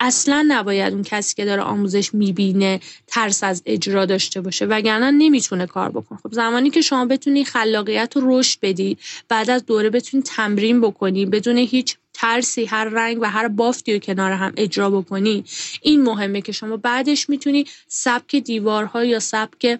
اصلا 0.00 0.44
نباید 0.48 0.92
اون 0.92 1.02
کسی 1.02 1.34
که 1.34 1.44
داره 1.44 1.62
آموزش 1.62 2.14
می‌بینه 2.14 2.80
ترس 3.06 3.44
از 3.44 3.62
اجرا 3.66 4.04
داشته 4.06 4.40
باشه 4.40 4.64
وگرنه 4.64 5.10
نمی‌تونه 5.10 5.66
کار 5.66 5.88
بکنه. 5.90 6.18
خب 6.18 6.32
زمانی 6.32 6.70
که 6.70 6.80
شما 6.80 7.04
بتونی 7.04 7.44
خلاقیت 7.44 8.12
رو 8.16 8.38
رشد 8.38 8.58
بدی 8.62 8.98
بعد 9.28 9.50
از 9.50 9.66
دوره 9.66 9.90
بتونی 9.90 10.22
تمرین 10.22 10.80
بکنی 10.80 11.26
بدون 11.26 11.56
هیچ 11.56 11.96
ترسی 12.14 12.64
هر 12.64 12.84
رنگ 12.84 13.18
و 13.20 13.24
هر 13.24 13.48
بافتی 13.48 13.92
رو 13.92 13.98
کنار 13.98 14.32
هم 14.32 14.52
اجرا 14.56 14.90
بکنی 14.90 15.44
این 15.82 16.02
مهمه 16.02 16.40
که 16.40 16.52
شما 16.52 16.76
بعدش 16.76 17.28
می‌تونی 17.28 17.66
سبک 17.88 18.36
دیوارها 18.36 19.04
یا 19.04 19.18
سبک 19.18 19.78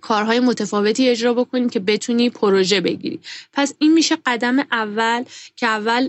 کارهای 0.00 0.40
متفاوتی 0.40 1.08
اجرا 1.08 1.34
بکنیم 1.34 1.68
که 1.68 1.80
بتونی 1.80 2.30
پروژه 2.30 2.80
بگیری. 2.80 3.20
پس 3.52 3.74
این 3.78 3.92
میشه 3.92 4.16
قدم 4.26 4.58
اول 4.58 5.24
که 5.56 5.66
اول 5.66 6.08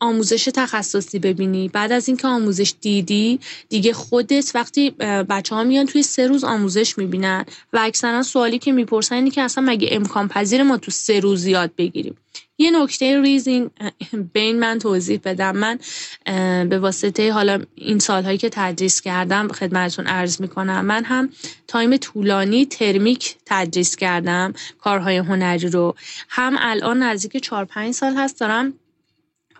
آموزش 0.00 0.44
تخصصی 0.54 1.18
ببینی. 1.18 1.68
بعد 1.68 1.92
از 1.92 2.08
اینکه 2.08 2.28
آموزش 2.28 2.74
دیدی 2.80 3.40
دیگه 3.68 3.92
خودت 3.92 4.50
وقتی 4.54 4.90
بچه 5.30 5.54
ها 5.54 5.64
میان 5.64 5.86
توی 5.86 6.02
سه 6.02 6.26
روز 6.26 6.44
آموزش 6.44 6.98
می‌بینن 6.98 7.44
و 7.72 7.78
اکثرا 7.78 8.22
سوالی 8.22 8.58
که 8.58 8.72
می‌پرسن 8.72 9.14
اینه 9.14 9.30
که 9.30 9.42
اصلا 9.42 9.64
مگه 9.64 9.88
امکان 9.92 10.28
پذیر 10.28 10.62
ما 10.62 10.76
تو 10.76 10.90
سه 10.90 11.20
روز 11.20 11.46
یاد 11.46 11.70
بگیریم؟ 11.78 12.16
یه 12.58 12.70
نکته 12.82 13.20
ریزین 13.20 13.70
ببینین 14.32 14.58
من 14.58 14.78
توضیح 14.78 15.20
بدم. 15.24 15.56
من 15.56 15.78
به 16.68 16.78
واسطه 16.78 17.32
حالا 17.32 17.62
این 17.74 17.98
سالهایی 17.98 18.38
که 18.38 18.48
تدریس 18.52 19.00
کردم 19.00 19.48
خدمتتون 19.48 20.06
عرض 20.06 20.40
می‌کنم 20.40 20.84
من 20.84 21.04
هم 21.04 21.28
time 21.66 21.96
طولانی 21.96 22.66
ترمیک 22.66 23.36
تدریس 23.46 23.96
کردم 23.96 24.52
کارهای 24.78 25.16
هنری 25.16 25.68
رو. 25.68 25.94
هم 26.28 26.56
الان 26.58 27.02
نزدیک 27.02 27.36
4 27.36 27.64
5 27.64 27.94
سال 27.94 28.14
هست 28.16 28.40
دارم 28.40 28.74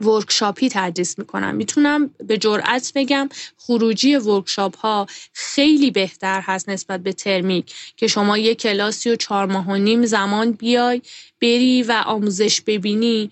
workshop 0.00 0.61
ی 0.61 0.68
تدریس 0.68 1.18
می‌کنم. 1.18 1.54
می‌تونم 1.54 2.10
به 2.26 2.38
جرأت 2.38 2.92
بگم 2.94 3.28
خروجی 3.56 4.16
workshop 4.16 4.76
ها 4.76 5.06
خیلی 5.32 5.90
بهتر 5.90 6.40
هست 6.40 6.68
نسبت 6.68 7.00
به 7.00 7.12
ترمیک 7.12 7.74
که 7.96 8.06
شما 8.06 8.38
یه 8.38 8.54
کلاسی 8.54 9.10
و 9.10 9.16
چهار 9.16 9.46
ماه 9.46 9.68
و 9.68 9.76
نیم 9.76 10.06
زمان 10.06 10.52
بیای 10.52 11.02
بری 11.42 11.82
و 11.82 12.02
آموزش 12.06 12.60
ببینی. 12.60 13.30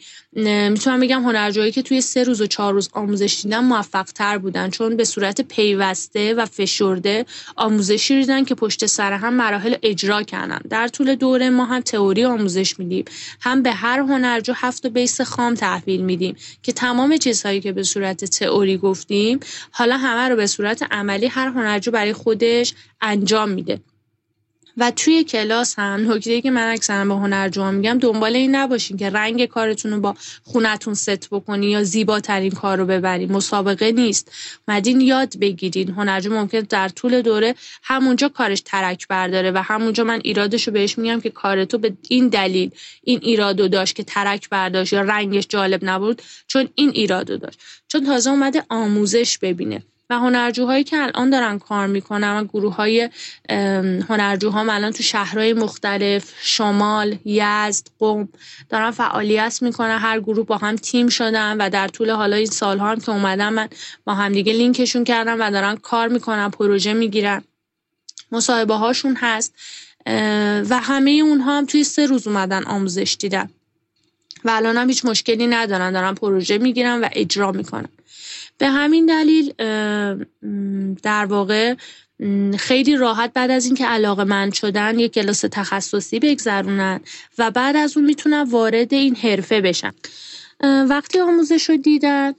می‌تونم 0.70 1.00
بگم 1.00 1.22
هنرجوهایی 1.22 1.72
که 1.72 1.82
توی 1.82 2.00
سه 2.00 2.24
روز 2.24 2.40
و 2.40 2.46
چهار 2.46 2.72
روز 2.72 2.90
آموزش 2.92 3.40
دیدن 3.42 3.64
موفق 3.64 4.04
تر 4.04 4.38
بودن 4.38 4.70
چون 4.70 4.96
به 4.96 5.04
صورت 5.04 5.40
پیوسته 5.40 6.34
و 6.34 6.46
فشرده 6.46 7.26
آموزشی 7.56 8.20
دیدن 8.20 8.44
که 8.44 8.54
پشت 8.54 8.86
سر 8.86 9.12
هم 9.12 9.34
مراحل 9.34 9.74
اجرا 9.82 10.22
کردن. 10.22 10.60
در 10.70 10.88
طول 10.88 11.14
دوره 11.14 11.50
ما 11.50 11.64
هم 11.64 11.80
تئوری 11.80 12.24
آموزش 12.24 12.78
میدیم. 12.78 13.04
هم 13.40 13.62
به 13.62 13.72
هر 13.72 13.98
هنرجو 13.98 14.52
هفت 14.56 14.86
و 14.86 14.90
بیس 14.90 15.20
خام 15.20 15.54
تحویل 15.54 16.00
میدیم 16.00 16.36
که 16.62 16.72
تمام 16.72 17.16
چیزهایی 17.16 17.60
که 17.60 17.72
به 17.72 17.82
صورت 17.82 18.24
تئوری 18.24 18.76
گفتیم 18.76 19.40
حالا 19.70 19.96
همه 19.96 20.28
رو 20.28 20.36
به 20.36 20.46
صورت 20.46 20.82
عملی 20.90 21.26
هر 21.26 21.48
هنرجو 21.48 21.90
برای 21.90 22.12
خودش 22.12 22.74
انجام 23.00 23.48
میده. 23.48 23.80
و 24.76 24.90
توی 24.90 25.24
کلاس 25.24 25.78
هم 25.78 26.12
نکته 26.12 26.40
که 26.40 26.50
من 26.50 26.68
اکثرا 26.72 27.04
به 27.04 27.14
هنرجوها 27.14 27.70
میگم 27.70 27.98
دنبال 27.98 28.36
این 28.36 28.54
نباشین 28.54 28.96
که 28.96 29.10
رنگ 29.10 29.46
کارتون 29.46 29.92
رو 29.92 30.00
با 30.00 30.14
خونتون 30.42 30.94
ست 30.94 31.30
بکنی 31.30 31.66
یا 31.66 31.84
زیباترین 31.84 32.50
کار 32.50 32.78
رو 32.78 32.86
ببرین. 32.86 33.32
مسابقه 33.32 33.92
نیست. 33.92 34.32
مدین 34.68 35.00
یاد 35.00 35.38
بگیرین. 35.38 35.90
هنرجو 35.90 36.34
ممکن 36.34 36.60
در 36.60 36.88
طول 36.88 37.22
دوره 37.22 37.54
همونجا 37.82 38.28
کارش 38.28 38.60
ترک 38.60 39.08
برداره 39.08 39.50
و 39.50 39.62
همونجا 39.64 40.04
من 40.04 40.20
ایرادش 40.24 40.66
رو 40.66 40.72
بهش 40.72 40.98
میگم 40.98 41.20
که 41.20 41.30
کارتو 41.30 41.78
به 41.78 41.92
این 42.08 42.28
دلیل 42.28 42.70
این 43.02 43.18
ایرادو 43.22 43.68
داشت 43.68 43.96
که 43.96 44.04
ترک 44.04 44.48
برداشت 44.48 44.92
یا 44.92 45.00
رنگش 45.00 45.46
جالب 45.48 45.80
نبود 45.82 46.22
چون 46.46 46.68
این 46.74 46.90
ایرادو 46.90 47.36
داشت. 47.36 47.58
چون 47.88 48.06
تازه 48.06 48.30
اومده 48.30 48.64
آموزش 48.68 49.38
ببینه. 49.38 49.82
و 50.10 50.18
هنرجوهایی 50.18 50.84
که 50.84 50.96
الان 51.02 51.30
دارن 51.30 51.58
کار 51.58 51.86
می‌کنن 51.86 52.36
و 52.36 52.44
گروه 52.44 52.74
های 52.74 53.10
هنرجوها 54.08 54.60
الان 54.60 54.92
تو 54.92 55.02
شهرهای 55.02 55.52
مختلف 55.52 56.32
شمال 56.42 57.16
یزد 57.24 57.88
قوم 57.98 58.28
دارن 58.68 58.90
فعالیت 58.90 59.58
می‌کنن. 59.62 59.98
هر 59.98 60.20
گروه 60.20 60.46
با 60.46 60.56
هم 60.56 60.76
تیم 60.76 61.08
شدن 61.08 61.56
و 61.56 61.70
در 61.70 61.88
طول 61.88 62.10
حالا 62.10 62.36
این 62.36 62.46
سالها 62.46 62.90
هم 62.90 63.00
که 63.00 63.10
اومدن 63.10 63.48
من 63.48 63.68
با 64.04 64.14
هم 64.14 64.32
دیگه 64.32 64.52
لینکشون 64.52 65.04
کردم 65.04 65.36
و 65.40 65.50
دارن 65.50 65.76
کار 65.76 66.08
می‌کنن 66.08 66.50
پروژه 66.50 66.92
می‌گیرن. 66.92 67.44
مصاحبه 68.32 68.74
هاشون 68.74 69.16
هست 69.20 69.54
و 70.70 70.80
همه 70.82 71.10
اونها 71.10 71.58
هم 71.58 71.66
توی 71.66 71.84
سه 71.84 72.06
روز 72.06 72.26
اومدن 72.26 72.64
آموزش 72.64 73.16
دیدن. 73.20 73.50
و 74.44 74.50
الان 74.50 74.76
هم 74.76 74.88
هیچ 74.88 75.04
مشکلی 75.04 75.46
ندارن 75.46 75.92
دارن 75.92 76.14
پروژه 76.14 76.58
می‌گیرن 76.58 77.00
و 77.00 77.08
اجرا 77.12 77.52
می‌کنن. 77.52 77.88
به 78.58 78.68
همین 78.68 79.06
دلیل 79.06 79.52
در 81.02 81.24
واقع 81.24 81.74
خیلی 82.58 82.96
راحت 82.96 83.32
بعد 83.32 83.50
از 83.50 83.66
اینکه 83.66 83.86
علاقه 83.86 84.24
من 84.24 84.50
شدن 84.50 84.98
یک 84.98 85.12
کلاس 85.12 85.40
تخصصی 85.40 86.18
بگذرونن 86.18 87.00
و 87.38 87.50
بعد 87.50 87.76
از 87.76 87.96
اون 87.96 88.06
می‌تونن 88.06 88.42
وارد 88.42 88.94
این 88.94 89.16
حرفه 89.16 89.60
بشن. 89.60 89.92
وقتی 90.88 91.20
آموزش 91.20 91.70
رو 91.70 91.76
دیدن 91.76 92.32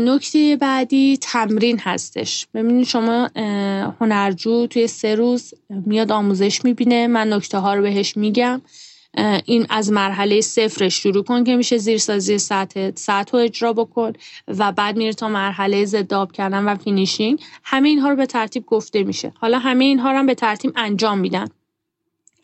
نکته 0.00 0.56
بعدی 0.60 1.18
تمرین 1.20 1.78
هستش. 1.78 2.46
ببینید 2.54 2.86
شما 2.86 3.30
هنرجو 4.00 4.66
توی 4.66 4.86
سه 4.86 5.14
روز 5.14 5.54
میاد 5.70 6.12
آموزش 6.12 6.64
می‌بینه. 6.64 7.06
من 7.06 7.32
نکته 7.32 7.58
ها 7.58 7.74
رو 7.74 7.82
بهش 7.82 8.16
میگم. 8.16 8.62
این 9.44 9.66
از 9.70 9.92
مرحله 9.92 10.40
صفرش 10.40 11.02
شروع 11.02 11.24
کن 11.24 11.44
که 11.44 11.56
میشه 11.56 11.78
زیرسازی 11.78 12.38
سطح 12.38 12.90
سطح 12.94 13.32
رو 13.32 13.38
اجرا 13.38 13.72
بکن 13.72 14.12
و 14.48 14.72
بعد 14.72 14.96
میره 14.96 15.12
تا 15.12 15.28
مرحله 15.28 15.84
ضدآب 15.84 16.32
کردن 16.32 16.64
و 16.64 16.74
finishing. 16.74 17.40
همه 17.64 17.88
اینها 17.88 18.08
رو 18.08 18.16
به 18.16 18.26
ترتیب 18.26 18.66
گفته 18.66 19.02
میشه. 19.02 19.32
حالا 19.38 19.58
همه 19.58 19.84
اینها 19.84 20.10
رو 20.10 20.18
هم 20.18 20.26
به 20.26 20.34
ترتیب 20.34 20.72
انجام 20.76 21.18
میدن. 21.18 21.46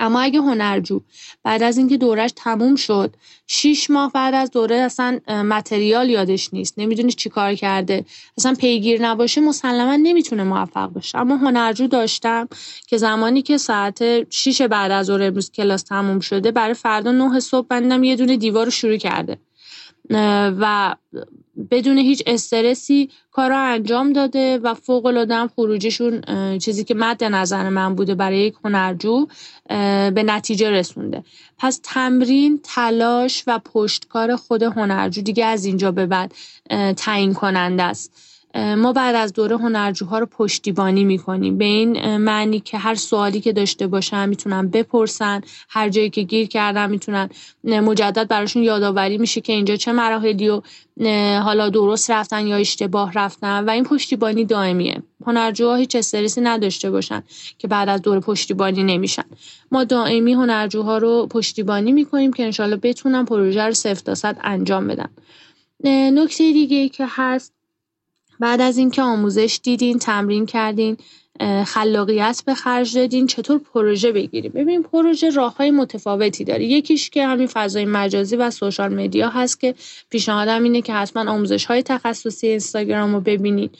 اما 0.02 0.20
اگه 0.20 0.40
هنرجو 0.40 1.00
بعد 1.42 1.62
از 1.62 1.78
اینکه 1.78 1.96
دورش 1.96 2.30
تموم 2.36 2.76
شد 2.76 3.14
شیش 3.46 3.90
ماه 3.90 4.12
بعد 4.12 4.34
از 4.34 4.50
دوره 4.50 4.76
اصلا 4.76 5.18
material 5.28 6.10
یادش 6.10 6.54
نیست. 6.54 6.74
نمی‌دونی 6.78 7.12
چی 7.12 7.28
کار 7.28 7.54
کرده. 7.54 8.04
اصلا 8.38 8.54
پیگیر 8.54 9.02
نباشه 9.02 9.40
مسلما 9.40 9.96
نمی‌تونه 9.96 10.44
موفق 10.44 10.86
باشه 10.86 11.18
اما 11.18 11.36
هنرجو 11.36 11.86
داشتم 11.86 12.48
که 12.86 12.96
زمانی 12.96 13.42
که 13.42 13.58
ساعت 13.58 14.30
شیش 14.32 14.62
بعد 14.62 14.90
از 14.90 15.06
ظهر 15.06 15.22
امروز 15.22 15.50
کلاس 15.50 15.82
تموم 15.82 16.20
شده 16.20 16.50
برای 16.50 16.74
فردا 16.74 17.12
نه 17.12 17.40
صبح 17.40 17.66
بندم 17.66 18.04
یه 18.04 18.16
دونه 18.16 18.36
دیوار 18.36 18.64
رو 18.64 18.70
شروع 18.70 18.96
کرده. 18.96 19.38
و 20.60 20.96
بدون 21.70 21.98
هیچ 21.98 22.22
استرسی 22.26 23.10
کار 23.30 23.50
را 23.50 23.58
انجام 23.58 24.12
داده 24.12 24.58
و 24.58 24.74
فوق 24.74 25.06
العاده 25.06 25.46
خروجشون 25.46 26.22
چیزی 26.58 26.84
که 26.84 26.94
مد 26.94 27.24
نظر 27.24 27.68
من 27.68 27.94
بوده 27.94 28.14
برای 28.14 28.38
یک 28.38 28.54
هنرجو 28.64 29.26
به 30.14 30.22
نتیجه 30.26 30.70
رسونده. 30.70 31.24
پس 31.58 31.80
تمرین 31.82 32.60
تلاش 32.62 33.44
و 33.46 33.58
پشتکار 33.58 34.36
خود 34.36 34.62
هنرجو 34.62 35.22
دیگه 35.22 35.44
از 35.44 35.64
اینجا 35.64 35.92
به 35.92 36.06
بعد 36.06 36.34
تعیین 36.96 37.34
کننده 37.34 37.82
است. 37.82 38.31
ما 38.54 38.92
بعد 38.92 39.14
از 39.14 39.32
دوره 39.32 39.56
هنرجوها 39.56 40.18
رو 40.18 40.26
پشتیبانی 40.26 41.04
می‌کنیم. 41.04 41.58
به 41.58 41.64
این 41.64 42.16
معنی 42.16 42.60
که 42.60 42.78
هر 42.78 42.94
سوالی 42.94 43.40
که 43.40 43.52
داشته 43.52 43.86
باشن 43.86 44.28
می‌تونن 44.28 44.68
بپرسن 44.68 45.40
هر 45.68 45.88
جایی 45.88 46.10
که 46.10 46.22
گیر 46.22 46.48
کردن 46.48 46.90
می‌تونن 46.90 47.28
مجدد 47.64 48.28
براشون 48.28 48.62
یادآوری 48.62 49.18
میشه 49.18 49.40
که 49.40 49.52
اینجا 49.52 49.76
چه 49.76 49.92
مراحلی 49.92 50.48
و 50.48 50.60
حالا 51.40 51.68
درست 51.68 52.10
رفتن 52.10 52.46
یا 52.46 52.56
اشتباه 52.56 53.12
رفتن. 53.12 53.64
و 53.64 53.70
این 53.70 53.84
پشتیبانی 53.84 54.44
دائمیه. 54.44 55.02
هنرجوها 55.26 55.74
هیچ 55.74 55.96
استرسی 55.96 56.40
نداشته 56.40 56.90
باشن 56.90 57.22
که 57.58 57.68
بعد 57.68 57.88
از 57.88 58.02
دوره 58.02 58.20
پشتیبانی 58.20 58.82
نمیشن. 58.84 59.24
ما 59.72 59.84
دائمی 59.84 60.32
هنرجوها 60.32 60.98
رو 60.98 61.26
پشتیبانی 61.30 61.92
می‌کنیم 61.92 62.32
که 62.32 62.44
انشالله 62.44 62.76
بتونن 62.76 63.24
پروژه 63.24 63.62
رو 63.62 63.72
صفر 63.72 64.14
تا 64.14 64.34
انجام 64.44 64.88
بدن. 64.88 65.08
نکته 66.14 66.52
دیگه 66.52 66.88
که 66.88 67.06
هست 67.08 67.52
بعد 68.42 68.60
از 68.60 68.78
اینکه 68.78 69.02
آموزش 69.02 69.60
دیدین 69.62 69.98
تمرین 69.98 70.46
کردین 70.46 70.96
خلاقیت 71.66 72.42
به 72.46 72.54
خرج 72.54 72.98
دادین 72.98 73.26
چطور 73.26 73.58
پروژه 73.58 74.12
بگیریم 74.12 74.52
ببین 74.54 74.82
پروژه 74.82 75.30
راه 75.30 75.56
های 75.56 75.70
متفاوتی 75.70 76.44
داره. 76.44 76.64
یکیش 76.64 77.10
که 77.10 77.26
همین 77.26 77.46
فضای 77.46 77.84
مجازی 77.84 78.36
و 78.36 78.50
سوشال 78.50 78.94
مدیا 78.94 79.28
هست 79.28 79.60
که 79.60 79.74
پیشنهادم 80.10 80.62
اینه 80.62 80.82
که 80.82 80.94
حتما 80.94 81.30
آموزش 81.30 81.64
های 81.64 81.82
تخصصی 81.82 82.46
اینستاگرام 82.46 83.14
رو 83.14 83.20
ببینید 83.20 83.78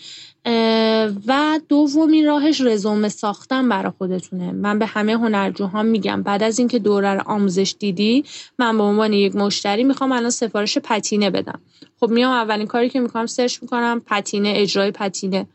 و 1.26 1.61
دومین 1.68 2.26
راهش 2.26 2.61
رزومه 2.61 3.09
ساختن 3.09 3.68
برای 3.68 3.93
خودتونه. 3.99 4.53
من 4.53 4.78
به 4.78 4.86
همه 4.86 5.12
هنرجوها 5.12 5.82
میگم 5.82 6.22
بعد 6.22 6.43
از 6.43 6.59
اینکه 6.59 6.78
دوره 6.78 7.14
رو 7.14 7.22
آموزش 7.26 7.74
دیدی 7.78 8.24
من 8.59 8.76
به 8.78 8.82
عنوان 8.82 9.12
یک 9.12 9.36
مشتری 9.36 9.84
می‌خوام 9.84 10.12
الان 10.12 10.30
سفارش 10.30 10.78
پتینه 10.78 11.30
بدم. 11.30 11.61
خب 12.01 12.11
میام 12.11 12.32
اولین 12.32 12.66
کاری 12.66 12.88
که 12.88 13.01
می‌کنم 13.01 13.26
سرچ 13.26 13.62
می‌کنم 13.62 14.03
پتینه 14.07 14.53
اجرای 14.57 14.90
پتینه. 14.90 15.47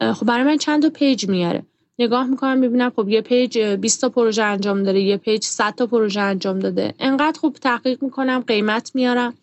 خب 0.00 0.26
برای 0.26 0.44
من 0.44 0.56
چند 0.56 0.82
تا 0.82 0.90
page 0.90 1.28
میاره. 1.28 1.62
نگاه 1.98 2.26
می‌کنم 2.26 2.58
می‌بینم 2.58 2.92
خب 2.96 3.08
یه 3.08 3.20
page 3.20 3.58
20 3.58 4.00
تا 4.00 4.08
پروژه 4.08 4.42
انجام 4.42 4.82
داره 4.82 5.00
یه 5.00 5.16
page 5.16 5.44
100 5.44 5.74
تا 5.74 5.86
پروژه 5.86 6.20
انجام 6.20 6.58
داده. 6.58 6.94
انقدر 6.98 7.38
خوب 7.40 7.54
تحقیق 7.54 8.02
می‌کنم 8.02 8.44
قیمت 8.46 8.90
میارم 8.94 9.34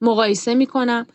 مقایسه 0.00 0.54
می‌کنم. 0.54 1.06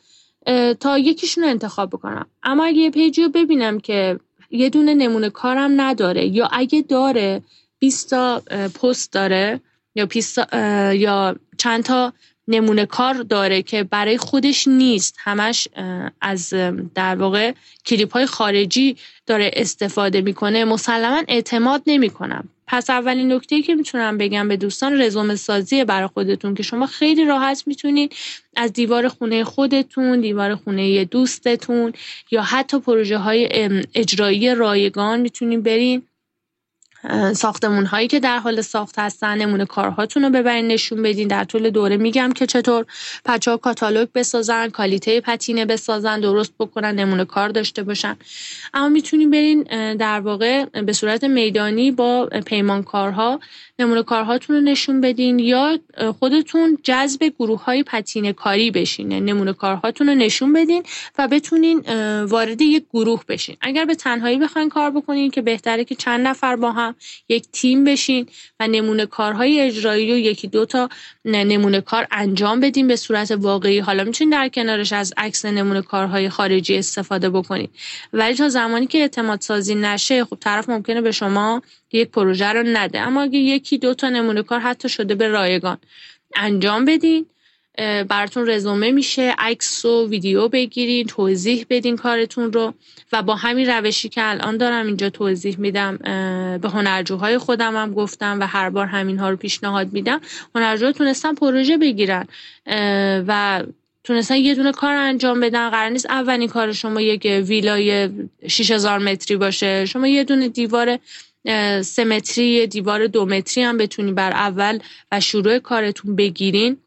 تا 0.79 0.97
یکیشون 0.97 1.43
رو 1.43 1.49
انتخاب 1.49 1.89
بکنم. 1.89 2.25
اما 2.43 2.65
اگه 2.65 2.77
یه 2.77 2.91
page 2.91 3.17
ی 3.17 3.23
رو 3.23 3.29
ببینم 3.29 3.79
که 3.79 4.19
یه 4.51 4.69
دونه 4.69 4.93
نمونه 4.93 5.29
کارم 5.29 5.81
نداره 5.81 6.25
یا 6.25 6.49
اگه 6.51 6.81
داره 6.81 7.41
20 7.79 8.09
تا 8.09 8.39
پست 8.81 9.11
داره 9.11 9.61
یا 9.95 10.07
یا 10.93 11.35
چند 11.57 11.83
تا 11.83 12.13
نمونه 12.47 12.85
کار 12.85 13.13
داره 13.13 13.61
که 13.61 13.83
برای 13.83 14.17
خودش 14.17 14.67
نیست 14.67 15.15
همش 15.19 15.67
از 16.21 16.53
در 16.95 17.15
واقع 17.15 17.53
کلیپ 17.85 18.13
های 18.13 18.25
خارجی 18.25 18.97
داره 19.25 19.51
استفاده 19.53 20.21
می‌کنه 20.21 20.65
مسلما 20.65 21.23
اعتماد 21.27 21.83
نمی‌کنم. 21.87 22.49
پس 22.68 22.89
اولین 22.89 23.34
نکته 23.34 23.61
که 23.61 23.76
می‌تونم 23.76 24.18
بگم 24.18 24.47
به 24.47 24.57
دوستان 24.57 25.01
رزومه 25.01 25.36
سازی 25.36 25.84
برای 25.84 26.07
خودتون 26.07 26.55
که 26.55 26.63
شما 26.63 26.86
خیلی 26.86 27.26
راحت 27.26 27.63
می‌تونید 27.68 28.15
از 28.55 28.74
دیوار 28.74 29.07
خونه 29.07 29.43
خودتون 29.43 30.22
دیوار 30.22 30.55
خونه 30.55 31.05
دوستتون 31.05 31.93
یا 32.32 32.41
حتی 32.41 32.80
پروژه 32.80 33.18
های 33.18 33.49
اجرایی 33.95 34.55
رایگان 34.55 35.22
می‌تونید 35.22 35.63
برین. 35.63 36.03
ساختمون 37.33 37.85
هایی 37.85 38.07
که 38.07 38.19
در 38.19 38.37
حال 38.37 38.61
ساخت 38.61 38.99
هستن 38.99 39.37
نمونه 39.37 39.65
کارهاتون 39.65 40.23
رو 40.23 40.29
ببرین 40.29 40.67
نشون 40.67 41.01
بدین. 41.03 41.27
در 41.27 41.43
طول 41.43 41.69
دوره 41.69 41.97
میگم 41.97 42.31
که 42.31 42.45
چطور 42.45 42.85
بچه 43.25 43.51
ها 43.51 43.57
کاتالوگ 43.57 44.07
بسازن 44.15 44.69
کالیته 44.69 45.21
پتینه 45.21 45.65
بسازن 45.65 46.19
درست 46.19 46.53
بکنن 46.59 46.95
نمونه 46.95 47.25
کار 47.25 47.49
داشته 47.49 47.83
باشن. 47.83 48.17
اما 48.73 48.89
می‌تونین 48.89 49.29
برین 49.29 49.63
در 49.95 50.19
واقع 50.19 50.65
به 50.65 50.93
صورت 50.93 51.23
میدانی 51.23 51.91
با 51.91 52.25
پیمانکارها 52.45 53.39
نمونه 53.79 54.03
کارهاتون 54.03 54.55
رو 54.55 54.61
نشون 54.61 55.01
بدین 55.01 55.39
یا 55.39 55.79
خودتون 56.19 56.77
جذب 56.83 57.33
گروه 57.39 57.63
های 57.63 57.83
پتینه 57.83 58.33
کاری 58.33 58.71
بشین. 58.71 59.13
نمونه 59.13 59.53
کارهاتون 59.53 60.09
رو 60.09 60.15
نشون 60.15 60.53
بدین 60.53 60.83
و 61.17 61.27
بتونین 61.27 61.79
وارد 62.23 62.61
یک 62.61 62.85
گروه 62.93 63.23
بشین. 63.27 63.57
اگر 63.61 63.85
به 63.85 63.95
تنهایی 63.95 64.37
بخواین 64.37 64.69
کار 64.69 64.91
بکنین 64.91 65.31
که 65.31 65.41
بهتره 65.41 65.83
که 65.83 65.95
چند 65.95 66.27
نفر 66.27 66.55
با 66.55 66.71
هم 66.71 66.86
یک 67.29 67.45
تیم 67.51 67.83
بشین 67.83 68.27
و 68.59 68.67
نمونه 68.67 69.05
کارهای 69.05 69.61
اجرایی 69.61 70.11
رو 70.11 70.17
یکی 70.17 70.47
دو 70.47 70.65
تا 70.65 70.89
نمونه 71.25 71.81
کار 71.81 72.07
انجام 72.11 72.59
بدین 72.59 72.88
به 72.88 72.95
صورت 72.95 73.31
واقعی. 73.31 73.79
حالا 73.79 74.03
می‌تونین 74.03 74.31
در 74.31 74.49
کنارش 74.49 74.93
از 74.93 75.13
عکس 75.17 75.45
نمونه 75.45 75.81
کارهای 75.81 76.29
خارجی 76.29 76.77
استفاده 76.77 77.29
بکنید 77.29 77.69
ولی 78.13 78.35
تا 78.35 78.49
زمانی 78.49 78.88
که 78.88 78.97
اعتماد 78.97 79.41
سازی 79.41 79.75
نشه 79.75 80.25
خب 80.25 80.38
طرف 80.39 80.69
ممکنه 80.69 81.01
به 81.01 81.11
شما 81.11 81.61
یک 81.91 82.09
پروژه 82.09 82.47
رو 82.47 82.63
نده. 82.65 82.99
اما 82.99 83.21
اگه 83.21 83.39
یکی 83.39 83.77
دو 83.77 83.93
تا 83.93 84.09
نمونه 84.09 84.43
کار 84.43 84.59
حتی 84.59 84.89
شده 84.89 85.15
به 85.15 85.27
رایگان 85.27 85.77
انجام 86.35 86.85
بدین. 86.85 87.25
براتون 88.09 88.49
رزومه 88.49 88.91
میشه. 88.91 89.36
عکس 89.38 89.86
و 89.86 90.07
ویدیو 90.07 90.47
بگیرین 90.47 91.07
توضیح 91.07 91.65
بدین 91.69 91.95
کارتون 91.95 92.53
رو. 92.53 92.73
و 93.11 93.21
با 93.23 93.36
همین 93.36 93.69
روشی 93.69 94.09
که 94.09 94.30
الان 94.30 94.57
دارم 94.57 94.86
اینجا 94.86 95.09
توضیح 95.09 95.55
میدم 95.59 95.97
به 96.61 96.69
هنرجوهای 96.69 97.38
خودم 97.38 97.75
هم 97.75 97.93
گفتم 97.93 98.39
و 98.39 98.47
هر 98.47 98.69
بار 98.69 98.86
همین 98.86 99.19
ها 99.19 99.30
رو 99.30 99.36
پیشنهاد 99.36 99.93
میدم. 99.93 100.21
هنرجوها 100.55 100.91
تونستن 100.91 101.34
پروژه 101.34 101.78
بگیرن 101.78 102.28
و 103.28 103.63
تونستن 104.03 104.36
یه 104.36 104.55
دونه 104.55 104.71
کار 104.71 104.93
انجام 104.93 105.39
بدن. 105.39 105.69
قرار 105.69 105.89
نیست 105.89 106.09
اولین 106.09 106.47
کار 106.47 106.71
شما 106.71 107.01
یک 107.01 107.43
ویلای 107.47 108.09
6000 108.47 108.99
متری 108.99 109.38
باشه. 109.38 109.86
شما 109.86 110.07
یه 110.07 110.23
دونه 110.23 110.49
دیوار 110.49 110.99
سه 111.82 112.03
متری 112.03 112.67
دیوار 112.67 113.07
دو 113.07 113.25
متری 113.25 113.63
هم 113.63 113.78
بتونی 113.78 114.11
بر 114.11 114.32
اول 114.32 114.80
و 115.11 115.19
شروع 115.19 115.59
کارتون 115.59 116.15
بگیرین. 116.15 116.78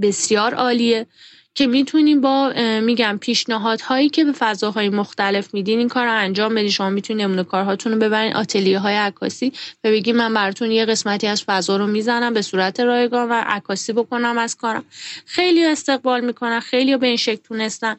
بسیار 0.00 0.54
عالیه 0.54 1.06
که 1.54 1.66
می‌تونیم 1.66 2.20
با 2.20 2.52
میگم 2.82 3.18
پیشنهادهایی 3.20 4.08
که 4.08 4.24
به 4.24 4.32
فضاهای 4.32 4.88
مختلف 4.88 5.54
میدین 5.54 5.78
این 5.78 5.88
کار 5.88 6.04
رو 6.04 6.18
انجام 6.18 6.54
بدین. 6.54 6.70
شما 6.70 6.90
می‌تونید 6.90 7.22
نمونه 7.22 7.44
کارهاتون 7.44 7.92
رو 7.92 7.98
ببرین. 7.98 8.36
آتلیه 8.36 8.78
های 8.78 8.94
عکاسی. 8.94 9.52
و 9.84 9.90
بگید 9.90 10.14
من 10.14 10.34
براتون 10.34 10.70
یه 10.70 10.84
قسمتی 10.84 11.26
از 11.26 11.42
فضا 11.46 11.76
رو 11.76 11.86
می‌زنم 11.86 12.34
به 12.34 12.42
صورت 12.42 12.80
رایگان 12.80 13.28
و 13.28 13.42
عکاسی 13.46 13.92
بکنم 13.92 14.38
از 14.38 14.56
کارم. 14.56 14.84
خیلی 15.26 15.64
استقبال 15.64 16.20
می‌کنن 16.20 16.60
خیلی 16.60 16.96
به 16.96 17.06
این 17.06 17.16
شکل 17.16 17.42
تونستن 17.42 17.96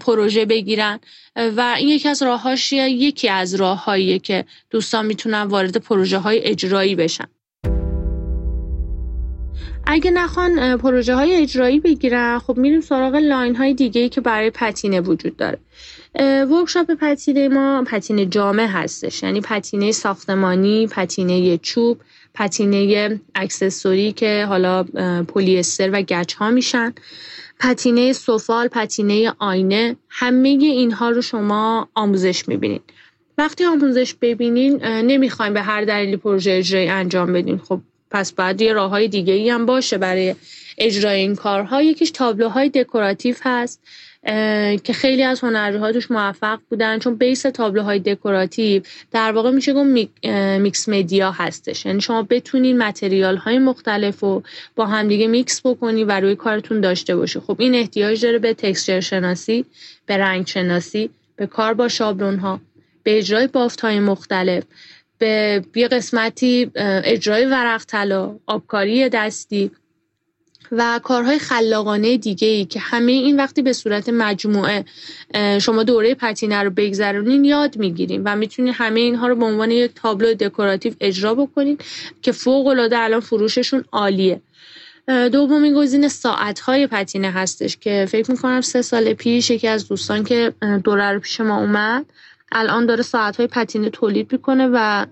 پروژه 0.00 0.44
بگیرن. 0.44 1.00
و 1.36 1.74
این 1.78 1.88
یکی 1.88 2.08
از 2.08 2.22
راههاشیه 2.22 2.88
یکی 2.90 3.28
از 3.28 3.54
راههاییه 3.54 4.18
که 4.18 4.44
دوستان 4.70 5.06
می‌تونن 5.06 5.42
وارد 5.42 5.76
پروژه 5.76 6.18
های 6.18 6.38
اجرایی 6.38 6.94
بشن. 6.94 7.28
اگه 9.90 10.10
نخوان 10.10 10.76
پروژه 10.76 11.14
های 11.14 11.34
اجرایی 11.34 11.80
بگیرن 11.80 12.38
خب 12.38 12.56
میریم 12.56 12.80
سراغ 12.80 13.14
لاین 13.14 13.56
های 13.56 13.74
دیگه 13.74 14.00
ای 14.00 14.08
که 14.08 14.20
برای 14.20 14.50
پتینه 14.50 15.00
وجود 15.00 15.36
داره. 15.36 15.58
workshop 16.50 16.90
پتینه 16.90 17.48
ما 17.48 17.84
پتینه 17.86 18.26
جامع 18.26 18.66
هستش. 18.66 19.22
یعنی 19.22 19.40
پتینه 19.40 19.92
ساختمانی 19.92 20.86
پتینه 20.86 21.58
چوب 21.58 22.00
پتینه 22.34 23.20
accessory 23.34 24.12
که 24.12 24.46
حالا 24.48 24.82
پلی 25.28 25.59
استر 25.59 25.90
و 25.92 26.02
گچ 26.02 26.34
ها 26.34 26.50
میشن. 26.50 26.94
پتینه 27.60 28.12
سفال 28.12 28.68
پتینه 28.68 29.32
آینه 29.38 29.96
همه 30.08 30.48
اینها 30.48 31.10
رو 31.10 31.22
شما 31.22 31.88
آموزش 31.94 32.48
می‌بینید. 32.48 32.82
وقتی 33.38 33.64
آموزش 33.64 34.14
ببینین 34.14 34.84
نمی‌خواین 34.84 35.54
به 35.54 35.62
هر 35.62 35.84
دلیلی 35.84 36.16
پروژه 36.16 36.52
اجرایی 36.52 36.88
انجام 36.88 37.32
بدین. 37.32 37.58
خب 37.58 37.80
پس 38.10 38.32
باید 38.32 38.60
یه 38.60 38.72
راه 38.72 38.90
های 38.90 39.08
دیگه 39.08 39.32
ای 39.32 39.50
هم 39.50 39.66
باشه 39.66 39.98
برای 39.98 40.34
اجرای 40.78 41.20
این 41.20 41.34
کارها. 41.34 41.82
یکیش 41.82 42.10
تابلوهای 42.10 42.68
دکوراتیو 42.68 43.34
هست 43.42 43.80
که 44.84 44.92
خیلی 44.92 45.22
از 45.22 45.40
هنرجوها 45.40 45.92
توش 45.92 46.10
موفق 46.10 46.58
بودن 46.70 46.98
چون 46.98 47.14
base 47.14 47.42
تابلوهای 47.42 47.98
دکوراتیو 47.98 48.82
در 49.12 49.32
واقع 49.32 49.50
میشه 49.50 49.72
گفت 49.72 49.88
mixed 50.60 50.88
media 50.88 51.30
هستش. 51.30 51.86
یعنی 51.86 52.00
شما 52.00 52.22
بتونین 52.22 52.78
material 52.78 53.36
های 53.36 53.58
مختلف 53.58 54.20
رو 54.20 54.42
با 54.76 54.86
همدیگه 54.86 55.26
میکس 55.26 55.66
بکنی 55.66 56.04
و 56.04 56.20
روی 56.20 56.36
کارتون 56.36 56.80
داشته 56.80 57.16
باشه. 57.16 57.40
خب 57.40 57.56
این 57.58 57.74
احتیاج 57.74 58.24
داره 58.24 58.38
به 58.38 58.54
texture 58.54 59.00
شناسی 59.00 59.64
به 60.06 60.16
رنگ 60.16 60.46
شناسی 60.46 61.10
به 61.36 61.46
کار 61.46 61.74
با 61.74 61.88
شابلون 61.88 62.38
ها 62.38 62.60
به 63.02 63.18
اجرای 63.18 63.46
بافت 63.46 63.80
های 63.80 64.00
مختلف. 64.00 64.64
به 65.18 65.62
یه 65.74 65.88
قسمتی 65.88 66.70
اجرای 67.04 67.44
ورق 67.44 67.84
طلا 67.84 68.36
آبکاری 68.46 69.08
دستی 69.08 69.70
و 70.72 71.00
کارهای 71.02 71.38
خلاقانه 71.38 72.16
دیگه 72.16 72.48
ای 72.48 72.64
که 72.64 72.80
همه 72.80 73.12
این 73.12 73.36
وقتی 73.36 73.62
به 73.62 73.72
صورت 73.72 74.08
مجموعه 74.08 74.84
شما 75.60 75.82
دوره 75.82 76.14
پتینه 76.14 76.62
رو 76.62 76.70
بگذرونین 76.70 77.44
یاد 77.44 77.76
می‌گیریم 77.76 78.22
و 78.24 78.36
می‌تونین 78.36 78.74
همه 78.74 79.00
اینها 79.00 79.26
رو 79.26 79.36
به 79.36 79.44
عنوان 79.44 79.70
یک 79.70 79.90
تابلو 79.94 80.34
دکوراتیو 80.34 80.94
اجرا 81.00 81.34
بکنین 81.34 81.78
که 82.22 82.32
فوق 82.32 82.66
العاده 82.66 82.98
الان 82.98 83.20
فروششون 83.20 83.84
عالیه. 83.92 84.40
دومین 85.32 85.74
گزینه 85.74 86.08
ساعت 86.08 86.60
های 86.60 86.86
پتینه 86.86 87.30
هستش 87.30 87.76
که 87.76 88.06
فکر 88.10 88.30
می‌کنم 88.30 88.60
سه 88.60 88.82
سال 88.82 89.14
پیش 89.14 89.50
یکی 89.50 89.68
از 89.68 89.88
دوستان 89.88 90.24
که 90.24 90.52
دوره 90.84 91.12
رو 91.12 91.20
پیش 91.20 91.40
ما 91.40 91.58
اومد 91.58 92.06
الان 92.52 92.86
داره 92.86 93.02
ساعت 93.02 93.36
های 93.36 93.46
پتینه 93.46 93.90
تولید 93.90 94.32
می‌کنه 94.32 94.68
و 94.72 95.06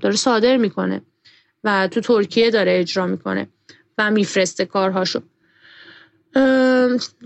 داره 0.00 0.16
صادر 0.16 0.56
می‌کنه 0.56 1.02
و 1.64 1.88
تو 1.88 2.00
ترکیه 2.00 2.50
داره 2.50 2.78
اجرا 2.78 3.06
می‌کنه 3.06 3.48
و 3.98 4.10
میفرسته 4.10 4.64
کارهاشو. 4.64 5.20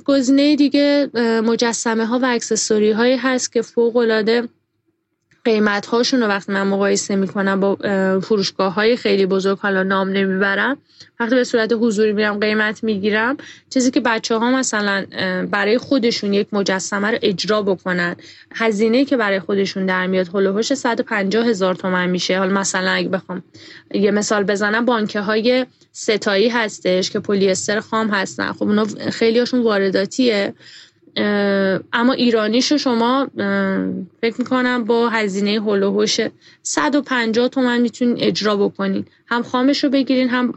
گزینه 0.04 0.56
دیگه 0.56 1.10
مجسمه 1.44 2.06
ها 2.06 2.18
و 2.18 2.24
اکسسوری 2.24 2.92
هایی 2.92 3.16
هست 3.16 3.52
که 3.52 3.62
فوق 3.62 3.96
العاده 3.96 4.48
قیمت 5.44 5.86
هاشون 5.86 6.20
رو 6.20 6.26
وقتی 6.26 6.52
من 6.52 6.62
مقایسه 6.62 7.16
می‌کنم 7.16 7.60
با 7.60 7.76
فروشگاه 8.22 8.74
های 8.74 8.96
خیلی 8.96 9.26
بزرگ 9.26 9.58
حالا 9.58 9.82
نام 9.82 10.08
نمی‌برم 10.08 10.78
وقتی 11.20 11.34
به 11.34 11.44
صورت 11.44 11.72
حضوری 11.72 12.12
میرم 12.12 12.40
قیمت 12.40 12.84
می‌گیرم 12.84 13.36
چیزی 13.70 13.90
که 13.90 14.00
بچه 14.00 14.36
ها 14.36 14.50
مثلا 14.50 15.06
برای 15.50 15.78
خودشون 15.78 16.32
یک 16.34 16.46
مجسمه 16.52 17.10
رو 17.10 17.18
اجرا 17.22 17.62
بکنن. 17.62 18.16
هزینه 18.54 19.04
که 19.04 19.16
برای 19.16 19.40
خودشون 19.40 19.86
در 19.86 20.06
میاد 20.06 20.28
هلوهوش 20.34 20.74
150 20.74 21.46
هزار 21.46 21.74
تومن 21.74 22.10
میشه. 22.10 22.38
حالا 22.38 22.60
مثلا 22.60 22.90
اگه 22.90 23.08
بخوام 23.08 23.42
یه 23.94 24.10
مثال 24.10 24.44
بزنم 24.44 24.84
بانکه 24.84 25.20
های 25.20 25.66
ستایی 25.92 26.48
هستش 26.48 27.10
که 27.10 27.20
پلیستر 27.20 27.80
خام 27.80 28.10
هستن. 28.10 28.52
خب 28.52 28.62
اونا 28.62 28.86
خیلی 29.10 29.38
هاشون 29.38 29.62
وارداتیه. 29.62 30.54
اما 31.92 32.12
ایرانیشو 32.12 32.76
شما 32.76 33.28
فکر 34.20 34.34
می‌کنم 34.38 34.84
با 34.84 35.08
هزینه 35.08 35.50
هلوهوش 35.50 36.20
150 36.62 37.48
تومن 37.48 37.80
می‌تونین 37.80 38.16
اجرا 38.20 38.56
بکنین. 38.56 39.04
هم 39.26 39.42
خامش 39.42 39.84
رو 39.84 39.90
بگیرین 39.90 40.28
هم 40.28 40.52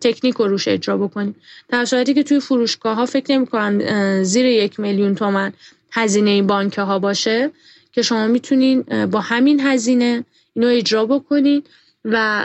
تکنیک 0.00 0.34
رو 0.34 0.46
روش 0.46 0.68
اجرا 0.68 0.96
بکنین. 0.96 1.34
در 1.68 1.84
صورتی 1.84 2.14
که 2.14 2.22
توی 2.22 2.40
فروشگاه 2.40 2.96
ها 2.96 3.06
فکر 3.06 3.32
نمی‌کنم 3.32 4.22
زیر 4.22 4.46
یک 4.46 4.80
میلیون 4.80 5.14
تومن 5.14 5.52
هزینه 5.92 6.42
بانک 6.42 6.78
ها 6.78 6.98
باشه 6.98 7.50
که 7.92 8.02
شما 8.02 8.26
می‌تونین 8.26 8.82
با 9.06 9.20
همین 9.20 9.60
هزینه 9.60 10.24
اینو 10.54 10.68
اجرا 10.68 11.06
بکنین. 11.06 11.62
و 12.04 12.44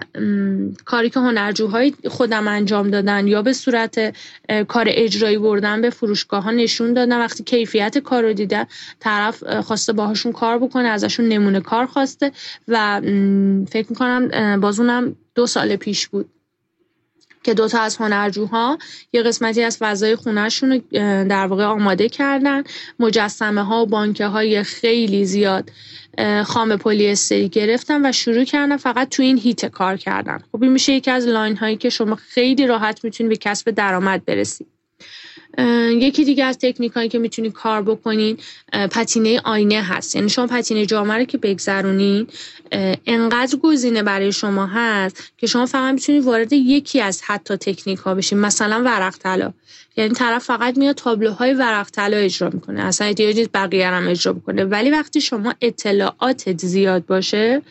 کاری 0.86 1.10
که 1.10 1.20
هنرجوهای 1.20 1.94
خودم 2.08 2.48
انجام 2.48 2.90
دادن 2.90 3.28
یا 3.28 3.42
به 3.42 3.54
صورت 3.54 4.16
کار 4.68 4.86
اجرایی 4.90 5.38
بردن 5.38 5.82
به 5.82 5.90
فروشگاه 5.90 6.44
ها 6.44 6.52
نشون 6.52 6.94
دادن. 6.94 7.20
وقتی 7.20 7.44
کیفیت 7.44 7.98
کار 7.98 8.24
رو 8.24 8.34
دیدن 8.34 8.66
طرف 9.00 9.44
خواسته 9.62 9.94
باهاشون 9.94 10.32
کار 10.32 10.60
بکنه 10.60 10.88
ازشون 10.88 11.26
نمونه 11.26 11.60
کار 11.60 11.86
خواسته 11.86 12.32
و 12.68 13.02
فکر 13.70 13.86
می‌کنم 13.90 14.60
بازونم 14.62 15.16
دو 15.36 15.48
سال 15.48 15.76
پیش 15.76 16.08
بود. 16.08 16.30
که 17.46 17.54
دوتا 17.54 17.82
از 17.82 17.98
هنرجوها 17.98 18.78
یه 19.14 19.24
قسمتی 19.24 19.64
از 19.64 19.78
فضای 19.78 20.16
خونهشون 20.16 20.72
رو 20.72 20.80
در 21.24 21.48
واقع 21.48 21.64
آماده 21.64 22.10
کردن. 22.10 22.64
مجسمه 23.00 23.64
ها 23.64 23.84
و 23.84 23.86
بانکه 23.86 24.26
های 24.26 24.64
خیلی 24.64 25.26
زیاد 25.26 25.72
خام 26.46 26.78
پلی 26.78 27.08
استری 27.08 27.50
گرفتن 27.50 28.10
و 28.10 28.12
شروع 28.12 28.44
کردن 28.44 28.78
فقط 28.78 29.10
تو 29.10 29.24
این 29.24 29.38
هیت 29.38 29.66
کار 29.66 29.98
کردن. 29.98 30.40
خب 30.52 30.64
این 30.64 30.72
میشه 30.72 30.94
یکی 30.94 31.12
از 31.12 31.28
line 31.28 31.58
هایی 31.58 31.78
که 31.78 31.90
شما 31.90 32.16
خیلی 32.16 32.68
راحت 32.68 33.04
می‌تونید 33.04 33.30
به 33.30 33.38
کسب 33.38 33.72
درآمد 33.72 34.26
برسید 34.26 34.75
یکی 35.92 36.26
دیگه 36.26 36.46
از 36.46 36.58
تکنیک 36.58 37.12
که 37.12 37.20
می‌تونید 37.20 37.54
کار 37.54 37.82
بکنین 37.82 38.38
پتینه 38.92 39.42
آینه 39.44 39.82
هست. 39.82 40.16
یعنی 40.16 40.30
شما 40.30 40.48
پتینه 40.48 40.86
جامع 40.86 41.18
رو 41.18 41.24
که 41.24 41.38
بگذرونین 41.38 42.28
انقدر 43.06 43.58
گزینه 43.58 44.04
برای 44.04 44.32
شما 44.32 44.66
هست 44.66 45.24
که 45.38 45.48
شما 45.48 45.66
فقط 45.66 45.94
می‌تونید 45.94 46.24
وارد 46.24 46.54
یکی 46.54 47.02
از 47.02 47.22
حتی 47.24 47.58
تکنیک 47.58 48.00
ها 48.00 48.16
بشین. 48.16 48.40
مثلا 48.40 48.82
ورق 48.86 49.18
طلا 49.18 49.54
یعنی 49.98 50.14
طرف 50.14 50.44
فقط 50.44 50.78
میاد 50.78 50.96
تابلوهای 50.96 51.54
ورق 51.54 51.90
طلا 51.90 52.18
اجرا 52.18 52.50
می‌کنه. 52.50 52.84
اصلا 52.84 53.08
احتیاجی 53.08 53.50
بقیه 53.54 53.88
هم 53.88 54.08
اجرا 54.08 54.34
بکنه. 54.34 54.66
ولی 54.66 54.90
وقتی 54.90 55.22
شما 55.22 55.54
اطلاعاتت 55.62 56.66
زیاد 56.66 57.06
باشه 57.06 57.62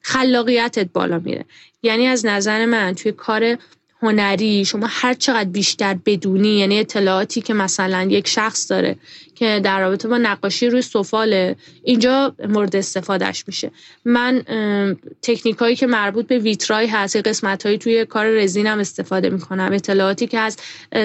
خلاقیتت 0.00 0.88
بالا 0.92 1.18
میره. 1.18 1.44
یعنی 1.82 2.06
از 2.06 2.26
نظر 2.26 2.66
من 2.66 2.94
توی 2.94 3.12
کار 3.12 3.56
هنری 4.02 4.64
شما 4.64 4.86
هر 4.90 5.14
چقدر 5.14 5.48
بیشتر 5.48 5.98
بدونی 6.06 6.58
یعنی 6.58 6.78
اطلاعاتی 6.78 7.40
که 7.40 7.54
مثلا 7.54 8.02
یک 8.10 8.28
شخص 8.28 8.70
داره 8.70 8.96
که 9.40 9.60
در 9.64 9.80
رابطه 9.80 10.08
با 10.08 10.18
نقاشی 10.18 10.70
روی 10.70 10.82
سفاله. 10.82 11.56
اینجا 11.82 12.34
مورد 12.48 12.76
استفادهش 12.76 13.44
میشه. 13.46 13.70
من 14.04 14.42
تکنیک 15.22 15.56
هایی 15.56 15.76
که 15.76 15.86
مربوط 15.86 16.26
به 16.26 16.38
ویترای 16.38 16.86
هست 16.86 17.16
قسمت 17.16 17.66
هایی 17.66 17.78
توی 17.78 18.04
کار 18.04 18.26
رزینم 18.26 18.78
استفاده 18.78 19.30
می‌کنم. 19.30 19.72
اطلاعاتی 19.72 20.26
که 20.26 20.38
از 20.38 20.56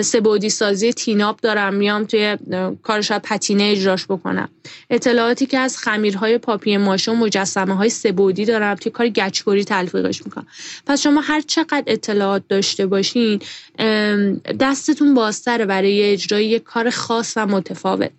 سبودی 0.01 0.49
سازی 0.49 0.93
تیناب 0.93 1.39
دارم 1.41 1.73
میام 1.73 2.05
توی 2.05 2.38
کارش 2.83 3.11
پتینه 3.11 3.63
اجراش 3.63 4.05
بکنم. 4.05 4.49
اطلاعاتی 4.89 5.45
که 5.45 5.57
از 5.57 5.77
خمیرهای 5.77 6.38
پاپی 6.38 6.77
ماشه 6.77 7.11
و 7.11 7.15
مجسمه 7.15 7.75
های 7.75 7.89
سبودی 7.89 8.45
دارم 8.45 8.75
توی 8.75 8.91
کار 8.91 9.09
گچبری 9.09 9.63
تلفیقش 9.63 10.25
می‌کنم. 10.25 10.47
پس 10.86 11.01
شما 11.01 11.21
هر 11.21 11.41
چقدر 11.41 11.83
اطلاعات 11.88 12.43
داشته 12.49 12.86
باشین 12.86 13.39
دستتون 14.59 15.13
بازتره 15.13 15.65
برای 15.65 16.03
اجرای 16.03 16.45
یک 16.45 16.63
کار 16.63 16.89
خاص 16.89 17.33
و 17.36 17.45
متفاوت. 17.45 18.11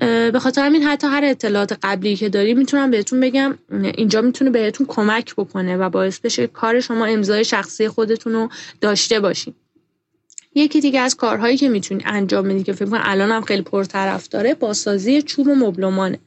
به 0.00 0.38
خاطر 0.40 0.62
همین 0.62 0.82
حتی 0.82 1.06
هر 1.06 1.24
اطلاعات 1.24 1.78
قبلی 1.82 2.16
که 2.16 2.28
داری 2.28 2.54
می‌تونم 2.54 2.90
بهتون 2.90 3.20
بگم 3.20 3.58
اینجا 3.72 4.20
می‌تونه 4.20 4.50
بهتون 4.50 4.86
کمک 4.86 5.34
بکنه 5.34 5.76
و 5.76 5.90
باعث 5.90 6.18
بشه 6.20 6.46
کار 6.46 6.80
شما 6.80 7.06
امضای 7.06 7.44
شخصی 7.44 7.88
خودتون 7.88 8.32
رو 8.32 8.48
داشته 8.80 9.20
باشین. 9.20 9.54
یکی 10.54 10.80
دیگه 10.80 11.00
از 11.00 11.16
کارهایی 11.16 11.56
که 11.56 11.68
می‌تونی 11.68 12.02
انجام 12.06 12.48
بدی 12.48 12.62
که 12.62 12.72
فکر 12.72 12.84
کنم 12.88 13.00
الان 13.04 13.30
هم 13.30 13.42
خیلی 13.42 13.62
پرطرف 13.62 14.28
داره 14.28 14.54
باسازی 14.54 15.22
چوب 15.22 15.48
و 15.48 15.54
مبلمانه. 15.54 16.18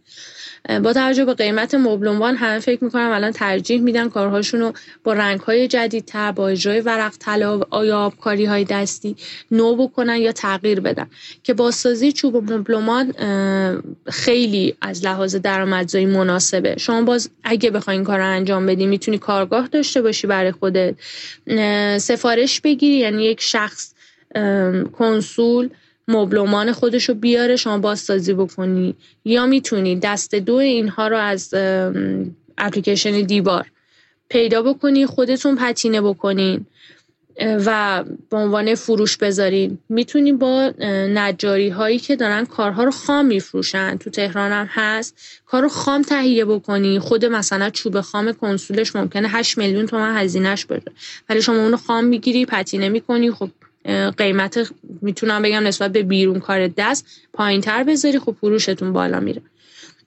با 0.83 0.93
توجه 0.93 1.25
به 1.25 1.33
قیمت 1.33 1.75
مبلمبان 1.75 2.35
همه 2.35 2.59
فکر 2.59 2.83
می‌کنم 2.83 3.11
الان 3.11 3.31
ترجیح 3.31 3.81
میدن 3.81 4.09
کارهاشون 4.09 4.59
رو 4.59 4.73
با 5.03 5.13
رنگ 5.13 5.39
های 5.39 5.67
جدیدتر 5.67 6.31
با 6.31 6.47
اجرای 6.47 6.81
ورق 6.81 7.13
طلا 7.19 7.61
یا 7.85 7.99
آبکاری 7.99 8.45
های 8.45 8.63
دستی 8.63 9.15
نو 9.51 9.75
بکنن 9.75 10.17
یا 10.17 10.31
تغییر 10.31 10.79
بدن. 10.79 11.07
که 11.43 11.53
بازسازی 11.53 12.11
چوب 12.11 12.35
و 12.35 12.41
مبلمان 12.41 13.13
خیلی 14.09 14.75
از 14.81 15.05
لحاظ 15.05 15.35
درآمدزایی 15.35 16.05
مناسبه. 16.05 16.75
شما 16.77 17.01
باز 17.01 17.29
اگه 17.43 17.71
بخواین 17.71 18.03
کار 18.03 18.17
رو 18.17 18.25
انجام 18.25 18.65
بدی 18.65 18.85
می‌تونی 18.85 19.17
کارگاه 19.17 19.67
داشته 19.67 20.01
باشی 20.01 20.27
برای 20.27 20.51
خودت. 20.51 20.95
سفارش 21.97 22.61
بگیری 22.61 22.97
یعنی 22.97 23.23
یک 23.23 23.41
شخص 23.41 23.93
کنسول 24.97 25.69
مبلمان 26.09 26.71
خودش 26.71 27.09
رو 27.09 27.15
بیاره 27.15 27.55
شما 27.55 27.77
بازسازی 27.77 28.33
بکنی. 28.33 28.95
یا 29.25 29.45
می‌تونی 29.45 29.95
دست 29.95 30.35
دو 30.35 30.55
اینها 30.55 31.07
رو 31.07 31.17
از 31.17 31.53
اپلیکیشن 32.57 33.21
دیوار 33.21 33.71
پیدا 34.29 34.61
بکنی 34.61 35.05
خودتون 35.05 35.55
پتینه 35.55 36.01
بکنین 36.01 36.65
و 37.65 38.03
به 38.29 38.37
عنوان 38.37 38.75
فروش 38.75 39.17
بذارین. 39.17 39.77
می‌تونی 39.89 40.31
با 40.31 40.73
نجاری 41.09 41.69
هایی 41.69 41.99
که 41.99 42.15
دارن 42.15 42.45
کارها 42.45 42.83
رو 42.83 42.91
خام 42.91 43.25
میفروشن 43.25 43.97
تو 43.97 44.09
تهران 44.09 44.51
هم 44.51 44.67
هست 44.69 45.17
کار 45.45 45.61
رو 45.61 45.69
خام 45.69 46.01
تهیه 46.01 46.45
بکنی. 46.45 46.99
خود 46.99 47.25
مثلا 47.25 47.69
چوب 47.69 48.01
خام 48.01 48.31
کنسولش 48.31 48.95
ممکنه 48.95 49.27
8 49.27 49.57
میلیون 49.57 49.85
تومن 49.85 50.17
هزینهش 50.17 50.65
بده 50.65 50.91
ولی 51.29 51.41
شما 51.41 51.63
اونو 51.63 51.77
خام 51.77 52.03
می‌گیری 52.03 52.45
پتینه 52.45 52.89
می‌کنی 52.89 53.31
خب 53.31 53.49
قیمت 54.17 54.71
می‌تونم 55.01 55.41
بگم 55.41 55.67
نسبت 55.67 55.91
به 55.91 56.03
بیرون 56.03 56.39
کار 56.39 56.67
دست 56.67 57.05
پایین 57.33 57.61
تر 57.61 57.83
بذاری 57.83 58.19
خب 58.19 58.35
فروشتون 58.41 58.93
بالا 58.93 59.19
میره. 59.19 59.41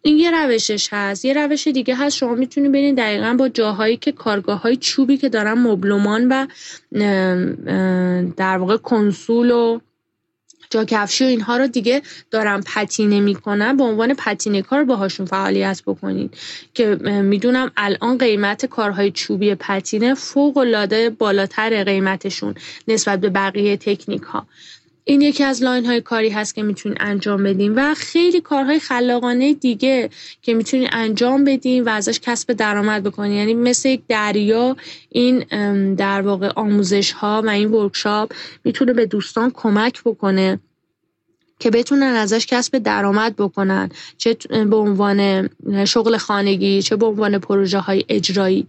این 0.03 0.18
یه 0.18 0.31
روشش 0.31 0.89
هست. 0.93 1.25
یه 1.25 1.33
روش 1.33 1.68
دیگه 1.68 1.95
هست 1.95 2.16
شما 2.16 2.35
می‌تونی 2.35 2.68
برین 2.68 2.95
دقیقا 2.95 3.37
با 3.39 3.49
جاهایی 3.49 3.97
که 3.97 4.12
کارگاه 4.12 4.62
های 4.62 4.77
چوبی 4.77 5.16
که 5.16 5.29
دارن 5.29 5.53
مبلمان 5.53 6.29
و 6.29 6.47
در 8.37 8.59
واقع 8.59 8.77
کنسول 8.77 9.51
و 9.51 9.81
جا 10.73 10.85
کفشی 10.85 11.25
و 11.25 11.27
اینها 11.27 11.57
رو 11.57 11.66
دیگه 11.66 12.03
دارن 12.31 12.61
پتینه 12.61 13.20
می‌کنن. 13.20 13.77
به 13.77 13.85
عنوان 13.85 14.14
پتینه 14.14 14.62
کار 14.62 14.85
باهاشون 14.85 15.27
فعالیت 15.27 15.83
بکنین. 15.87 16.31
که 16.75 16.87
می‌دونم 17.23 17.70
الان 17.77 18.18
قیمت 18.18 18.66
کارهای 18.66 19.11
چوبی 19.11 19.55
پتینه 19.55 20.14
فوق 20.14 20.57
العاده 20.57 21.11
بالاتر 21.11 21.85
قیمتشون 21.85 22.55
نسبت 22.89 23.20
به 23.20 23.31
بقیه 23.31 23.77
تکنیک 23.77 24.23
ها 24.23 24.47
این 25.05 25.20
یکی 25.20 25.44
از 25.44 25.62
line 25.62 25.86
های 25.86 26.00
کاری 26.00 26.28
هست 26.28 26.55
که 26.55 26.62
می‌تونین 26.62 26.98
انجام 27.00 27.42
بدین 27.42 27.74
و 27.74 27.94
خیلی 27.94 28.40
کارهای 28.40 28.78
خلاقانه 28.78 29.55
دیگه 29.55 30.11
که 30.42 30.55
می‌تونین 30.55 30.88
انجام 30.92 31.44
بدین 31.44 31.84
و 31.84 31.88
ازش 31.88 32.20
کسب 32.20 32.53
درآمد 32.53 33.03
بکنین. 33.03 33.32
یعنی 33.32 33.55
مثل 33.55 33.88
یک 33.88 34.03
دریا 34.09 34.76
این 35.09 35.44
در 35.94 36.20
واقع 36.20 36.48
آموزش 36.57 37.12
ها 37.12 37.42
و 37.44 37.48
این 37.48 37.70
workshop 37.70 38.32
می‌تونه 38.64 38.92
به 38.92 39.07
دوستان 39.07 39.50
کمک 39.55 40.03
بکنه. 40.05 40.61
که 41.62 41.70
بتونن 41.70 42.02
ازش 42.02 42.46
کسب 42.46 42.78
درآمد 42.78 43.36
بکنن 43.36 43.90
چه 44.18 44.36
به 44.70 44.76
عنوان 44.76 45.48
شغل 45.84 46.16
خانگی 46.16 46.82
چه 46.82 46.96
به 46.96 47.06
عنوان 47.06 47.38
پروژه 47.38 47.78
های 47.78 48.04
اجرایی 48.08 48.66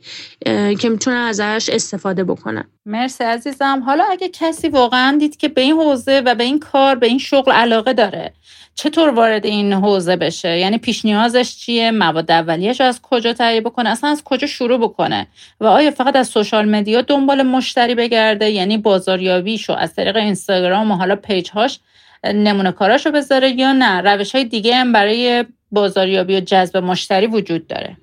که 0.80 0.90
می‌تونن 0.90 1.18
ازش 1.18 1.70
استفاده 1.74 2.24
بکنن. 2.24 2.64
مرسی 2.86 3.24
عزیزم. 3.24 3.84
حالا 3.86 4.04
اگه 4.12 4.30
کسی 4.30 4.70
واقعا 4.70 5.18
دید 5.20 5.38
که 5.38 5.48
به 5.48 5.62
این 5.62 5.74
حوزه 5.74 6.22
و 6.26 6.36
به 6.36 6.44
این 6.44 6.60
کار 6.60 6.96
به 6.96 7.08
این 7.08 7.18
شغل 7.18 7.52
علاقه 7.52 7.94
داره 7.94 8.34
چطور 8.76 9.10
وارد 9.10 9.46
این 9.46 9.74
حوزه 9.74 10.16
بشه؟ 10.16 10.58
یعنی 10.58 10.78
پیش 10.78 11.06
نیازش 11.06 11.56
چیه؟ 11.56 11.92
مواد 11.92 12.32
اولیه‌اش 12.32 12.82
از 12.82 13.02
کجا 13.02 13.34
تهیه 13.34 13.62
بکنه؟ 13.62 13.90
اصلا 13.90 14.10
از 14.10 14.24
کجا 14.24 14.48
شروع 14.48 14.78
بکنه؟ 14.78 15.28
و 15.60 15.66
آیا 15.66 15.92
فقط 15.92 16.16
از 16.16 16.28
سوشال 16.28 16.70
مدیا 16.70 17.02
دنبال 17.02 17.42
مشتری 17.42 17.96
بگرده؟ 17.96 18.50
یعنی 18.50 18.78
بازاریابیشو 18.78 19.74
از 19.74 19.96
طریق 19.96 20.16
اینستاگرام 20.16 20.92
و 20.92 20.96
حالا 20.96 21.16
پیج 21.16 21.50
هاش 21.52 21.80
نمونه 22.26 22.72
کاراشو 22.72 23.12
بذاره 23.12 23.50
یا 23.50 23.74
نه؟ 23.74 24.02
روش 24.02 24.36
های 24.36 24.46
دیگه 24.46 24.76
هم 24.76 24.94
برای 24.94 25.46
بازاریابی 25.72 26.38
و 26.38 26.40
جذب 26.40 26.78
مشتری 26.78 27.28
وجود 27.28 27.68
داره. 27.68 27.98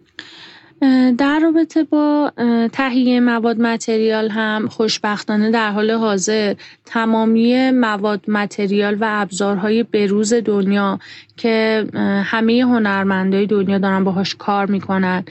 در 1.19 1.39
رابطه 1.43 1.85
با 1.85 2.33
تهیه 2.73 3.21
مواد 3.21 3.61
متریال 3.61 4.29
هم 4.29 4.69
خوشبختانه 4.69 5.51
در 5.51 5.71
حال 5.71 5.91
حاضر 5.91 6.55
تمامی 6.85 7.71
مواد 7.71 8.31
متریال 8.31 8.97
و 9.01 9.07
ابزارهای 9.09 9.83
بروز 9.83 10.35
دنیا 10.35 10.99
که 11.37 11.87
همه 12.25 12.63
هنرمندای 12.63 13.47
دنیا 13.47 13.79
دارن 13.79 14.05
باهاش 14.05 14.35
کار 14.35 14.67
می‌کنن 14.67 15.25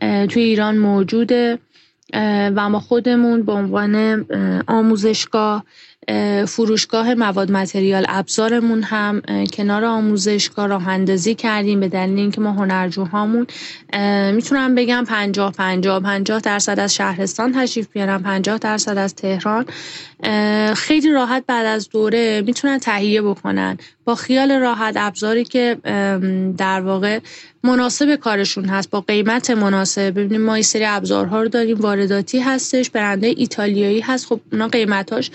توی 0.00 0.42
ایران 0.42 0.78
موجوده. 0.78 1.58
و 2.56 2.68
ما 2.68 2.80
خودمون 2.80 3.42
به 3.42 3.52
عنوان 3.52 4.26
آموزشگاه 4.66 5.64
فروشگاه 6.46 7.14
مواد 7.14 7.52
متریال 7.52 8.06
ابزارمون 8.08 8.82
هم 8.82 9.22
کنار 9.52 9.84
آموزشگاه 9.84 10.66
راه 10.66 10.88
اندازی 10.88 11.34
کردیم 11.34 11.80
به 11.80 11.88
دلیل 11.88 12.18
اینکه 12.18 12.40
ما 12.40 12.52
هنرجوهامون 12.52 13.46
می‌تونم 14.32 14.74
بگم 14.74 15.04
50 15.08 15.52
50 15.52 16.00
50 16.00 16.40
درصد 16.40 16.80
از 16.80 16.94
شهرستان 16.94 17.52
تشریف 17.52 17.88
بیارن 17.92 18.18
50 18.18 18.58
درصد 18.58 18.98
از 18.98 19.14
تهران 19.14 19.64
خیلی 20.74 21.12
راحت 21.12 21.44
بعد 21.46 21.66
از 21.66 21.88
دوره 21.88 22.42
می‌تونن 22.46 22.78
تهیه 22.78 23.22
بکنن. 23.22 23.78
با 24.04 24.14
خیال 24.14 24.52
راحت 24.52 24.94
ابزاری 24.96 25.44
که 25.44 25.76
در 26.58 26.80
واقع 26.80 27.18
مناسب 27.66 28.16
کارشون 28.16 28.64
هست 28.64 28.90
با 28.90 29.00
قیمت 29.00 29.50
مناسب. 29.50 30.10
ببینیم 30.10 30.40
ما 30.40 30.54
این 30.54 30.62
سری 30.62 30.84
ابزارها 30.84 31.42
رو 31.42 31.48
داریم 31.48 31.80
وارداتی 31.80 32.38
هستش 32.38 32.90
برنده 32.90 33.26
ایتالیایی 33.26 34.00
هست. 34.00 34.26
خب 34.26 34.40
اونا 34.52 34.68
قیمتاش 34.68 35.30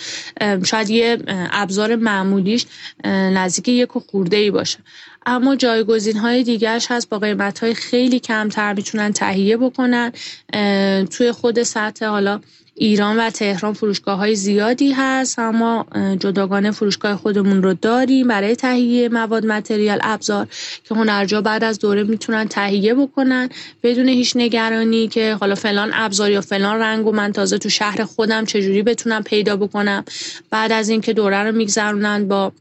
شاید 0.64 0.90
یه 0.90 1.18
ابزار 1.28 1.96
معمولیش 1.96 2.66
نزدیک 3.06 3.68
یک 3.68 3.90
خورده 3.92 4.38
ای 4.38 4.52
باشه. 4.52 4.80
اما 5.26 5.56
جایگزین 5.56 6.18
های 6.18 6.44
دیگرش 6.44 6.88
هست 6.90 7.10
با 7.10 7.20
قیمت 7.20 7.60
های 7.60 7.74
خیلی 7.74 8.20
کمتر 8.20 8.74
می‌تونن 8.74 9.14
تهیه 9.14 9.58
بکنن 9.58 10.12
توی 11.12 11.32
خود 11.32 11.64
سطح 11.64 12.06
حالا 12.06 12.40
ایران 12.82 13.18
و 13.18 13.30
تهران 13.30 13.74
فروشگاه 13.74 14.18
های 14.18 14.36
زیادی 14.36 14.92
هست 14.92 15.40
اما 15.40 15.86
جداگانه 16.20 16.72
فروشگاه 16.72 17.16
خودمون 17.16 17.64
رو 17.64 17.74
داریم 17.74 18.28
برای 18.28 18.56
تهیه 18.56 19.10
مواد 19.10 19.46
متریال 19.46 20.00
ابزار 20.04 20.48
که 20.84 20.96
هنرجا 20.96 21.42
بعد 21.42 21.64
از 21.64 21.80
دوره 21.80 22.04
می‌تونن 22.04 22.48
تهیه 22.48 22.94
بکنن 22.94 23.50
بدون 23.84 24.08
هیچ 24.08 24.34
نگرانی 24.36 25.08
که 25.08 25.38
حالا 25.40 25.56
فلان 25.56 25.92
ابزار 25.94 26.32
یا 26.32 26.42
فلان 26.42 26.80
رنگ 26.80 27.08
و 27.08 27.12
من 27.12 27.32
تازه 27.32 27.58
تو 27.58 27.70
شهر 27.70 28.04
خودم 28.04 28.46
چجوری 28.46 28.84
بتونم 28.84 29.24
پیدا 29.24 29.56
بکنم. 29.56 30.06
بعد 30.50 30.72
از 30.72 30.90
اینکه 30.90 31.14
دوره 31.14 31.38
رو 31.38 31.52
میگذرونن 31.52 32.28
با 32.28 32.52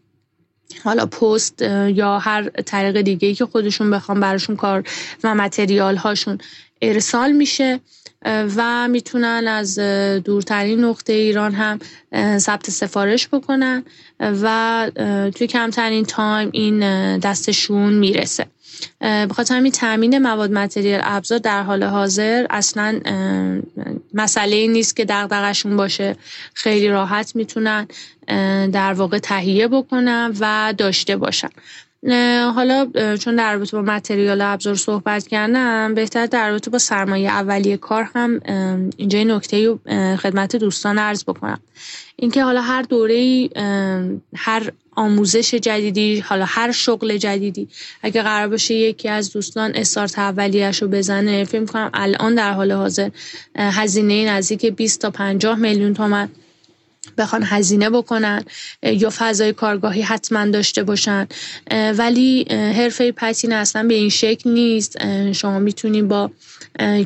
حالا 0.85 1.07
پست 1.07 1.63
یا 1.95 2.19
هر 2.19 2.49
طریق 2.49 3.01
دیگه 3.01 3.29
ای 3.29 3.35
که 3.35 3.47
خودشون 3.47 3.91
بخوام 3.91 4.21
براشون 4.21 4.57
کار 4.57 4.85
و 5.25 5.35
متریال 5.35 5.97
هاشون 5.97 6.39
ارسال 6.83 7.33
میشه 7.33 7.81
و 8.57 8.89
می‌تونن 8.89 9.49
از 9.49 9.79
دورترین 10.25 10.85
نقطه 10.85 11.13
ایران 11.13 11.53
هم 11.53 11.79
ثبت 12.39 12.71
سفارش 12.71 13.29
بکنن 13.29 13.85
و 14.21 14.91
توی 15.35 15.47
کمترین 15.47 16.05
تایم 16.05 16.51
این 16.53 17.19
دستشون 17.19 17.93
می‌رسه. 17.93 18.47
بخاطر 19.01 19.55
همین 19.55 19.73
تامین 19.73 20.19
مواد 20.19 20.53
متریال 20.53 21.01
ابزار 21.05 21.39
در 21.39 21.63
حال 21.63 21.83
حاضر 21.83 22.47
اصلا 22.51 23.01
مسئله 24.15 24.67
نیست 24.67 24.97
که 24.97 25.05
دغدغشون 25.05 25.77
باشه. 25.77 26.17
خیلی 26.55 26.89
راحت 26.89 27.37
می‌تونن 27.37 27.89
در 28.73 28.93
واقع 28.93 29.19
تهیه 29.19 29.69
بکنن 29.69 30.33
و 30.41 30.75
داشته 30.79 31.17
باشن. 31.17 31.51
حالا 32.55 32.91
چون 33.21 33.37
در 33.37 33.55
رابطه 33.55 33.77
با 33.77 33.83
متریال 33.83 34.41
ابزار 34.41 34.75
صحبت 34.75 35.29
کردم 35.29 35.95
بهتر 35.95 36.27
در 36.27 36.49
رابطه 36.51 36.71
با 36.71 36.79
سرمایه 36.79 37.29
اولیه 37.29 37.77
کار 37.77 38.09
هم 38.15 38.41
اینجا 38.97 39.19
این 39.19 39.31
نکته 39.31 39.79
خدمت 40.17 40.57
دوستان 40.57 40.99
عرض 40.99 41.25
بکنم. 41.25 41.61
اینکه 42.17 42.45
حالا 42.45 42.61
هر 42.61 42.83
دوره 42.83 43.49
هر 44.37 44.73
آموزش 44.97 45.55
جدیدی 45.55 46.21
حالا 46.21 46.45
هر 46.49 46.73
شغل 46.73 47.17
جدیدی 47.17 47.69
اگه 48.03 48.23
قرار 48.23 48.49
باشه 48.49 48.75
یکی 48.75 49.09
از 49.09 49.33
دوستان 49.33 49.73
استارت 49.75 50.19
اولیه‌اش 50.19 50.83
رو 50.83 50.89
بزنه 50.89 51.45
فکر 51.45 51.65
کنم 51.65 51.91
الان 51.95 52.35
در 52.35 52.53
حال 52.53 52.73
حاضر 52.73 53.11
هزینه 53.57 54.31
نزدیک 54.33 54.67
20 54.67 55.01
تا 55.01 55.11
50 55.11 55.59
میلیون 55.59 55.95
تومن. 55.95 56.29
بخوان 57.19 57.43
هزینه 57.47 57.91
بکنن 57.91 58.45
یا 58.83 59.11
فضای 59.19 59.53
کارگاهی 59.53 60.03
حتما 60.03 60.47
داشته 60.47 60.83
باشن. 60.83 61.27
ولی 61.97 62.47
حرفه 62.51 63.13
پتین 63.13 63.53
اصلا 63.53 63.83
به 63.83 63.95
این 63.95 64.09
شکل 64.09 64.51
نیست. 64.51 64.99
شما 65.33 65.59
می‌تونید 65.59 66.09
با 66.09 66.31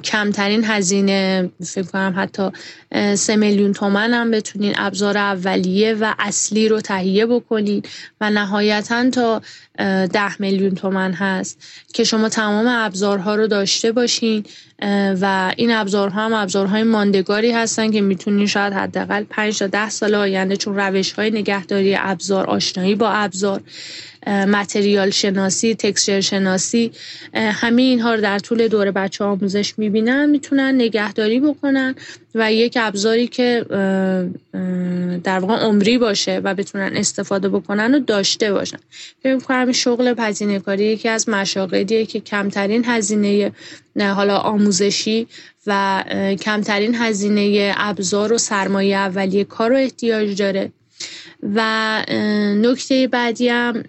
کمترین 0.04 0.64
هزینه 0.64 1.50
فکر 1.66 1.82
کنم 1.82 2.14
حتی 2.16 2.50
سه 3.14 3.36
میلیون 3.36 3.72
تومن 3.72 4.14
هم 4.14 4.30
بتونین 4.30 4.74
ابزار 4.76 5.18
اولیه 5.18 5.94
و 5.94 6.14
اصلی 6.18 6.68
رو 6.68 6.80
تهیه 6.80 7.26
بکنین 7.26 7.82
و 8.20 8.30
نهایتا 8.30 9.10
تا 9.10 9.42
ده 10.06 10.40
میلیون 10.40 10.74
تومن 10.74 11.12
هست 11.12 11.58
که 11.92 12.04
شما 12.04 12.28
تمام 12.28 12.66
ابزارها 12.68 13.34
رو 13.34 13.46
داشته 13.46 13.92
باشین. 13.92 14.44
و 15.20 15.52
این 15.56 15.70
ابزارها 15.70 16.24
هم 16.24 16.32
ابزارهای 16.32 16.82
ماندگاری 16.82 17.52
هستن 17.52 17.90
که 17.90 18.00
می‌تونین 18.00 18.46
شاید 18.46 18.72
حداقل 18.72 19.24
5 19.24 19.58
تا 19.58 19.66
10 19.66 19.90
سال 19.90 20.14
آینده 20.14 20.56
چون 20.56 20.76
روش 20.76 21.12
های 21.12 21.30
نگهداری 21.30 21.96
ابزار 21.98 22.46
آشنایی 22.46 22.94
با 22.94 23.10
ابزار. 23.10 23.60
متریال 24.26 25.10
شناسی 25.10 25.74
تکسچر 25.74 26.20
شناسی 26.20 26.92
همه 27.34 27.82
اینها 27.82 28.14
رو 28.14 28.20
در 28.20 28.38
طول 28.38 28.68
دوره 28.68 28.90
بچه 28.90 29.24
آموزش 29.24 29.74
می‌بینن 29.78 30.30
می‌تونن 30.30 30.74
نگهداری 30.74 31.40
بکنن 31.40 31.94
و 32.34 32.52
یک 32.52 32.78
ابزاری 32.80 33.26
که 33.26 33.64
در 35.24 35.38
واقع 35.38 35.54
عمری 35.54 35.98
باشه 35.98 36.40
و 36.44 36.54
بتونن 36.54 36.96
استفاده 36.96 37.48
بکنن 37.48 37.94
و 37.94 37.98
داشته 37.98 38.52
باشن. 38.52 38.78
فکر 39.22 39.38
کنم 39.38 39.72
شغل 39.72 40.14
پزینه 40.14 40.58
کاری 40.58 40.84
یکی 40.84 41.08
از 41.08 41.28
مشاغلیه 41.28 42.06
که 42.06 42.20
کمترین 42.20 42.84
هزینه 42.86 43.52
حالا 44.00 44.36
آموزشی 44.38 45.26
و 45.66 46.04
کمترین 46.40 46.94
هزینه 46.94 47.74
ابزار 47.76 48.32
و 48.32 48.38
سرمایه 48.38 48.96
اولیه 48.96 49.44
کار 49.44 49.70
رو 49.70 49.76
احتیاج 49.76 50.38
داره. 50.38 50.72
و 51.54 52.04
نکته 52.56 53.08
بعدی 53.08 53.48
هم 53.48 53.82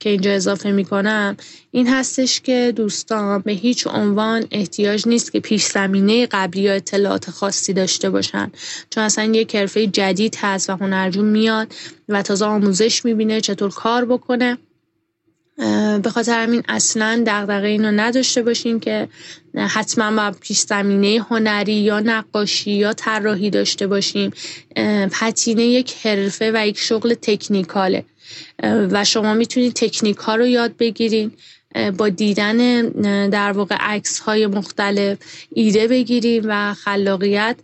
که 0.00 0.10
اینجا 0.10 0.32
اضافه 0.32 0.70
می‌کنم 0.70 1.36
این 1.70 1.88
هستش 1.88 2.40
که 2.40 2.72
دوستان 2.76 3.38
به 3.40 3.52
هیچ 3.52 3.86
عنوان 3.86 4.46
احتیاج 4.50 5.08
نیست 5.08 5.32
که 5.32 5.40
پیش 5.40 5.64
زمینه 5.64 6.26
قبلی 6.26 6.60
یا 6.60 6.72
اطلاعات 6.72 7.30
خاصی 7.30 7.72
داشته 7.72 8.10
باشن. 8.10 8.50
چون 8.90 9.04
اصلا 9.04 9.24
یک 9.24 9.48
کرفه 9.48 9.86
جدید 9.86 10.36
هست 10.40 10.70
و 10.70 10.76
هنرجو 10.76 11.22
میاد 11.22 11.74
و 12.08 12.22
تازه 12.22 12.44
آموزش 12.44 13.04
می‌بینه 13.04 13.40
چطور 13.40 13.70
کار 13.70 14.04
بکنه. 14.04 14.58
به 16.02 16.10
خاطر 16.10 16.42
همین 16.42 16.62
اصلا 16.68 17.22
دغدغه 17.26 17.66
اینو 17.66 17.90
نداشته 17.90 18.42
باشین 18.42 18.80
که 18.80 19.08
حتما 19.54 20.30
با 20.30 20.36
پیش 20.40 20.58
زمینه 20.58 21.24
هنری 21.30 21.72
یا 21.72 22.00
نقاشی 22.00 22.70
یا 22.70 22.92
طراحی 22.92 23.50
داشته 23.50 23.86
باشیم 23.86 24.30
پتینه 25.12 25.62
یک 25.62 25.94
حرفه 26.06 26.52
و 26.54 26.66
یک 26.66 26.78
شغل 26.78 27.14
تکنیکاله. 27.14 28.04
و 28.62 29.04
شما 29.04 29.34
می‌تونید 29.34 29.72
تکنیک 29.72 30.16
ها 30.16 30.34
رو 30.34 30.46
یاد 30.46 30.76
بگیرین 30.76 31.32
با 31.96 32.08
دیدن 32.08 32.88
در 33.28 33.52
واقع 33.52 33.76
عکس 33.80 34.18
های 34.18 34.46
مختلف 34.46 35.18
ایده 35.52 35.88
بگیریم 35.88 36.42
و 36.46 36.74
خلاقیت 36.74 37.56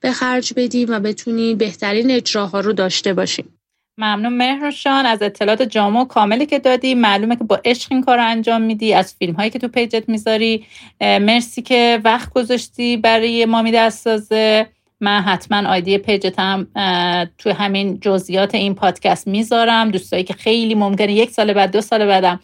به 0.00 0.12
خرج 0.12 0.52
بدیم 0.56 0.90
و 0.90 1.00
بتونیم 1.00 1.58
بهترین 1.58 2.10
اجراها 2.10 2.60
رو 2.60 2.72
داشته 2.72 3.14
باشیم 3.14 3.58
ممنون 3.98 4.32
مهرشان. 4.32 5.06
از 5.06 5.22
اطلاعات 5.22 5.62
جامع 5.62 6.00
و 6.00 6.04
کاملی 6.04 6.46
که 6.46 6.58
دادی 6.58 6.94
معلومه 6.94 7.36
که 7.36 7.44
با 7.44 7.60
عشق 7.64 7.92
این 7.92 8.02
کار 8.02 8.16
رو 8.16 8.26
انجام 8.26 8.62
میدی. 8.62 8.94
از 8.94 9.14
فیلم 9.18 9.34
هایی 9.34 9.50
که 9.50 9.58
تو 9.58 9.68
پیجت 9.68 10.08
می‌ذاری 10.08 10.66
مرسی 11.00 11.62
که 11.62 12.00
وقت 12.04 12.32
گذاشتی 12.32 12.96
برای 12.96 13.44
ما 13.44 13.62
میده 13.62 13.90
سازه 13.90 14.66
من 15.00 15.20
حتما 15.20 15.68
آیدی 15.68 15.98
پیجت 15.98 16.38
هم 16.38 16.66
تو 17.38 17.52
همین 17.52 18.00
جزئیات 18.00 18.54
این 18.54 18.74
پادکست 18.74 19.28
می‌ذارم. 19.28 19.90
دوستایی 19.90 20.24
که 20.24 20.34
خیلی 20.34 20.74
ممکنه 20.74 21.12
یک 21.12 21.30
سال 21.30 21.52
بعد 21.52 21.72
دو 21.72 21.80
سال 21.80 22.06
بعدم 22.06 22.40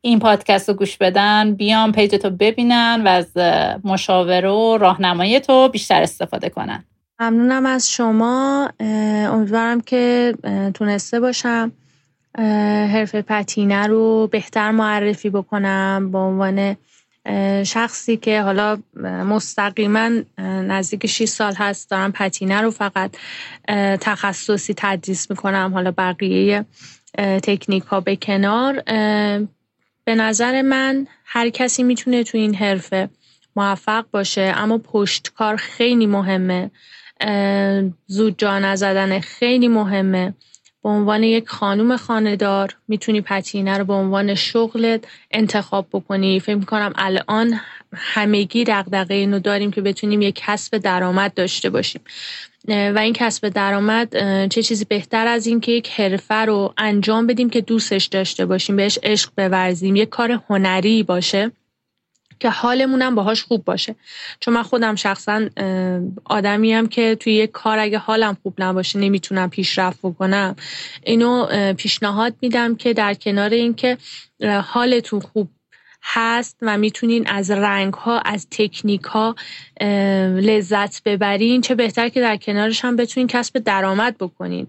این 0.00 0.18
پادکست 0.18 0.68
رو 0.68 0.74
گوش 0.74 0.96
بدن 0.96 1.54
بیان 1.54 1.92
پیجت 1.92 2.24
رو 2.24 2.30
ببینن 2.30 3.02
و 3.04 3.08
از 3.08 3.36
مشاوره 3.84 4.50
و 4.50 4.78
راهنمایی 4.78 5.40
تو 5.40 5.68
بیشتر 5.68 6.02
استفاده 6.02 6.48
کنن. 6.48 6.84
ممنونم 7.20 7.66
از 7.66 7.90
شما. 7.90 8.70
امیدوارم 9.30 9.80
که 9.80 10.34
تونسته 10.74 11.20
باشم 11.20 11.72
حرف 12.92 13.14
پتینه 13.14 13.86
رو 13.86 14.26
بهتر 14.26 14.70
معرفی 14.70 15.30
بکنم 15.30 16.08
به 16.12 16.18
عنوان 16.18 16.76
شخصی 17.64 18.16
که 18.16 18.42
حالا 18.42 18.78
مستقیما 19.04 20.10
نزدیک 20.38 21.06
6 21.06 21.24
سال 21.24 21.54
هست 21.54 21.90
دارم 21.90 22.12
پتینه 22.12 22.60
رو 22.60 22.70
فقط 22.70 23.16
تخصصی 24.00 24.74
تدریس 24.76 25.30
می‌کنم. 25.30 25.70
حالا 25.74 25.90
بقیه 25.98 26.64
تکنیک 27.18 27.82
ها 27.82 28.00
به 28.00 28.16
کنار. 28.16 28.82
به 30.04 30.14
نظر 30.14 30.62
من 30.62 31.06
هر 31.24 31.48
کسی 31.48 31.82
می‌تونه 31.82 32.24
تو 32.24 32.38
این 32.38 32.54
حرفه 32.54 33.08
موفق 33.56 34.04
باشه 34.10 34.52
اما 34.56 34.78
پشتکار 34.78 35.56
خیلی 35.56 36.06
مهمه. 36.06 36.70
زود 38.06 38.38
جا 38.38 38.58
نزدن 38.58 39.20
خیلی 39.20 39.68
مهمه. 39.68 40.34
به 40.82 40.88
عنوان 40.88 41.22
یک 41.22 41.48
خانوم 41.48 41.96
خاندار 41.96 42.76
می‌تونی 42.88 43.20
پتینه 43.20 43.78
رو 43.78 43.84
به 43.84 43.92
عنوان 43.92 44.34
شغلت 44.34 45.04
انتخاب 45.30 45.86
بکنی. 45.92 46.40
فکر 46.40 46.54
می‌کنم 46.54 46.92
الان 46.96 47.60
همگی 47.94 48.64
دقدقه 48.64 49.14
اینو 49.14 49.38
داریم 49.38 49.70
که 49.70 49.80
بتونیم 49.80 50.22
یک 50.22 50.42
کسب 50.46 50.78
درآمد 50.78 51.34
داشته 51.34 51.70
باشیم. 51.70 52.00
و 52.68 52.98
این 53.02 53.12
کسب 53.12 53.48
درآمد 53.48 54.08
چه 54.48 54.62
چیزی 54.62 54.84
بهتر 54.84 55.26
از 55.26 55.46
این 55.46 55.60
که 55.60 55.72
یک 55.72 55.90
حرفه 55.90 56.34
رو 56.34 56.74
انجام 56.78 57.26
بدیم 57.26 57.50
که 57.50 57.60
دوستش 57.60 58.04
داشته 58.04 58.46
باشیم 58.46 58.76
بهش 58.76 58.98
عشق 59.02 59.30
بورزیم. 59.36 59.96
یک 59.96 60.08
کار 60.08 60.40
هنری 60.48 61.02
باشه. 61.02 61.50
که 62.42 62.50
حالمونم 62.50 63.14
باهاش 63.14 63.42
خوب 63.42 63.64
باشه. 63.64 63.94
چون 64.40 64.54
من 64.54 64.62
خودم 64.62 64.94
شخصا 64.94 65.48
آدمیم 66.24 66.86
که 66.86 67.14
توی 67.14 67.32
یک 67.34 67.50
کار 67.50 67.78
اگه 67.78 67.98
حالم 67.98 68.36
خوب 68.42 68.54
نباشه 68.58 68.98
نمی‌تونم 68.98 69.50
پیشرفت 69.50 69.98
بکنم. 70.02 70.56
اینو 71.04 71.46
پیشنهاد 71.74 72.34
میدم 72.40 72.74
که 72.74 72.92
در 72.92 73.14
کنار 73.14 73.50
اینکه 73.50 73.98
حالتون 74.64 75.20
خوب 75.20 75.48
هست 76.04 76.56
و 76.62 76.78
می‌تونین 76.78 77.26
از 77.26 77.50
رنگ 77.50 77.94
ها 77.94 78.18
از 78.18 78.46
تکنیک 78.50 79.02
ها 79.02 79.34
لذت 80.40 81.02
ببرین 81.02 81.60
چه 81.60 81.74
بهتر 81.74 82.08
که 82.08 82.20
در 82.20 82.36
کنارش 82.36 82.84
هم 82.84 82.96
بتونین 82.96 83.26
کسب 83.26 83.58
درآمد 83.58 84.18
بکنین. 84.18 84.66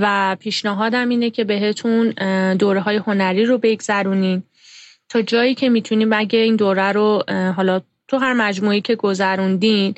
و 0.00 0.36
پیشنهادم 0.40 1.08
اینه 1.08 1.30
که 1.30 1.44
بهتون 1.44 2.10
دوره 2.54 2.80
های 2.80 2.96
هنری 2.96 3.44
رو 3.44 3.58
بگذرونین. 3.58 4.42
تا 5.08 5.22
جایی 5.22 5.54
که 5.54 5.68
می‌تونیم 5.68 6.12
اگه 6.12 6.38
این 6.38 6.56
دوره 6.56 6.92
رو 6.92 7.22
حالا 7.56 7.80
تو 8.08 8.18
هر 8.18 8.32
مجموعی 8.32 8.80
که 8.80 8.94
گذروندین 8.94 9.94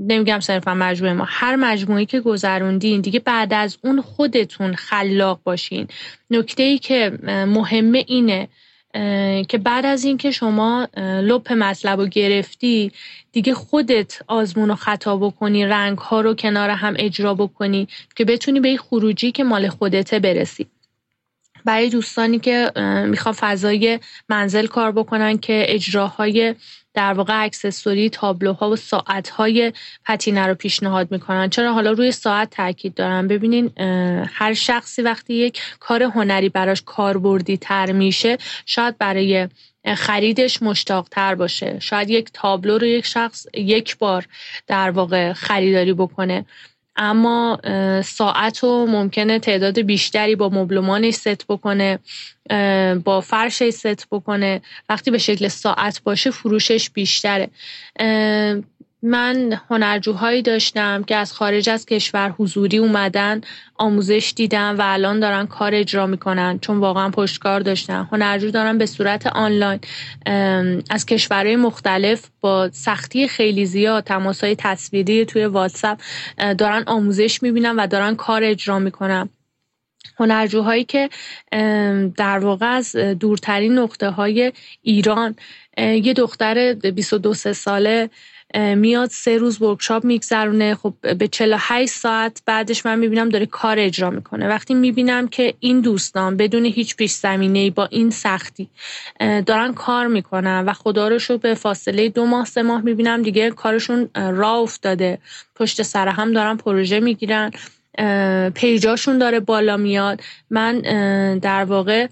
نمیگم 0.00 0.40
صرفا 0.40 0.74
مجموعه 0.74 1.14
ما 1.14 1.24
هر 1.28 1.56
مجموعی 1.56 2.06
که 2.06 2.20
گذروندین 2.20 3.00
دیگه 3.00 3.20
بعد 3.20 3.54
از 3.54 3.78
اون 3.84 4.00
خودتون 4.00 4.74
خلاق 4.74 5.40
باشین. 5.44 5.88
نکته 6.30 6.62
ای 6.62 6.78
که 6.78 7.18
مهمه 7.26 8.04
اینه 8.06 8.48
که 9.48 9.58
بعد 9.64 9.86
از 9.86 10.04
اینکه 10.04 10.30
شما 10.30 10.88
لپ 10.96 11.52
مطلب 11.52 12.00
رو 12.00 12.06
گرفتی 12.06 12.92
دیگه 13.32 13.54
خودت 13.54 14.18
آزمون 14.26 14.70
و 14.70 14.74
خطا 14.74 15.16
بکنی 15.16 15.66
رنگ 15.66 15.98
ها 15.98 16.20
رو 16.20 16.34
کنار 16.34 16.70
هم 16.70 16.94
اجرا 16.98 17.34
بکنی 17.34 17.88
که 18.16 18.24
بتونی 18.24 18.60
به 18.60 18.76
خروجی 18.76 19.32
که 19.32 19.44
مال 19.44 19.68
خودته 19.68 20.18
برسی. 20.18 20.66
برای 21.66 21.90
دوستانی 21.90 22.38
که 22.38 22.72
می‌خوان 23.06 23.34
فضای 23.38 24.00
منزل 24.28 24.66
کار 24.66 24.92
بکنن 24.92 25.38
که 25.38 25.64
اجراهای 25.68 26.54
در 26.94 27.12
واقع 27.12 27.44
اکسسوری 27.44 28.10
تابلوها 28.10 28.70
و 28.70 28.76
ساعتهای 28.76 29.72
پتینه 30.04 30.46
رو 30.46 30.54
پیشنهاد 30.54 31.12
می‌کنن. 31.12 31.50
چرا؟ 31.50 31.72
حالا 31.72 31.90
روی 31.92 32.12
ساعت 32.12 32.50
تاکید 32.50 32.94
دارم. 32.94 33.28
ببینین 33.28 33.72
هر 34.32 34.54
شخصی 34.54 35.02
وقتی 35.02 35.34
یک 35.34 35.60
کار 35.80 36.02
هنری 36.02 36.48
براش 36.48 36.82
کاربردی 36.86 37.56
تر 37.56 37.92
میشه 37.92 38.36
شاید 38.66 38.98
برای 38.98 39.48
خریدش 39.96 40.62
مشتاق 40.62 41.08
تر 41.10 41.34
باشه. 41.34 41.78
شاید 41.80 42.10
یک 42.10 42.30
تابلو 42.32 42.78
رو 42.78 42.86
یک 42.86 43.06
شخص 43.06 43.46
یک 43.54 43.98
بار 43.98 44.26
در 44.66 44.90
واقع 44.90 45.32
خریداری 45.32 45.92
بکنه. 45.92 46.44
اما 46.96 47.60
ساعت 48.04 48.58
رو 48.58 48.86
ممکنه 48.86 49.38
تعداد 49.38 49.80
بیشتری 49.80 50.36
با 50.36 50.48
مبلمانش 50.48 51.14
ست 51.14 51.46
بکنه 51.46 51.98
با 53.04 53.20
فرشش 53.20 53.70
ست 53.70 54.06
بکنه. 54.10 54.62
وقتی 54.88 55.10
به 55.10 55.18
شکل 55.18 55.48
ساعت 55.48 56.02
باشه 56.02 56.30
فروشش 56.30 56.90
بیشتره. 56.90 57.48
من 59.06 59.60
هنرجوهایی 59.70 60.42
داشتم 60.42 61.02
که 61.02 61.16
از 61.16 61.32
خارج 61.32 61.68
از 61.68 61.86
کشور 61.86 62.34
حضوری 62.38 62.78
اومدن 62.78 63.40
آموزش 63.74 64.32
دیدم 64.36 64.78
و 64.78 64.82
الان 64.84 65.20
دارن 65.20 65.46
کار 65.46 65.74
اجرا 65.74 66.06
می‌کنن. 66.06 66.58
چون 66.58 66.78
واقعا 66.78 67.10
پشتکار 67.10 67.60
داشتن. 67.60 68.08
هنرجو 68.12 68.50
دارن 68.50 68.78
به 68.78 68.86
صورت 68.86 69.26
آنلاین. 69.26 69.80
از 70.90 71.06
کشورهای 71.06 71.56
مختلف 71.56 72.28
با 72.40 72.70
سختی 72.72 73.28
خیلی 73.28 73.66
زیاد 73.66 74.04
تماس 74.04 74.44
های 74.44 74.56
تصویری 74.58 75.24
توی 75.24 75.44
واتساپ 75.44 75.98
دارن 76.58 76.82
آموزش 76.86 77.42
می‌بینن 77.42 77.76
و 77.76 77.86
دارن 77.86 78.16
کار 78.16 78.44
اجرا 78.44 78.78
می‌کنن. 78.78 79.28
هنرجوهایی 80.18 80.84
که 80.84 81.08
در 82.16 82.38
واقع 82.38 82.66
از 82.66 82.96
دورترین 82.96 83.78
نقطه 83.78 84.10
های 84.10 84.52
ایران 84.82 85.36
یه 85.78 86.12
دختر 86.12 86.72
22 86.74 87.34
ساله 87.34 88.10
میاد 88.56 89.10
سه 89.10 89.38
روز 89.38 89.62
ورکشاپ 89.62 90.04
میگذرونه. 90.04 90.74
خب 90.74 90.94
به 91.18 91.28
48 91.28 91.92
ساعت 91.92 92.42
بعدش 92.46 92.86
من 92.86 92.98
می‌بینم 92.98 93.28
داره 93.28 93.46
کار 93.46 93.78
اجرا 93.78 94.10
می‌کنه. 94.10 94.48
وقتی 94.48 94.74
می‌بینم 94.74 95.28
که 95.28 95.54
این 95.60 95.80
دوستان 95.80 96.36
بدون 96.36 96.64
هیچ 96.64 96.96
پیش 96.96 97.12
زمینه 97.12 97.70
با 97.70 97.86
این 97.86 98.10
سختی 98.10 98.68
دارن 99.46 99.74
کار 99.74 100.06
می‌کنن 100.06 100.64
و 100.66 100.72
خدا 100.72 101.08
رو 101.08 101.38
به 101.38 101.54
فاصله 101.54 102.08
دو 102.08 102.26
ماه 102.26 102.44
سه 102.44 102.62
ماه 102.62 102.80
می‌بینم 102.80 103.22
دیگه 103.22 103.50
کارشون 103.50 104.08
راه 104.14 104.58
افتاده. 104.58 105.18
پشت 105.54 105.82
سر 105.82 106.08
هم 106.08 106.32
دارن 106.32 106.56
پروژه 106.56 107.00
می‌گیرن. 107.00 107.50
پیجاشون 108.54 109.18
داره 109.18 109.40
بالا 109.40 109.76
میاد. 109.76 110.20
من 110.50 110.78
در 111.38 111.64
واقع 111.64 112.06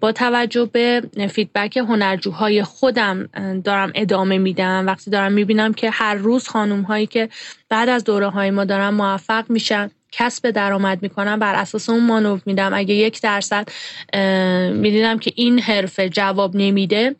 با 0.00 0.12
توجه 0.12 0.70
به 0.72 1.02
فیدبک 1.30 1.76
هنرجوهای 1.76 2.62
خودم 2.62 3.28
دارم 3.64 3.92
ادامه 3.94 4.38
میدم. 4.38 4.86
وقتی 4.86 5.10
دارم 5.10 5.32
می‌بینم 5.32 5.74
که 5.74 5.90
هر 5.90 6.14
روز 6.14 6.48
خانوم 6.48 6.82
هایی 6.82 7.06
که 7.06 7.28
بعد 7.68 7.88
از 7.88 8.04
دوره 8.04 8.28
های 8.28 8.50
ما 8.50 8.64
دارن 8.64 8.88
موفق 8.88 9.44
میشن 9.48 9.90
کسب 10.12 10.50
درآمد 10.50 11.02
می‌کنم 11.02 11.38
بر 11.38 11.54
اساس 11.54 11.90
اون 11.90 12.06
مانور 12.06 12.40
میدم. 12.46 12.74
اگه 12.74 12.94
یک 12.94 13.22
درصد 13.22 13.68
می‌دیدم 14.72 15.18
که 15.18 15.32
این 15.34 15.58
حرفه 15.58 16.08
جواب 16.08 16.56
نمیده 16.56 17.16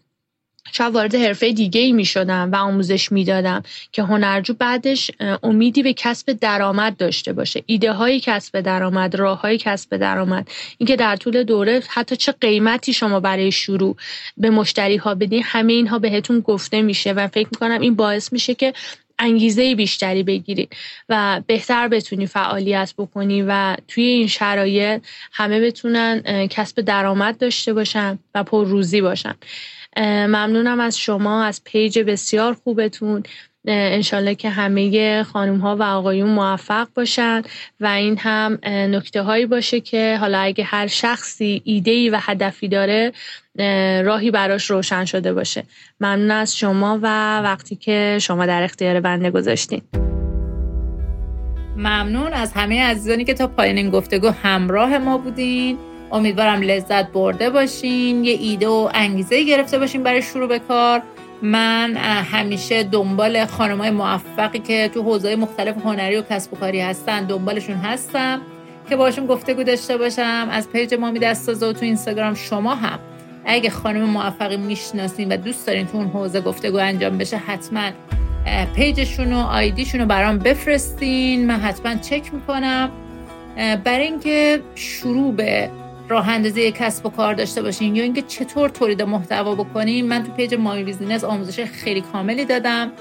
شاید 0.73 0.95
وارد 0.95 1.15
حرفه 1.15 1.53
دیگه 1.53 1.81
ای 1.81 1.93
می 1.93 2.05
شدم 2.05 2.53
و 2.53 2.57
آموزش 2.57 3.13
می‌دادم 3.13 3.63
که 3.93 4.03
هنرجو 4.03 4.55
بعدش 4.55 5.11
امیدی 5.43 5.83
به 5.83 5.93
کسب 5.93 6.33
درآمد 6.33 6.97
داشته 6.97 7.33
باشه. 7.33 7.63
ایده 7.67 7.93
های 7.93 8.21
کسب 8.21 8.61
درآمد 8.61 9.15
راه 9.15 9.41
های 9.41 9.59
کسب 9.59 9.97
درآمد. 9.97 10.49
اینکه 10.79 10.97
در 10.97 11.17
طول 11.17 11.43
دوره 11.43 11.83
حتی 11.89 12.17
چه 12.17 12.33
قیمتی 12.33 12.93
شما 12.93 13.21
برای 13.21 13.53
شروع 13.53 13.97
به 14.37 14.51
مشتری 14.51 14.97
ها 14.97 15.15
بدین 15.15 15.43
همه 15.45 15.73
اینها 15.73 15.99
بهتون 15.99 16.41
گفته 16.41 16.83
میشه 16.83 17.13
و 17.13 17.29
فکر 17.29 17.49
می‌کنم 17.53 17.81
این 17.81 17.95
باعث 17.95 18.33
میشه 18.33 18.55
که 18.55 18.73
انگیزه 19.19 19.75
بیشتری 19.75 20.23
بگیری 20.23 20.69
و 21.09 21.41
بهتر 21.47 21.89
بتونی 21.89 22.27
فعالیت 22.27 22.95
بکنی 22.99 23.43
و 23.43 23.77
توی 23.89 24.05
این 24.05 24.27
شرایط 24.27 25.03
همه 25.33 25.61
بتونن 25.61 26.47
کسب 26.47 26.81
درآمد 26.81 27.39
داشته 27.39 27.73
باشن 27.73 28.19
و 28.35 28.45
پر 28.45 28.67
روزی 28.67 29.01
باشن. 29.01 29.35
ممنونم 29.99 30.81
از 30.81 30.99
شما 30.99 31.45
از 31.45 31.65
پیج 31.65 31.99
بسیار 31.99 32.57
خوبتون. 32.65 33.23
انشالله 33.69 34.35
که 34.35 34.51
همه 34.51 35.23
خانوم 35.23 35.59
ها 35.59 35.77
و 35.77 35.83
آقایون 35.83 36.29
موفق 36.29 36.89
باشن 36.95 37.43
و 37.81 37.87
این 37.87 38.19
هم 38.19 38.59
نکته 38.65 39.23
هایی 39.23 39.47
باشه 39.47 39.81
که 39.81 40.17
حالا 40.21 40.39
اگه 40.39 40.65
هر 40.65 40.87
شخصی 40.87 41.63
ایده 41.65 41.91
ای 41.91 42.11
و 42.11 42.19
هدفی 42.21 42.69
داره 42.69 43.13
راهی 44.05 44.31
براش 44.31 44.71
روشن 44.71 45.05
شده 45.05 45.33
باشه. 45.33 45.65
ممنون 46.01 46.31
از 46.31 46.57
شما 46.57 46.99
و 47.03 47.39
وقتی 47.41 47.77
که 47.77 48.19
شما 48.21 48.47
در 48.47 48.63
اختیار 48.63 49.01
بنده 49.01 49.31
گذاشتین. 49.31 49.83
ممنون 51.77 52.33
از 52.33 52.53
همه 52.53 52.83
عزیزانی 52.83 53.25
که 53.25 53.35
تا 53.35 53.47
پایان 53.47 53.77
این 53.77 53.91
گفتگو 53.91 54.29
همراه 54.29 54.99
ما 54.99 55.19
بودین. 55.19 55.79
امیدوارم 56.13 56.63
لذت 56.63 57.13
برده 57.13 57.51
باشین 57.51 58.25
یه 58.25 58.33
ایده 58.33 58.69
و 58.69 58.91
انگیزه 58.95 59.45
گرفته 59.45 59.79
باشین 59.79 60.03
برای 60.03 60.23
شروع 60.23 60.49
به 60.49 60.59
کار. 60.59 61.03
من 61.43 61.97
همیشه 62.33 62.83
دنبال 62.83 63.45
خانم 63.45 63.79
های 63.79 63.91
موفقی 63.91 64.59
که 64.59 64.91
تو 64.95 65.03
حوزه 65.03 65.37
مختلف 65.37 65.75
هنری 65.85 66.17
و 66.17 66.23
کسب 66.31 66.53
و 66.53 66.57
کاری 66.57 66.81
هستن 66.81 67.25
دنبالشون 67.25 67.77
هستم. 67.77 68.41
که 68.89 68.97
باشون 68.97 69.27
گفتگو 69.27 69.63
داشته 69.63 69.97
باشم 69.97 70.49
از 70.51 70.71
پیج 70.71 70.95
مامی 70.95 71.19
دستازه 71.19 71.67
و 71.67 71.73
تو 71.73 71.85
اینستاگرام 71.85 72.35
شما 72.35 72.75
هم. 72.75 72.99
اگه 73.45 73.71
خانم 73.71 74.05
موفقی 74.05 74.57
می‌شناسین 74.57 75.33
و 75.33 75.37
دوست 75.37 75.67
دارین 75.67 75.87
تو 75.87 75.99
اون 75.99 76.07
حوزه 76.07 76.41
گفتگو 76.41 76.79
انجام 76.79 77.19
بشه 77.19 77.37
حتما 77.37 77.91
پیجشون 78.75 79.33
و 79.33 79.39
آیدیشون 79.39 80.01
رو 80.01 80.07
برام 80.07 80.39
بفرستین. 80.39 81.47
من 81.47 81.61
حتما 81.61 81.95
چک 81.95 82.35
می‌کنم. 82.35 82.91
برای 83.85 84.05
اینکه 84.05 84.61
شروع 84.75 85.35
به 85.35 85.71
راه 86.09 86.29
اندازی 86.29 86.73
کسب 86.73 87.07
و 87.07 87.11
کار 87.11 87.35
داشته 87.35 87.63
باشین. 87.63 87.97
یا 87.97 88.03
اینکه 88.03 88.23
چطور 88.23 88.69
تولید 88.69 89.03
محتوا 89.03 89.55
بکنین. 89.55 90.09
من 90.09 90.23
تو 90.23 90.33
پیج 90.33 90.55
my 90.55 90.85
business 90.85 91.25
آموزش 91.25 91.65
خیلی 91.65 92.01
کاملی 92.01 92.45
دادم. 92.45 92.93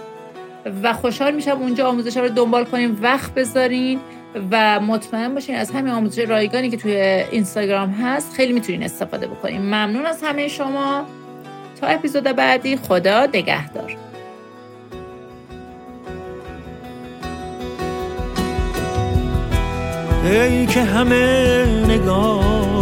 و 0.83 0.93
خوشحال 0.93 1.35
میشم 1.35 1.57
اونجا 1.61 1.87
آموزش 1.87 2.17
رو 2.17 2.29
دنبال 2.29 2.65
کنین 2.65 2.97
وقت 3.01 3.33
بذارین 3.33 3.99
و 4.51 4.79
مطمئن 4.79 5.33
باشین 5.33 5.55
از 5.55 5.71
همین 5.71 5.93
آموزش 5.93 6.19
رایگانی 6.19 6.69
که 6.69 6.77
توی 6.77 6.95
اینستاگرام 7.31 7.89
هست 7.89 8.33
خیلی 8.33 8.53
می‌تونین 8.53 8.83
استفاده 8.83 9.27
بکنین. 9.27 9.61
ممنون 9.61 10.05
از 10.05 10.23
همه 10.23 10.47
شما. 10.47 11.05
تا 11.81 11.87
اپیزود 11.87 12.23
بعدی 12.23 12.77
خدا 12.77 13.25
نگهدار. 13.25 13.97
ای 20.25 20.65
که 20.65 20.81
همه 20.81 21.65
نگاه 21.87 22.74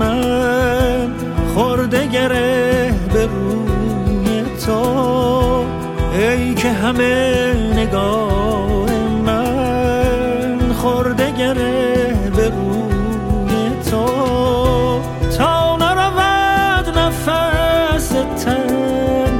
من 0.00 1.10
خورده 1.54 2.06
گره 2.06 2.94
به 3.12 3.26
روی 3.26 4.42
تو. 4.66 5.64
ای 6.12 6.54
که 6.54 6.68
همه 6.68 7.54
نگاه 7.76 8.90
من 9.26 10.72
خورده 10.72 11.30
گره 11.30 12.14
به 12.36 12.48
روی 12.48 13.70
تو. 13.90 14.06
تا 15.38 15.76
نرود 15.76 16.98
نفس 16.98 18.08
تن 18.44 19.30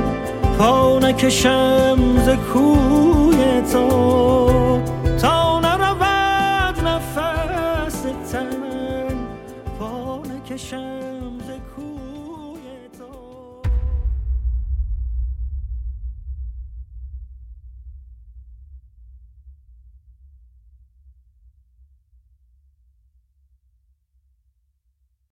پا 0.59 0.99
نکشم 0.99 1.99
ز 2.27 2.29
کوی 2.53 3.63
تو. 3.73 4.50